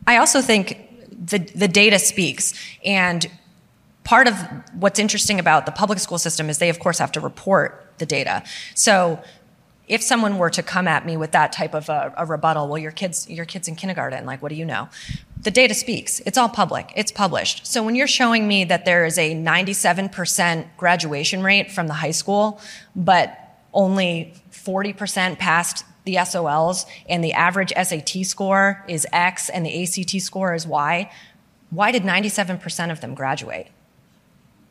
I 0.07 0.17
also 0.17 0.41
think 0.41 0.91
the, 1.11 1.37
the 1.37 1.67
data 1.67 1.99
speaks. 1.99 2.53
And 2.83 3.29
part 4.03 4.27
of 4.27 4.35
what's 4.73 4.99
interesting 4.99 5.39
about 5.39 5.65
the 5.65 5.71
public 5.71 5.99
school 5.99 6.17
system 6.17 6.49
is 6.49 6.57
they, 6.57 6.69
of 6.69 6.79
course, 6.79 6.97
have 6.99 7.11
to 7.13 7.19
report 7.19 7.93
the 7.99 8.05
data. 8.05 8.43
So 8.73 9.21
if 9.87 10.01
someone 10.01 10.37
were 10.37 10.49
to 10.49 10.63
come 10.63 10.87
at 10.87 11.05
me 11.05 11.17
with 11.17 11.31
that 11.31 11.51
type 11.51 11.73
of 11.73 11.89
a, 11.89 12.13
a, 12.17 12.25
rebuttal, 12.25 12.67
well, 12.67 12.77
your 12.77 12.91
kids, 12.91 13.29
your 13.29 13.45
kids 13.45 13.67
in 13.67 13.75
kindergarten, 13.75 14.25
like, 14.25 14.41
what 14.41 14.49
do 14.49 14.55
you 14.55 14.65
know? 14.65 14.89
The 15.41 15.51
data 15.51 15.73
speaks. 15.73 16.19
It's 16.21 16.37
all 16.37 16.49
public. 16.49 16.91
It's 16.95 17.11
published. 17.11 17.67
So 17.67 17.83
when 17.83 17.95
you're 17.95 18.07
showing 18.07 18.47
me 18.47 18.63
that 18.65 18.85
there 18.85 19.05
is 19.05 19.17
a 19.17 19.35
97% 19.35 20.65
graduation 20.77 21.43
rate 21.43 21.71
from 21.71 21.87
the 21.87 21.93
high 21.93 22.11
school, 22.11 22.59
but 22.95 23.37
only 23.73 24.33
40% 24.51 25.37
passed 25.39 25.83
the 26.03 26.15
SOLs 26.15 26.85
and 27.07 27.23
the 27.23 27.33
average 27.33 27.73
SAT 27.75 28.25
score 28.25 28.83
is 28.87 29.07
X 29.11 29.49
and 29.49 29.65
the 29.65 29.83
ACT 29.83 30.21
score 30.21 30.53
is 30.53 30.67
Y, 30.67 31.11
why 31.69 31.91
did 31.91 32.03
97% 32.03 32.91
of 32.91 33.01
them 33.01 33.15
graduate? 33.15 33.70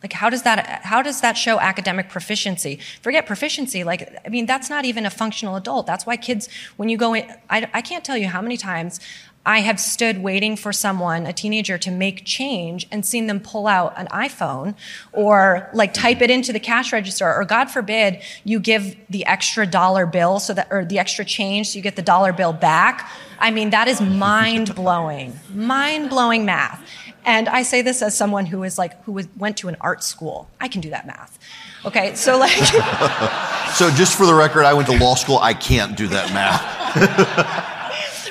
Like 0.02 0.12
how 0.14 0.30
does 0.30 0.42
that 0.42 0.82
how 0.82 1.02
does 1.02 1.20
that 1.20 1.36
show 1.36 1.60
academic 1.60 2.08
proficiency? 2.08 2.78
Forget 3.02 3.26
proficiency. 3.26 3.84
Like 3.84 4.16
I 4.24 4.28
mean, 4.28 4.46
that's 4.46 4.70
not 4.70 4.84
even 4.84 5.04
a 5.04 5.10
functional 5.10 5.56
adult. 5.56 5.86
That's 5.86 6.06
why 6.06 6.16
kids, 6.16 6.48
when 6.76 6.88
you 6.88 6.96
go 6.96 7.14
in, 7.14 7.30
I, 7.50 7.68
I 7.74 7.82
can't 7.82 8.04
tell 8.04 8.16
you 8.16 8.28
how 8.28 8.40
many 8.40 8.56
times 8.56 9.00
I 9.44 9.60
have 9.60 9.80
stood 9.80 10.22
waiting 10.22 10.54
for 10.54 10.70
someone, 10.70 11.24
a 11.24 11.32
teenager, 11.32 11.78
to 11.78 11.90
make 11.90 12.26
change 12.26 12.86
and 12.92 13.06
seen 13.06 13.26
them 13.26 13.40
pull 13.40 13.66
out 13.66 13.94
an 13.96 14.06
iPhone 14.08 14.74
or 15.12 15.70
like 15.72 15.94
type 15.94 16.20
it 16.20 16.30
into 16.30 16.52
the 16.52 16.60
cash 16.60 16.92
register, 16.92 17.32
or 17.34 17.44
God 17.46 17.70
forbid, 17.70 18.20
you 18.44 18.60
give 18.60 18.96
the 19.08 19.24
extra 19.24 19.66
dollar 19.66 20.04
bill 20.04 20.40
so 20.40 20.52
that, 20.52 20.68
or 20.70 20.84
the 20.84 20.98
extra 20.98 21.24
change 21.24 21.70
so 21.70 21.76
you 21.76 21.82
get 21.82 21.96
the 21.96 22.02
dollar 22.02 22.34
bill 22.34 22.52
back. 22.52 23.10
I 23.38 23.50
mean, 23.50 23.70
that 23.70 23.88
is 23.88 24.02
mind 24.02 24.74
blowing, 24.74 25.38
mind 25.54 26.10
blowing 26.10 26.44
math. 26.44 26.86
And 27.24 27.48
I 27.48 27.62
say 27.62 27.82
this 27.82 28.02
as 28.02 28.16
someone 28.16 28.46
who 28.46 28.62
is 28.62 28.78
like, 28.78 29.02
who 29.04 29.12
was, 29.12 29.28
went 29.36 29.56
to 29.58 29.68
an 29.68 29.76
art 29.80 30.02
school. 30.02 30.48
I 30.60 30.68
can 30.68 30.80
do 30.80 30.90
that 30.90 31.06
math. 31.06 31.38
Okay, 31.84 32.14
so 32.14 32.38
like. 32.38 32.50
so 33.74 33.90
just 33.90 34.16
for 34.16 34.26
the 34.26 34.34
record, 34.34 34.64
I 34.64 34.74
went 34.74 34.88
to 34.88 34.98
law 34.98 35.14
school. 35.14 35.38
I 35.38 35.54
can't 35.54 35.96
do 35.96 36.06
that 36.08 36.32
math. 36.32 36.86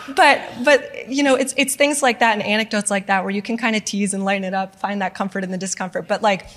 but, 0.15 0.41
but, 0.63 1.09
you 1.09 1.23
know, 1.23 1.35
it's, 1.35 1.53
it's 1.57 1.75
things 1.75 2.01
like 2.01 2.19
that 2.19 2.33
and 2.33 2.43
anecdotes 2.43 2.91
like 2.91 3.07
that 3.07 3.23
where 3.23 3.31
you 3.31 3.41
can 3.41 3.57
kind 3.57 3.75
of 3.75 3.85
tease 3.85 4.13
and 4.13 4.25
lighten 4.25 4.43
it 4.43 4.53
up, 4.53 4.75
find 4.75 5.01
that 5.01 5.15
comfort 5.15 5.43
in 5.43 5.51
the 5.51 5.57
discomfort. 5.57 6.07
But 6.07 6.21
like, 6.21 6.47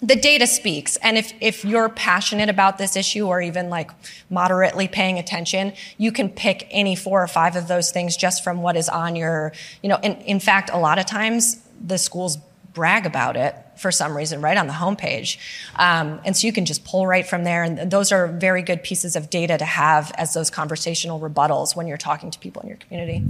the 0.00 0.14
data 0.14 0.46
speaks. 0.46 0.96
And 0.98 1.18
if, 1.18 1.32
if 1.40 1.64
you're 1.64 1.88
passionate 1.88 2.48
about 2.48 2.78
this 2.78 2.96
issue 2.96 3.26
or 3.26 3.40
even 3.40 3.68
like 3.68 3.90
moderately 4.30 4.86
paying 4.86 5.18
attention, 5.18 5.72
you 5.96 6.12
can 6.12 6.28
pick 6.28 6.68
any 6.70 6.94
four 6.94 7.22
or 7.22 7.26
five 7.26 7.56
of 7.56 7.66
those 7.68 7.90
things 7.90 8.16
just 8.16 8.44
from 8.44 8.62
what 8.62 8.76
is 8.76 8.88
on 8.88 9.16
your, 9.16 9.52
you 9.82 9.88
know, 9.88 9.98
in, 10.02 10.14
in 10.18 10.38
fact, 10.38 10.70
a 10.72 10.78
lot 10.78 10.98
of 10.98 11.06
times 11.06 11.60
the 11.80 11.98
schools 11.98 12.38
brag 12.72 13.06
about 13.06 13.36
it 13.36 13.54
for 13.76 13.90
some 13.90 14.16
reason 14.16 14.40
right 14.40 14.56
on 14.56 14.66
the 14.66 14.72
homepage. 14.72 15.38
Um, 15.76 16.20
and 16.24 16.36
so 16.36 16.46
you 16.46 16.52
can 16.52 16.64
just 16.64 16.84
pull 16.84 17.06
right 17.06 17.26
from 17.26 17.44
there. 17.44 17.62
And 17.62 17.90
those 17.90 18.12
are 18.12 18.26
very 18.26 18.62
good 18.62 18.82
pieces 18.82 19.16
of 19.16 19.30
data 19.30 19.58
to 19.58 19.64
have 19.64 20.12
as 20.16 20.34
those 20.34 20.50
conversational 20.50 21.20
rebuttals 21.20 21.74
when 21.74 21.86
you're 21.86 21.96
talking 21.96 22.30
to 22.30 22.38
people 22.38 22.62
in 22.62 22.68
your 22.68 22.76
community. 22.76 23.24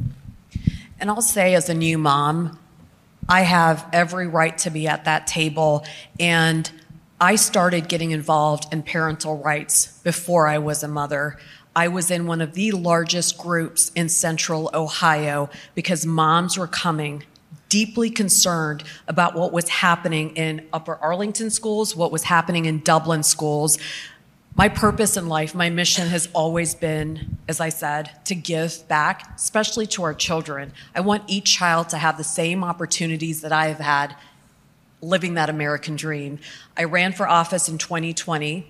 And 1.00 1.10
I'll 1.10 1.22
say, 1.22 1.54
as 1.54 1.68
a 1.68 1.74
new 1.74 1.98
mom, 1.98 2.58
I 3.28 3.42
have 3.42 3.86
every 3.92 4.26
right 4.26 4.56
to 4.58 4.70
be 4.70 4.88
at 4.88 5.04
that 5.04 5.26
table. 5.26 5.84
And 6.18 6.70
I 7.20 7.36
started 7.36 7.88
getting 7.88 8.10
involved 8.10 8.72
in 8.72 8.82
parental 8.82 9.38
rights 9.38 10.00
before 10.02 10.46
I 10.46 10.58
was 10.58 10.82
a 10.82 10.88
mother. 10.88 11.36
I 11.76 11.88
was 11.88 12.10
in 12.10 12.26
one 12.26 12.40
of 12.40 12.54
the 12.54 12.72
largest 12.72 13.38
groups 13.38 13.92
in 13.94 14.08
central 14.08 14.70
Ohio 14.74 15.50
because 15.74 16.04
moms 16.06 16.58
were 16.58 16.66
coming 16.66 17.24
deeply 17.68 18.10
concerned 18.10 18.84
about 19.06 19.34
what 19.34 19.52
was 19.52 19.68
happening 19.68 20.30
in 20.36 20.66
Upper 20.72 20.96
Arlington 20.96 21.50
schools, 21.50 21.94
what 21.94 22.12
was 22.12 22.24
happening 22.24 22.64
in 22.64 22.80
Dublin 22.80 23.22
schools. 23.22 23.78
My 24.54 24.68
purpose 24.68 25.16
in 25.16 25.28
life, 25.28 25.54
my 25.54 25.70
mission 25.70 26.08
has 26.08 26.28
always 26.32 26.74
been, 26.74 27.38
as 27.46 27.60
I 27.60 27.68
said, 27.68 28.10
to 28.24 28.34
give 28.34 28.86
back, 28.88 29.36
especially 29.36 29.86
to 29.88 30.02
our 30.02 30.14
children. 30.14 30.72
I 30.94 31.00
want 31.00 31.22
each 31.28 31.54
child 31.54 31.90
to 31.90 31.98
have 31.98 32.16
the 32.16 32.24
same 32.24 32.64
opportunities 32.64 33.42
that 33.42 33.52
I 33.52 33.68
have 33.68 33.78
had 33.78 34.16
living 35.00 35.34
that 35.34 35.48
American 35.48 35.96
dream. 35.96 36.40
I 36.76 36.84
ran 36.84 37.12
for 37.12 37.28
office 37.28 37.68
in 37.68 37.78
2020. 37.78 38.66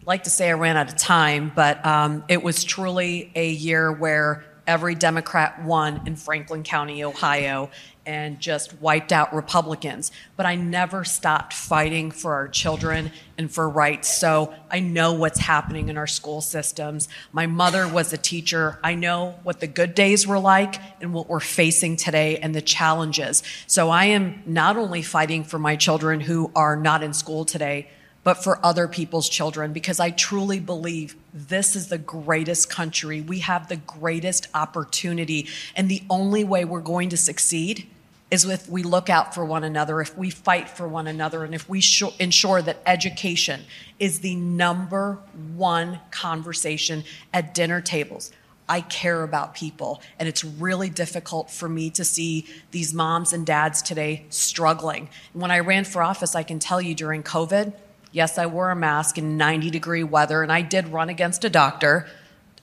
I'd 0.00 0.06
like 0.06 0.24
to 0.24 0.30
say 0.30 0.50
I 0.50 0.52
ran 0.52 0.76
out 0.76 0.88
of 0.88 0.96
time, 0.96 1.50
but 1.54 1.84
um, 1.84 2.24
it 2.28 2.42
was 2.42 2.62
truly 2.62 3.32
a 3.34 3.50
year 3.50 3.90
where 3.90 4.44
every 4.66 4.94
Democrat 4.94 5.64
won 5.64 6.02
in 6.06 6.16
Franklin 6.16 6.62
County, 6.62 7.04
Ohio, 7.04 7.70
and 8.06 8.40
just 8.40 8.80
wiped 8.80 9.12
out 9.12 9.34
Republicans. 9.34 10.12
But 10.36 10.46
I 10.46 10.54
never 10.54 11.04
stopped 11.04 11.52
fighting 11.52 12.10
for 12.10 12.34
our 12.34 12.48
children 12.48 13.12
and 13.38 13.50
for 13.50 13.68
rights. 13.68 14.18
So 14.18 14.54
I 14.70 14.80
know 14.80 15.12
what's 15.12 15.40
happening 15.40 15.88
in 15.88 15.96
our 15.96 16.06
school 16.06 16.40
systems. 16.40 17.08
My 17.32 17.46
mother 17.46 17.88
was 17.88 18.12
a 18.12 18.18
teacher. 18.18 18.78
I 18.84 18.94
know 18.94 19.38
what 19.42 19.60
the 19.60 19.66
good 19.66 19.94
days 19.94 20.26
were 20.26 20.38
like 20.38 20.76
and 21.00 21.12
what 21.12 21.28
we're 21.28 21.40
facing 21.40 21.96
today 21.96 22.38
and 22.38 22.54
the 22.54 22.62
challenges. 22.62 23.42
So 23.66 23.90
I 23.90 24.06
am 24.06 24.42
not 24.46 24.76
only 24.76 25.02
fighting 25.02 25.44
for 25.44 25.58
my 25.58 25.76
children 25.76 26.20
who 26.20 26.50
are 26.54 26.76
not 26.76 27.02
in 27.02 27.12
school 27.12 27.44
today, 27.44 27.88
but 28.24 28.42
for 28.42 28.58
other 28.64 28.88
people's 28.88 29.28
children 29.28 29.72
because 29.72 30.00
I 30.00 30.10
truly 30.10 30.58
believe 30.58 31.14
this 31.32 31.76
is 31.76 31.88
the 31.88 31.98
greatest 31.98 32.70
country. 32.70 33.20
We 33.20 33.40
have 33.40 33.68
the 33.68 33.76
greatest 33.76 34.48
opportunity. 34.54 35.46
And 35.76 35.90
the 35.90 36.02
only 36.08 36.42
way 36.42 36.64
we're 36.64 36.80
going 36.80 37.10
to 37.10 37.18
succeed 37.18 37.86
is 38.34 38.44
if 38.44 38.68
we 38.68 38.82
look 38.82 39.08
out 39.08 39.34
for 39.34 39.44
one 39.44 39.64
another, 39.64 40.00
if 40.00 40.16
we 40.18 40.28
fight 40.28 40.68
for 40.68 40.86
one 40.86 41.06
another, 41.06 41.44
and 41.44 41.54
if 41.54 41.68
we 41.68 41.82
ensure 42.18 42.60
that 42.60 42.82
education 42.84 43.62
is 43.98 44.20
the 44.20 44.34
number 44.34 45.18
one 45.54 46.00
conversation 46.10 47.04
at 47.32 47.54
dinner 47.54 47.80
tables. 47.80 48.30
I 48.68 48.80
care 48.80 49.22
about 49.22 49.54
people, 49.54 50.02
and 50.18 50.28
it's 50.28 50.44
really 50.44 50.88
difficult 50.88 51.50
for 51.50 51.68
me 51.68 51.90
to 51.90 52.04
see 52.04 52.46
these 52.70 52.94
moms 52.94 53.32
and 53.32 53.44
dads 53.46 53.82
today 53.82 54.24
struggling. 54.30 55.08
When 55.34 55.50
I 55.50 55.60
ran 55.60 55.84
for 55.84 56.02
office, 56.02 56.34
I 56.34 56.42
can 56.42 56.58
tell 56.58 56.80
you 56.80 56.94
during 56.94 57.22
COVID, 57.22 57.74
Yes, 58.14 58.38
I 58.38 58.46
wore 58.46 58.70
a 58.70 58.76
mask 58.76 59.18
in 59.18 59.36
90 59.36 59.70
degree 59.70 60.04
weather, 60.04 60.44
and 60.44 60.52
I 60.52 60.62
did 60.62 60.86
run 60.86 61.08
against 61.08 61.44
a 61.44 61.50
doctor. 61.50 62.06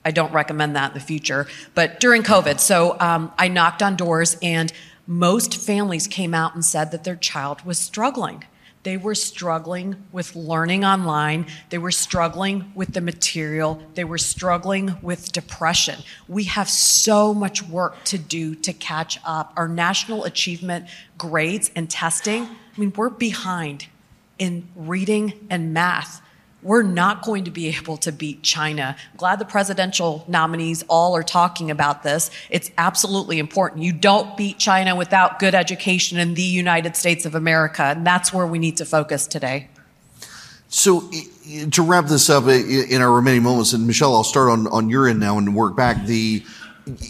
I 0.06 0.12
don't 0.12 0.32
recommend 0.32 0.78
that 0.78 0.92
in 0.92 0.94
the 0.94 1.04
future, 1.04 1.46
but 1.76 2.00
during 2.00 2.24
COVID. 2.24 2.62
So 2.62 2.96
um, 3.02 3.34
I 3.38 3.50
knocked 3.50 3.84
on 3.84 3.98
doors, 3.98 4.38
and 4.42 4.72
most 5.12 5.58
families 5.58 6.08
came 6.08 6.34
out 6.34 6.56
and 6.56 6.64
said 6.64 6.90
that 6.92 7.04
their 7.04 7.18
child 7.18 7.66
was 7.66 7.78
struggling. 7.78 8.46
They 8.84 8.96
were 8.96 9.14
struggling 9.14 10.08
with 10.14 10.38
learning 10.38 10.86
online. 10.86 11.48
They 11.70 11.78
were 11.78 11.92
struggling 11.92 12.72
with 12.76 12.94
the 12.94 13.02
material. 13.02 13.84
They 13.96 14.06
were 14.06 14.18
struggling 14.18 14.96
with 15.02 15.34
depression. 15.34 16.00
We 16.30 16.46
have 16.46 16.70
so 16.70 17.34
much 17.34 17.62
work 17.62 18.02
to 18.06 18.18
do 18.18 18.56
to 18.56 18.72
catch 18.72 19.20
up. 19.26 19.52
Our 19.58 19.68
national 19.68 20.24
achievement 20.24 20.88
grades 21.18 21.72
and 21.76 21.90
testing, 21.90 22.44
I 22.44 22.80
mean, 22.80 22.94
we're 22.96 23.10
behind 23.10 23.88
in 24.40 24.70
reading 24.78 25.46
and 25.50 25.74
math, 25.74 26.21
we're 26.64 26.84
not 26.84 27.24
going 27.24 27.46
to 27.46 27.52
be 27.52 27.68
able 27.68 27.98
to 27.98 28.12
beat 28.12 28.44
China. 28.44 28.96
I'm 28.98 29.18
glad 29.18 29.40
the 29.40 29.46
presidential 29.46 30.24
nominees 30.28 30.84
all 30.88 31.16
are 31.16 31.24
talking 31.24 31.72
about 31.72 32.04
this. 32.04 32.30
It's 32.50 32.72
absolutely 32.78 33.40
important. 33.40 33.84
You 33.84 33.94
don't 33.94 34.38
beat 34.38 34.60
China 34.60 34.96
without 34.96 35.40
good 35.40 35.56
education 35.56 36.18
in 36.20 36.36
the 36.36 36.44
United 36.44 36.96
States 36.96 37.26
of 37.26 37.36
America, 37.36 37.84
and 37.84 38.06
that's 38.06 38.34
where 38.34 38.46
we 38.46 38.60
need 38.60 38.78
to 38.78 38.86
focus 38.86 39.28
today. 39.28 39.70
So, 40.74 41.12
to 41.72 41.82
wrap 41.82 42.06
this 42.06 42.30
up 42.30 42.46
uh, 42.46 42.52
in 42.52 43.02
our 43.02 43.12
remaining 43.12 43.44
moments, 43.44 43.74
and 43.74 43.86
Michelle, 43.86 44.16
I'll 44.16 44.24
start 44.24 44.50
on, 44.50 44.68
on 44.68 44.90
your 44.90 45.06
end 45.08 45.20
now 45.20 45.38
and 45.38 45.54
work 45.54 45.76
back. 45.76 46.06
The 46.06 46.44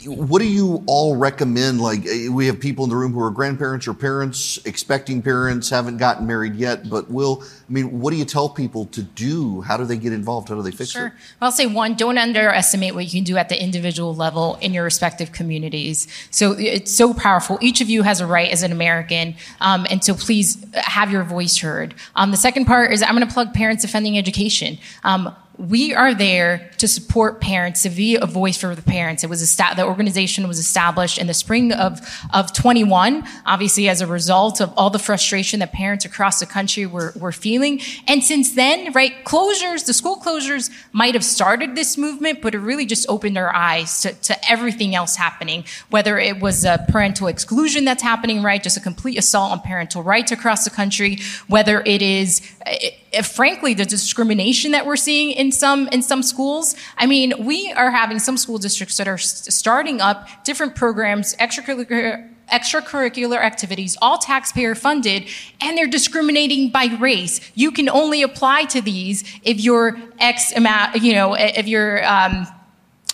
what 0.06 0.40
do 0.40 0.48
you 0.48 0.84
all 0.86 1.16
recommend? 1.16 1.82
Like, 1.82 2.06
eh, 2.06 2.28
we 2.30 2.48
have 2.48 2.60
people 2.60 2.84
in 2.84 2.90
the 2.90 2.96
room 2.96 3.14
who 3.14 3.22
are 3.22 3.32
grandparents 3.32 3.88
or 3.88 3.94
parents, 3.94 4.60
expecting 4.66 5.22
parents, 5.22 5.70
haven't 5.70 5.98
gotten 5.98 6.28
married 6.28 6.56
yet, 6.56 6.90
but 6.90 7.10
will. 7.10 7.44
I 7.44 7.72
mean, 7.72 8.00
what 8.00 8.12
do 8.12 8.18
you 8.18 8.26
tell 8.26 8.50
people 8.50 8.86
to 8.88 9.02
do? 9.02 9.62
How 9.62 9.78
do 9.78 9.86
they 9.86 9.98
get 9.98 10.14
involved? 10.14 10.50
How 10.50 10.56
do 10.56 10.62
they 10.62 10.72
fix 10.72 10.92
sure. 10.92 11.08
it? 11.08 11.14
I'll 11.42 11.52
say 11.52 11.68
one, 11.68 11.96
don't 11.96 12.18
underestimate 12.18 12.96
what 12.96 13.06
you 13.06 13.12
can 13.12 13.24
do 13.24 13.38
at 13.38 13.50
the 13.50 13.62
individual 13.62 14.14
level 14.14 14.56
in 14.62 14.74
your 14.74 14.84
respective 14.84 15.32
communities. 15.32 16.08
So 16.32 16.54
it's 16.58 16.92
so 16.92 17.14
powerful. 17.14 17.58
Each 17.62 17.82
of 17.82 17.90
you 17.90 18.04
has 18.04 18.20
a 18.20 18.26
right 18.26 18.52
as 18.52 18.64
an 18.64 18.72
American, 18.72 19.36
um, 19.60 19.86
and 19.90 20.04
so 20.04 20.14
please 20.14 20.66
have 20.74 21.12
your 21.12 21.24
voice 21.24 21.58
heard. 21.58 21.96
Um, 22.16 22.32
the 22.32 22.38
second 22.38 22.66
part 22.66 22.92
is 22.92 23.02
I'm 23.02 23.16
going 23.16 23.28
to 23.28 23.34
plug 23.34 23.54
Parents 23.54 23.82
Defending 23.82 24.18
Education. 24.18 24.78
Um, 25.04 25.36
we 25.58 25.94
are 25.94 26.14
there 26.14 26.72
to 26.78 26.88
support 26.88 27.42
parents, 27.42 27.84
to 27.84 27.90
be 27.90 28.16
a 28.16 28.26
voice 28.26 28.58
for 28.58 28.74
the 28.74 28.82
parents. 28.82 29.24
It 29.24 29.30
was 29.30 29.56
the 29.56 29.86
organization 29.86 30.48
was 30.48 30.60
established 30.60 31.18
in 31.18 31.28
the 31.28 31.34
spring 31.34 31.72
of, 31.74 32.00
of 32.34 32.54
21, 32.54 33.24
obviously 33.46 33.90
as 33.90 34.02
a 34.02 34.08
result 34.08 34.62
of 34.62 34.74
all 34.78 34.90
the 34.90 34.98
frustration 35.00 35.60
that 35.60 35.72
parents 35.72 36.06
across 36.06 36.40
the 36.40 36.46
country 36.46 36.86
were, 36.86 37.14
were 37.16 37.32
feeling. 37.32 37.82
And 38.08 38.24
since 38.24 38.56
then, 38.56 38.92
right, 38.94 39.14
closures, 39.26 39.86
the 39.86 39.94
school 39.94 40.16
closures 40.16 40.72
might 40.94 41.14
have 41.14 41.24
started 41.24 41.76
this 41.76 41.98
movement, 41.98 42.42
but 42.42 42.56
it 42.56 42.60
really 42.60 42.86
just 42.86 43.08
opened 43.10 43.38
our 43.38 43.54
eyes 43.54 44.02
to, 44.02 44.14
to 44.14 44.50
everything 44.50 44.96
else 44.96 45.16
happening, 45.16 45.66
whether 45.90 46.18
it 46.18 46.40
was 46.40 46.66
a 46.66 46.86
parental 46.90 47.28
exclusion 47.28 47.86
that's 47.86 48.04
happening, 48.04 48.42
right, 48.42 48.64
just 48.64 48.78
a 48.78 48.82
complete 48.82 49.18
assault 49.18 49.52
on 49.52 49.60
parental 49.60 50.02
rights 50.02 50.32
across 50.32 50.64
the 50.64 50.72
country, 50.72 51.20
whether 51.48 51.82
it 51.86 52.02
is, 52.02 52.42
it, 52.66 53.01
frankly, 53.24 53.74
the 53.74 53.86
discrimination 53.86 54.72
that 54.72 54.86
we're 54.86 54.96
seeing 54.96 55.32
in 55.32 55.52
some 55.52 55.88
in 55.90 56.02
some 56.02 56.24
schools. 56.24 56.76
I 56.98 57.06
mean, 57.06 57.34
we 57.46 57.72
are 57.74 57.92
having 57.92 58.20
some 58.20 58.38
school 58.38 58.58
districts 58.58 58.98
that 58.98 59.08
are 59.08 59.18
starting 59.18 60.02
up 60.02 60.28
different 60.44 60.76
programs, 60.76 61.36
extracurricular 61.36 62.30
extracurricular 62.52 63.38
activities, 63.38 63.98
all 64.02 64.18
taxpayer 64.18 64.76
funded, 64.76 65.26
and 65.62 65.78
they're 65.78 65.88
discriminating 65.88 66.70
by 66.70 66.86
race. 67.00 67.40
You 67.56 67.72
can 67.72 67.88
only 67.88 68.22
apply 68.24 68.66
to 68.66 68.82
these 68.82 69.24
if 69.44 69.60
you're 69.62 69.98
X 70.20 70.52
amount, 70.56 71.02
you 71.02 71.14
know, 71.14 71.34
if 71.34 71.68
you're 71.68 72.06
um, 72.06 72.48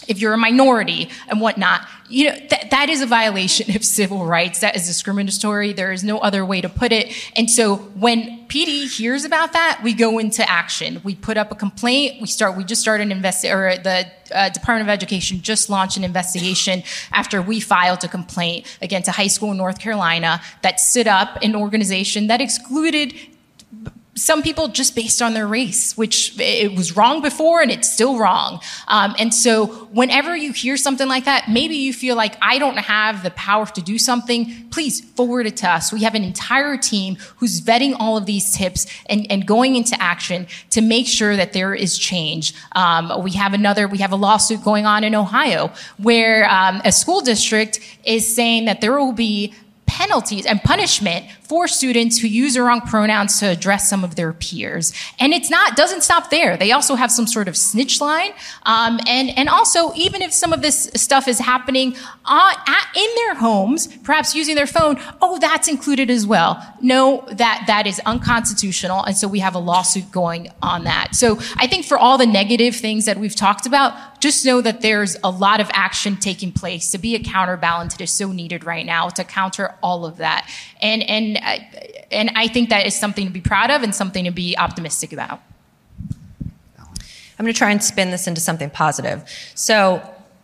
if 0.08 0.20
you're 0.20 0.34
a 0.34 0.38
minority 0.38 1.10
and 1.28 1.42
whatnot. 1.42 1.82
You 2.10 2.30
know, 2.30 2.38
that, 2.50 2.72
that 2.72 2.90
is 2.90 3.02
a 3.02 3.06
violation 3.06 3.76
of 3.76 3.84
civil 3.84 4.26
rights. 4.26 4.60
That 4.60 4.76
is 4.76 4.88
discriminatory. 4.88 5.74
There 5.74 5.92
is 5.92 6.04
no 6.04 6.20
other 6.20 6.46
way 6.46 6.62
to 6.62 6.70
put 6.70 6.92
it. 6.92 7.14
And 7.36 7.50
so 7.50 7.76
when 7.76 8.48
PD 8.48 8.90
hears 8.90 9.26
about 9.26 9.54
that, 9.54 9.82
we 9.84 9.94
go 9.94 10.20
into 10.20 10.50
action. 10.50 11.02
We 11.04 11.16
put 11.16 11.38
up 11.38 11.52
a 11.52 11.56
complaint. 11.56 12.22
We 12.22 12.28
start, 12.28 12.56
we 12.56 12.64
just 12.64 12.82
started 12.82 13.04
an 13.04 13.12
invest, 13.12 13.44
or 13.46 13.78
the 13.78 14.10
uh, 14.34 14.50
Department 14.50 14.90
of 14.90 14.94
Education 14.94 15.42
just 15.42 15.70
launched 15.70 15.98
an 15.98 16.04
investigation 16.04 16.84
after 17.12 17.42
we 17.42 17.60
filed 17.60 18.04
a 18.04 18.08
complaint 18.08 18.66
against 18.82 19.10
a 19.10 19.12
high 19.12 19.28
school 19.28 19.52
in 19.52 19.58
North 19.58 19.80
Carolina 19.80 20.42
that 20.62 20.80
stood 20.80 21.08
up 21.08 21.38
an 21.42 21.56
organization 21.56 22.28
that 22.28 22.42
excluded 22.42 23.14
some 24.18 24.42
people 24.42 24.68
just 24.68 24.96
based 24.96 25.22
on 25.22 25.34
their 25.34 25.48
race, 25.48 25.96
which 25.96 26.38
it 26.40 26.76
was 26.76 26.98
wrong 26.98 27.22
before 27.22 27.62
and 27.62 27.72
it's 27.72 27.92
still 27.92 28.18
wrong. 28.18 28.60
Um, 28.88 29.16
and 29.20 29.34
so 29.34 29.68
whenever 29.92 30.36
you 30.36 30.52
hear 30.52 30.76
something 30.76 31.08
like 31.08 31.26
that, 31.26 31.48
maybe 31.48 31.76
you 31.76 31.94
feel 31.94 32.16
like 32.16 32.36
I 32.42 32.58
don't 32.58 32.78
have 32.78 33.24
the 33.24 33.32
power 33.32 33.68
to 33.68 33.82
do 33.82 33.98
something, 33.98 34.68
please 34.70 35.02
forward 35.02 35.46
it 35.46 35.58
to 35.58 35.70
us. 35.70 35.94
We 35.94 36.04
have 36.04 36.16
an 36.16 36.24
entire 36.24 36.78
team 36.78 37.18
who's 37.38 37.62
vetting 37.62 37.96
all 38.00 38.18
of 38.18 38.26
these 38.26 38.56
tips 38.56 38.88
and, 39.06 39.32
and 39.32 39.46
going 39.46 39.76
into 39.76 39.96
action 40.02 40.48
to 40.72 40.82
make 40.82 41.08
sure 41.08 41.36
that 41.36 41.54
there 41.54 41.76
is 41.76 41.98
change. 41.98 42.54
Um, 42.74 43.24
we 43.24 43.32
have 43.32 43.54
another, 43.54 43.88
we 43.88 44.00
have 44.00 44.12
a 44.12 44.16
lawsuit 44.16 44.64
going 44.64 44.86
on 44.86 45.04
in 45.04 45.14
Ohio 45.14 45.72
where 45.98 46.50
um, 46.50 46.82
a 46.84 46.92
school 46.92 47.22
district 47.22 47.80
is 48.04 48.36
saying 48.36 48.66
that 48.66 48.82
there 48.82 48.98
will 48.98 49.14
be 49.14 49.54
penalties 49.88 50.46
and 50.46 50.62
punishment 50.62 51.26
for 51.48 51.68
students 51.68 52.18
who 52.20 52.28
use 52.28 52.56
the 52.56 52.62
wrong 52.62 52.82
pronouns 52.82 53.40
to 53.40 53.48
address 53.48 53.90
some 53.90 54.04
of 54.04 54.16
their 54.16 54.34
peers. 54.34 54.92
And 55.18 55.34
it's 55.34 55.50
not, 55.50 55.78
doesn't 55.78 56.02
stop 56.02 56.30
there. 56.30 56.58
They 56.58 56.74
also 56.74 56.96
have 56.96 57.10
some 57.10 57.26
sort 57.26 57.48
of 57.48 57.56
snitch 57.56 58.02
line. 58.02 58.32
Um, 58.64 59.00
and, 59.08 59.30
and 59.38 59.48
also, 59.48 59.94
even 59.96 60.22
if 60.22 60.34
some 60.34 60.52
of 60.52 60.62
this 60.62 60.92
stuff 60.96 61.28
is 61.28 61.40
happening 61.40 61.96
uh, 62.26 62.54
at, 62.68 62.88
in 62.98 63.16
their 63.16 63.36
homes, 63.36 63.88
perhaps 64.04 64.36
using 64.36 64.56
their 64.56 64.68
phone, 64.68 65.00
oh, 65.22 65.40
that's 65.40 65.70
included 65.70 66.10
as 66.10 66.28
well. 66.28 66.62
No, 66.82 67.26
that, 67.32 67.64
that 67.68 67.88
is 67.88 68.02
unconstitutional. 68.06 69.04
And 69.06 69.16
so 69.16 69.28
we 69.30 69.40
have 69.40 69.56
a 69.56 69.60
lawsuit 69.60 70.12
going 70.12 70.52
on 70.62 70.84
that. 70.84 71.16
So 71.16 71.40
I 71.56 71.68
think 71.68 71.86
for 71.86 71.98
all 71.98 72.18
the 72.18 72.26
negative 72.26 72.76
things 72.76 73.06
that 73.06 73.18
we've 73.18 73.36
talked 73.36 73.66
about, 73.66 74.20
just 74.20 74.46
know 74.46 74.60
that 74.62 74.82
there's 74.82 75.16
a 75.24 75.30
lot 75.30 75.62
of 75.62 75.70
action 75.72 76.18
taking 76.18 76.52
place 76.52 76.92
to 76.92 76.98
be 76.98 77.16
a 77.16 77.20
counterbalance 77.20 77.94
that 77.94 78.04
is 78.04 78.12
so 78.12 78.32
needed 78.34 78.66
right 78.66 78.86
now 78.86 79.08
to 79.10 79.24
counter 79.24 79.76
all 79.82 80.06
of 80.06 80.18
that. 80.18 80.50
And, 80.82 81.04
and, 81.04 81.37
and 82.12 82.32
I 82.36 82.48
think 82.48 82.70
that 82.70 82.86
is 82.86 82.96
something 82.96 83.28
to 83.28 83.34
be 83.34 83.42
proud 83.42 83.72
of 83.72 83.84
and 83.84 83.94
something 83.94 84.26
to 84.26 84.32
be 84.32 84.58
optimistic 84.58 85.14
about. 85.14 85.42
I'm 87.40 87.44
going 87.44 87.54
to 87.54 87.58
try 87.58 87.72
and 87.72 87.84
spin 87.84 88.10
this 88.10 88.28
into 88.28 88.42
something 88.42 88.70
positive. 88.70 89.24
So, 89.54 90.02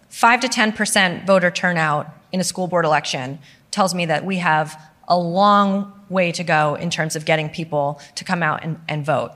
5 0.10 0.42
to 0.42 0.48
10% 0.48 1.26
voter 1.26 1.50
turnout 1.50 2.08
in 2.32 2.40
a 2.40 2.44
school 2.44 2.68
board 2.68 2.86
election 2.86 3.40
tells 3.72 3.96
me 3.96 4.06
that 4.06 4.24
we 4.24 4.38
have 4.38 4.80
a 5.08 5.18
long 5.18 5.92
way 6.10 6.32
to 6.32 6.44
go 6.44 6.76
in 6.76 6.92
terms 6.92 7.16
of 7.16 7.26
getting 7.26 7.50
people 7.50 8.00
to 8.16 8.24
come 8.24 8.44
out 8.44 8.64
and, 8.64 8.80
and 8.88 9.04
vote. 9.04 9.32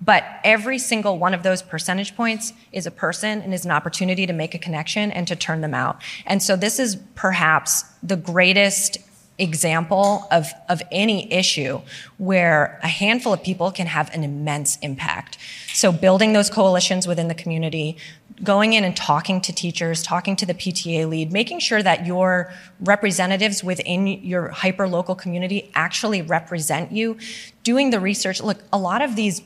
But 0.00 0.24
every 0.42 0.78
single 0.78 1.18
one 1.18 1.34
of 1.34 1.42
those 1.42 1.62
percentage 1.62 2.16
points 2.16 2.52
is 2.72 2.86
a 2.86 2.90
person 2.90 3.40
and 3.42 3.54
is 3.54 3.64
an 3.64 3.70
opportunity 3.70 4.26
to 4.26 4.32
make 4.32 4.54
a 4.54 4.58
connection 4.58 5.10
and 5.12 5.28
to 5.28 5.36
turn 5.36 5.60
them 5.60 5.74
out. 5.74 6.00
And 6.26 6.42
so 6.42 6.56
this 6.56 6.78
is 6.78 6.96
perhaps 7.14 7.84
the 8.02 8.16
greatest 8.16 8.98
example 9.38 10.28
of, 10.30 10.52
of 10.68 10.80
any 10.92 11.32
issue 11.32 11.80
where 12.18 12.78
a 12.82 12.88
handful 12.88 13.32
of 13.32 13.42
people 13.42 13.72
can 13.72 13.86
have 13.86 14.12
an 14.14 14.22
immense 14.22 14.78
impact. 14.78 15.38
So 15.72 15.90
building 15.90 16.32
those 16.32 16.50
coalitions 16.50 17.06
within 17.06 17.26
the 17.26 17.34
community, 17.34 17.96
going 18.42 18.74
in 18.74 18.84
and 18.84 18.96
talking 18.96 19.40
to 19.40 19.52
teachers, 19.52 20.02
talking 20.02 20.36
to 20.36 20.46
the 20.46 20.54
PTA 20.54 21.08
lead, 21.08 21.32
making 21.32 21.58
sure 21.58 21.82
that 21.82 22.06
your 22.06 22.52
representatives 22.80 23.64
within 23.64 24.06
your 24.06 24.48
hyper 24.48 24.86
local 24.86 25.14
community 25.14 25.70
actually 25.74 26.22
represent 26.22 26.92
you, 26.92 27.16
doing 27.64 27.90
the 27.90 28.00
research. 28.00 28.40
Look, 28.40 28.62
a 28.72 28.78
lot 28.78 29.02
of 29.02 29.16
these 29.16 29.42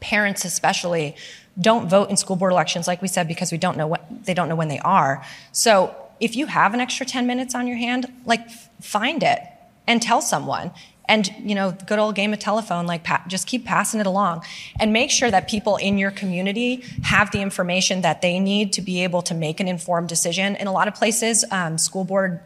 parents 0.00 0.44
especially 0.44 1.16
don't 1.60 1.88
vote 1.88 2.08
in 2.08 2.16
school 2.16 2.36
board 2.36 2.52
elections 2.52 2.86
like 2.86 3.02
we 3.02 3.08
said 3.08 3.26
because 3.26 3.50
we 3.50 3.58
don't 3.58 3.76
know 3.76 3.86
what 3.86 4.06
they 4.24 4.34
don't 4.34 4.48
know 4.48 4.54
when 4.54 4.68
they 4.68 4.78
are. 4.80 5.24
So 5.50 5.94
if 6.20 6.36
you 6.36 6.46
have 6.46 6.74
an 6.74 6.80
extra 6.80 7.06
10 7.06 7.26
minutes 7.26 7.54
on 7.54 7.66
your 7.66 7.76
hand, 7.76 8.12
like 8.24 8.50
find 8.80 9.22
it 9.22 9.40
and 9.86 10.02
tell 10.02 10.20
someone. 10.20 10.70
And, 11.06 11.26
you 11.42 11.54
know, 11.54 11.74
good 11.86 11.98
old 11.98 12.14
game 12.14 12.34
of 12.34 12.38
telephone, 12.38 12.86
like 12.86 13.02
pa- 13.02 13.24
just 13.28 13.46
keep 13.46 13.64
passing 13.64 13.98
it 13.98 14.06
along 14.06 14.44
and 14.78 14.92
make 14.92 15.10
sure 15.10 15.30
that 15.30 15.48
people 15.48 15.76
in 15.76 15.96
your 15.96 16.10
community 16.10 16.84
have 17.02 17.30
the 17.30 17.40
information 17.40 18.02
that 18.02 18.20
they 18.20 18.38
need 18.38 18.74
to 18.74 18.82
be 18.82 19.02
able 19.02 19.22
to 19.22 19.34
make 19.34 19.58
an 19.58 19.68
informed 19.68 20.08
decision. 20.08 20.54
In 20.56 20.66
a 20.66 20.72
lot 20.72 20.86
of 20.86 20.94
places, 20.94 21.46
um, 21.50 21.78
school 21.78 22.04
board 22.04 22.40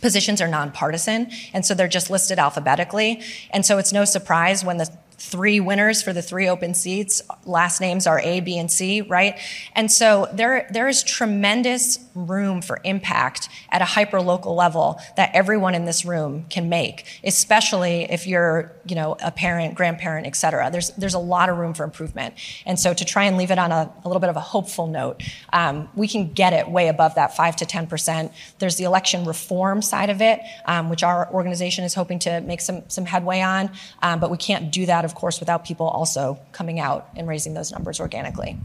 positions 0.00 0.40
are 0.40 0.46
nonpartisan, 0.46 1.30
and 1.52 1.66
so 1.66 1.74
they're 1.74 1.88
just 1.88 2.10
listed 2.10 2.38
alphabetically. 2.38 3.22
And 3.50 3.66
so 3.66 3.78
it's 3.78 3.92
no 3.92 4.04
surprise 4.04 4.64
when 4.64 4.76
the 4.76 4.88
three 5.26 5.60
winners 5.60 6.02
for 6.02 6.12
the 6.12 6.22
three 6.22 6.48
open 6.48 6.72
seats. 6.74 7.22
Last 7.44 7.80
names 7.80 8.06
are 8.06 8.20
A, 8.20 8.40
B, 8.40 8.58
and 8.58 8.70
C, 8.70 9.00
right? 9.00 9.38
And 9.74 9.90
so 9.90 10.28
there, 10.32 10.68
there 10.70 10.88
is 10.88 11.02
tremendous 11.02 11.98
room 12.14 12.62
for 12.62 12.80
impact 12.84 13.48
at 13.70 13.82
a 13.82 13.84
hyper 13.84 14.20
local 14.20 14.54
level 14.54 15.00
that 15.16 15.30
everyone 15.34 15.74
in 15.74 15.84
this 15.84 16.04
room 16.04 16.46
can 16.48 16.68
make, 16.68 17.20
especially 17.24 18.04
if 18.04 18.26
you're, 18.26 18.72
you 18.86 18.94
know, 18.94 19.16
a 19.20 19.30
parent, 19.30 19.74
grandparent, 19.74 20.26
et 20.26 20.36
cetera. 20.36 20.70
There's, 20.70 20.90
there's 20.90 21.14
a 21.14 21.18
lot 21.18 21.48
of 21.48 21.58
room 21.58 21.74
for 21.74 21.84
improvement. 21.84 22.34
And 22.64 22.78
so 22.78 22.94
to 22.94 23.04
try 23.04 23.24
and 23.24 23.36
leave 23.36 23.50
it 23.50 23.58
on 23.58 23.72
a, 23.72 23.92
a 24.04 24.08
little 24.08 24.20
bit 24.20 24.30
of 24.30 24.36
a 24.36 24.40
hopeful 24.40 24.86
note, 24.86 25.22
um, 25.52 25.88
we 25.94 26.08
can 26.08 26.32
get 26.32 26.52
it 26.52 26.68
way 26.68 26.88
above 26.88 27.16
that 27.16 27.36
5 27.36 27.56
to 27.56 27.66
10%. 27.66 28.32
There's 28.58 28.76
the 28.76 28.84
election 28.84 29.24
reform 29.24 29.82
side 29.82 30.10
of 30.10 30.22
it, 30.22 30.40
um, 30.66 30.88
which 30.88 31.02
our 31.02 31.30
organization 31.32 31.84
is 31.84 31.94
hoping 31.94 32.18
to 32.20 32.40
make 32.42 32.60
some, 32.60 32.88
some 32.88 33.04
headway 33.04 33.40
on, 33.40 33.70
um, 34.02 34.20
but 34.20 34.30
we 34.30 34.36
can't 34.36 34.70
do 34.70 34.86
that 34.86 35.04
of 35.04 35.15
course, 35.16 35.40
without 35.40 35.64
people 35.64 35.88
also 35.88 36.38
coming 36.52 36.78
out 36.78 37.08
and 37.16 37.26
raising 37.26 37.54
those 37.54 37.72
numbers 37.72 37.98
organically. 37.98 38.56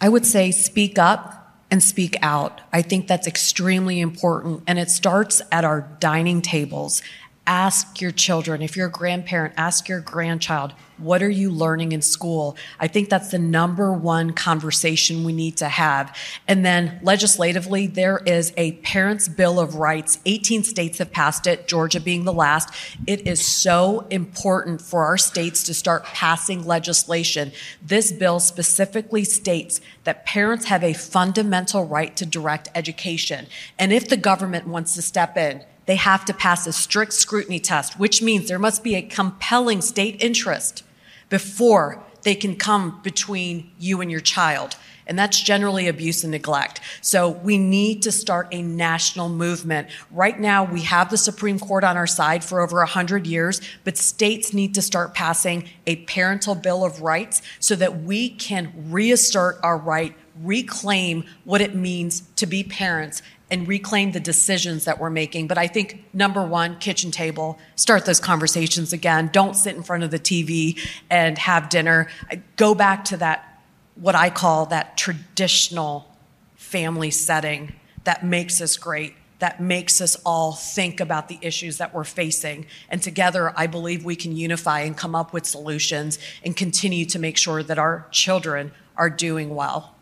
I 0.00 0.08
would 0.08 0.26
say 0.26 0.50
speak 0.50 0.98
up 0.98 1.40
and 1.70 1.82
speak 1.82 2.16
out. 2.20 2.60
I 2.72 2.82
think 2.82 3.06
that's 3.06 3.26
extremely 3.26 4.00
important. 4.00 4.62
And 4.66 4.78
it 4.78 4.90
starts 4.90 5.40
at 5.52 5.64
our 5.64 5.82
dining 6.00 6.42
tables. 6.42 7.02
Ask 7.46 8.00
your 8.00 8.10
children. 8.10 8.62
If 8.62 8.76
you're 8.76 8.86
a 8.86 8.90
grandparent, 8.90 9.54
ask 9.56 9.88
your 9.88 10.00
grandchild, 10.00 10.72
what 10.98 11.22
are 11.22 11.30
you 11.30 11.50
learning 11.50 11.92
in 11.92 12.02
school? 12.02 12.56
I 12.78 12.86
think 12.86 13.08
that's 13.08 13.30
the 13.30 13.38
number 13.38 13.92
one 13.92 14.34
conversation 14.34 15.24
we 15.24 15.32
need 15.32 15.56
to 15.56 15.68
have. 15.68 16.14
And 16.46 16.64
then 16.64 17.00
legislatively, 17.02 17.86
there 17.86 18.18
is 18.18 18.52
a 18.56 18.72
Parents' 18.72 19.26
Bill 19.26 19.58
of 19.58 19.76
Rights. 19.76 20.18
18 20.26 20.62
states 20.62 20.98
have 20.98 21.10
passed 21.10 21.46
it, 21.46 21.66
Georgia 21.66 21.98
being 21.98 22.24
the 22.24 22.32
last. 22.32 22.72
It 23.06 23.26
is 23.26 23.44
so 23.44 24.06
important 24.10 24.82
for 24.82 25.04
our 25.04 25.16
states 25.16 25.62
to 25.64 25.74
start 25.74 26.04
passing 26.04 26.66
legislation. 26.66 27.52
This 27.82 28.12
bill 28.12 28.38
specifically 28.38 29.24
states 29.24 29.80
that 30.04 30.26
parents 30.26 30.66
have 30.66 30.84
a 30.84 30.92
fundamental 30.92 31.86
right 31.86 32.14
to 32.16 32.26
direct 32.26 32.68
education. 32.74 33.46
And 33.78 33.92
if 33.92 34.08
the 34.08 34.18
government 34.18 34.66
wants 34.66 34.94
to 34.94 35.02
step 35.02 35.36
in, 35.38 35.64
they 35.90 35.96
have 35.96 36.24
to 36.24 36.32
pass 36.32 36.68
a 36.68 36.72
strict 36.72 37.12
scrutiny 37.12 37.58
test, 37.58 37.98
which 37.98 38.22
means 38.22 38.46
there 38.46 38.60
must 38.60 38.84
be 38.84 38.94
a 38.94 39.02
compelling 39.02 39.80
state 39.80 40.22
interest 40.22 40.84
before 41.28 42.00
they 42.22 42.36
can 42.36 42.54
come 42.54 43.00
between 43.02 43.72
you 43.76 44.00
and 44.00 44.08
your 44.08 44.20
child. 44.20 44.76
And 45.08 45.18
that's 45.18 45.42
generally 45.42 45.88
abuse 45.88 46.22
and 46.22 46.30
neglect. 46.30 46.80
So 47.00 47.30
we 47.30 47.58
need 47.58 48.02
to 48.02 48.12
start 48.12 48.46
a 48.52 48.62
national 48.62 49.30
movement. 49.30 49.88
Right 50.12 50.38
now, 50.38 50.62
we 50.62 50.82
have 50.82 51.10
the 51.10 51.18
Supreme 51.18 51.58
Court 51.58 51.82
on 51.82 51.96
our 51.96 52.06
side 52.06 52.44
for 52.44 52.60
over 52.60 52.76
100 52.76 53.26
years, 53.26 53.60
but 53.82 53.98
states 53.98 54.52
need 54.52 54.76
to 54.76 54.82
start 54.82 55.12
passing 55.12 55.68
a 55.88 55.96
parental 55.96 56.54
bill 56.54 56.84
of 56.84 57.02
rights 57.02 57.42
so 57.58 57.74
that 57.74 58.02
we 58.02 58.30
can 58.30 58.72
reassert 58.90 59.58
our 59.64 59.76
right, 59.76 60.14
reclaim 60.40 61.24
what 61.42 61.60
it 61.60 61.74
means 61.74 62.22
to 62.36 62.46
be 62.46 62.62
parents, 62.62 63.22
and 63.50 63.66
reclaim 63.66 64.12
the 64.12 64.20
decisions 64.20 64.84
that 64.84 64.98
we're 64.98 65.10
making. 65.10 65.46
But 65.46 65.58
I 65.58 65.66
think 65.66 66.04
number 66.12 66.44
one, 66.44 66.78
kitchen 66.78 67.10
table, 67.10 67.58
start 67.74 68.06
those 68.06 68.20
conversations 68.20 68.92
again. 68.92 69.30
Don't 69.32 69.54
sit 69.54 69.76
in 69.76 69.82
front 69.82 70.04
of 70.04 70.10
the 70.10 70.18
TV 70.18 70.78
and 71.10 71.36
have 71.38 71.68
dinner. 71.68 72.08
Go 72.56 72.74
back 72.74 73.04
to 73.06 73.16
that, 73.18 73.62
what 73.96 74.14
I 74.14 74.30
call 74.30 74.66
that 74.66 74.96
traditional 74.96 76.08
family 76.54 77.10
setting 77.10 77.72
that 78.04 78.24
makes 78.24 78.60
us 78.60 78.76
great, 78.76 79.14
that 79.40 79.60
makes 79.60 80.00
us 80.00 80.16
all 80.24 80.52
think 80.52 81.00
about 81.00 81.28
the 81.28 81.38
issues 81.42 81.78
that 81.78 81.92
we're 81.92 82.04
facing. 82.04 82.66
And 82.88 83.02
together, 83.02 83.52
I 83.56 83.66
believe 83.66 84.04
we 84.04 84.16
can 84.16 84.36
unify 84.36 84.80
and 84.80 84.96
come 84.96 85.14
up 85.14 85.32
with 85.32 85.46
solutions 85.46 86.18
and 86.44 86.56
continue 86.56 87.04
to 87.06 87.18
make 87.18 87.36
sure 87.36 87.62
that 87.62 87.78
our 87.78 88.06
children 88.10 88.72
are 88.96 89.10
doing 89.10 89.54
well. 89.54 89.94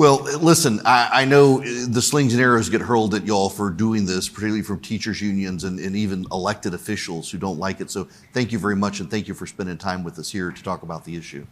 Well, 0.00 0.22
listen, 0.40 0.80
I, 0.86 1.10
I, 1.12 1.24
know 1.26 1.60
uh, 1.60 1.84
the 1.86 2.00
slings 2.00 2.32
and 2.32 2.40
arrows 2.40 2.70
get 2.70 2.80
hurled 2.80 3.14
at 3.14 3.26
y'all 3.26 3.50
for 3.50 3.68
doing 3.68 4.06
this, 4.06 4.30
particularly 4.30 4.62
from 4.62 4.80
teachers' 4.80 5.20
unions 5.20 5.64
and, 5.64 5.78
and, 5.78 5.94
even 5.94 6.24
elected 6.32 6.72
officials 6.72 7.30
who 7.30 7.36
don't 7.36 7.58
like 7.58 7.82
it. 7.82 7.90
So 7.90 8.08
thank 8.32 8.50
you 8.50 8.58
very 8.58 8.76
much, 8.76 9.00
and 9.00 9.10
thank 9.10 9.28
you 9.28 9.34
for 9.34 9.46
spending 9.46 9.76
time 9.76 10.02
with 10.02 10.18
us 10.18 10.30
here 10.30 10.52
to 10.52 10.62
talk 10.62 10.82
about 10.82 11.04
the 11.04 11.16
issue. 11.16 11.46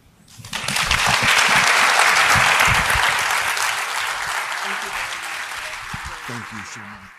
Thank 6.25 6.51
you 6.51 6.65
so 6.65 6.79
much. 6.79 7.18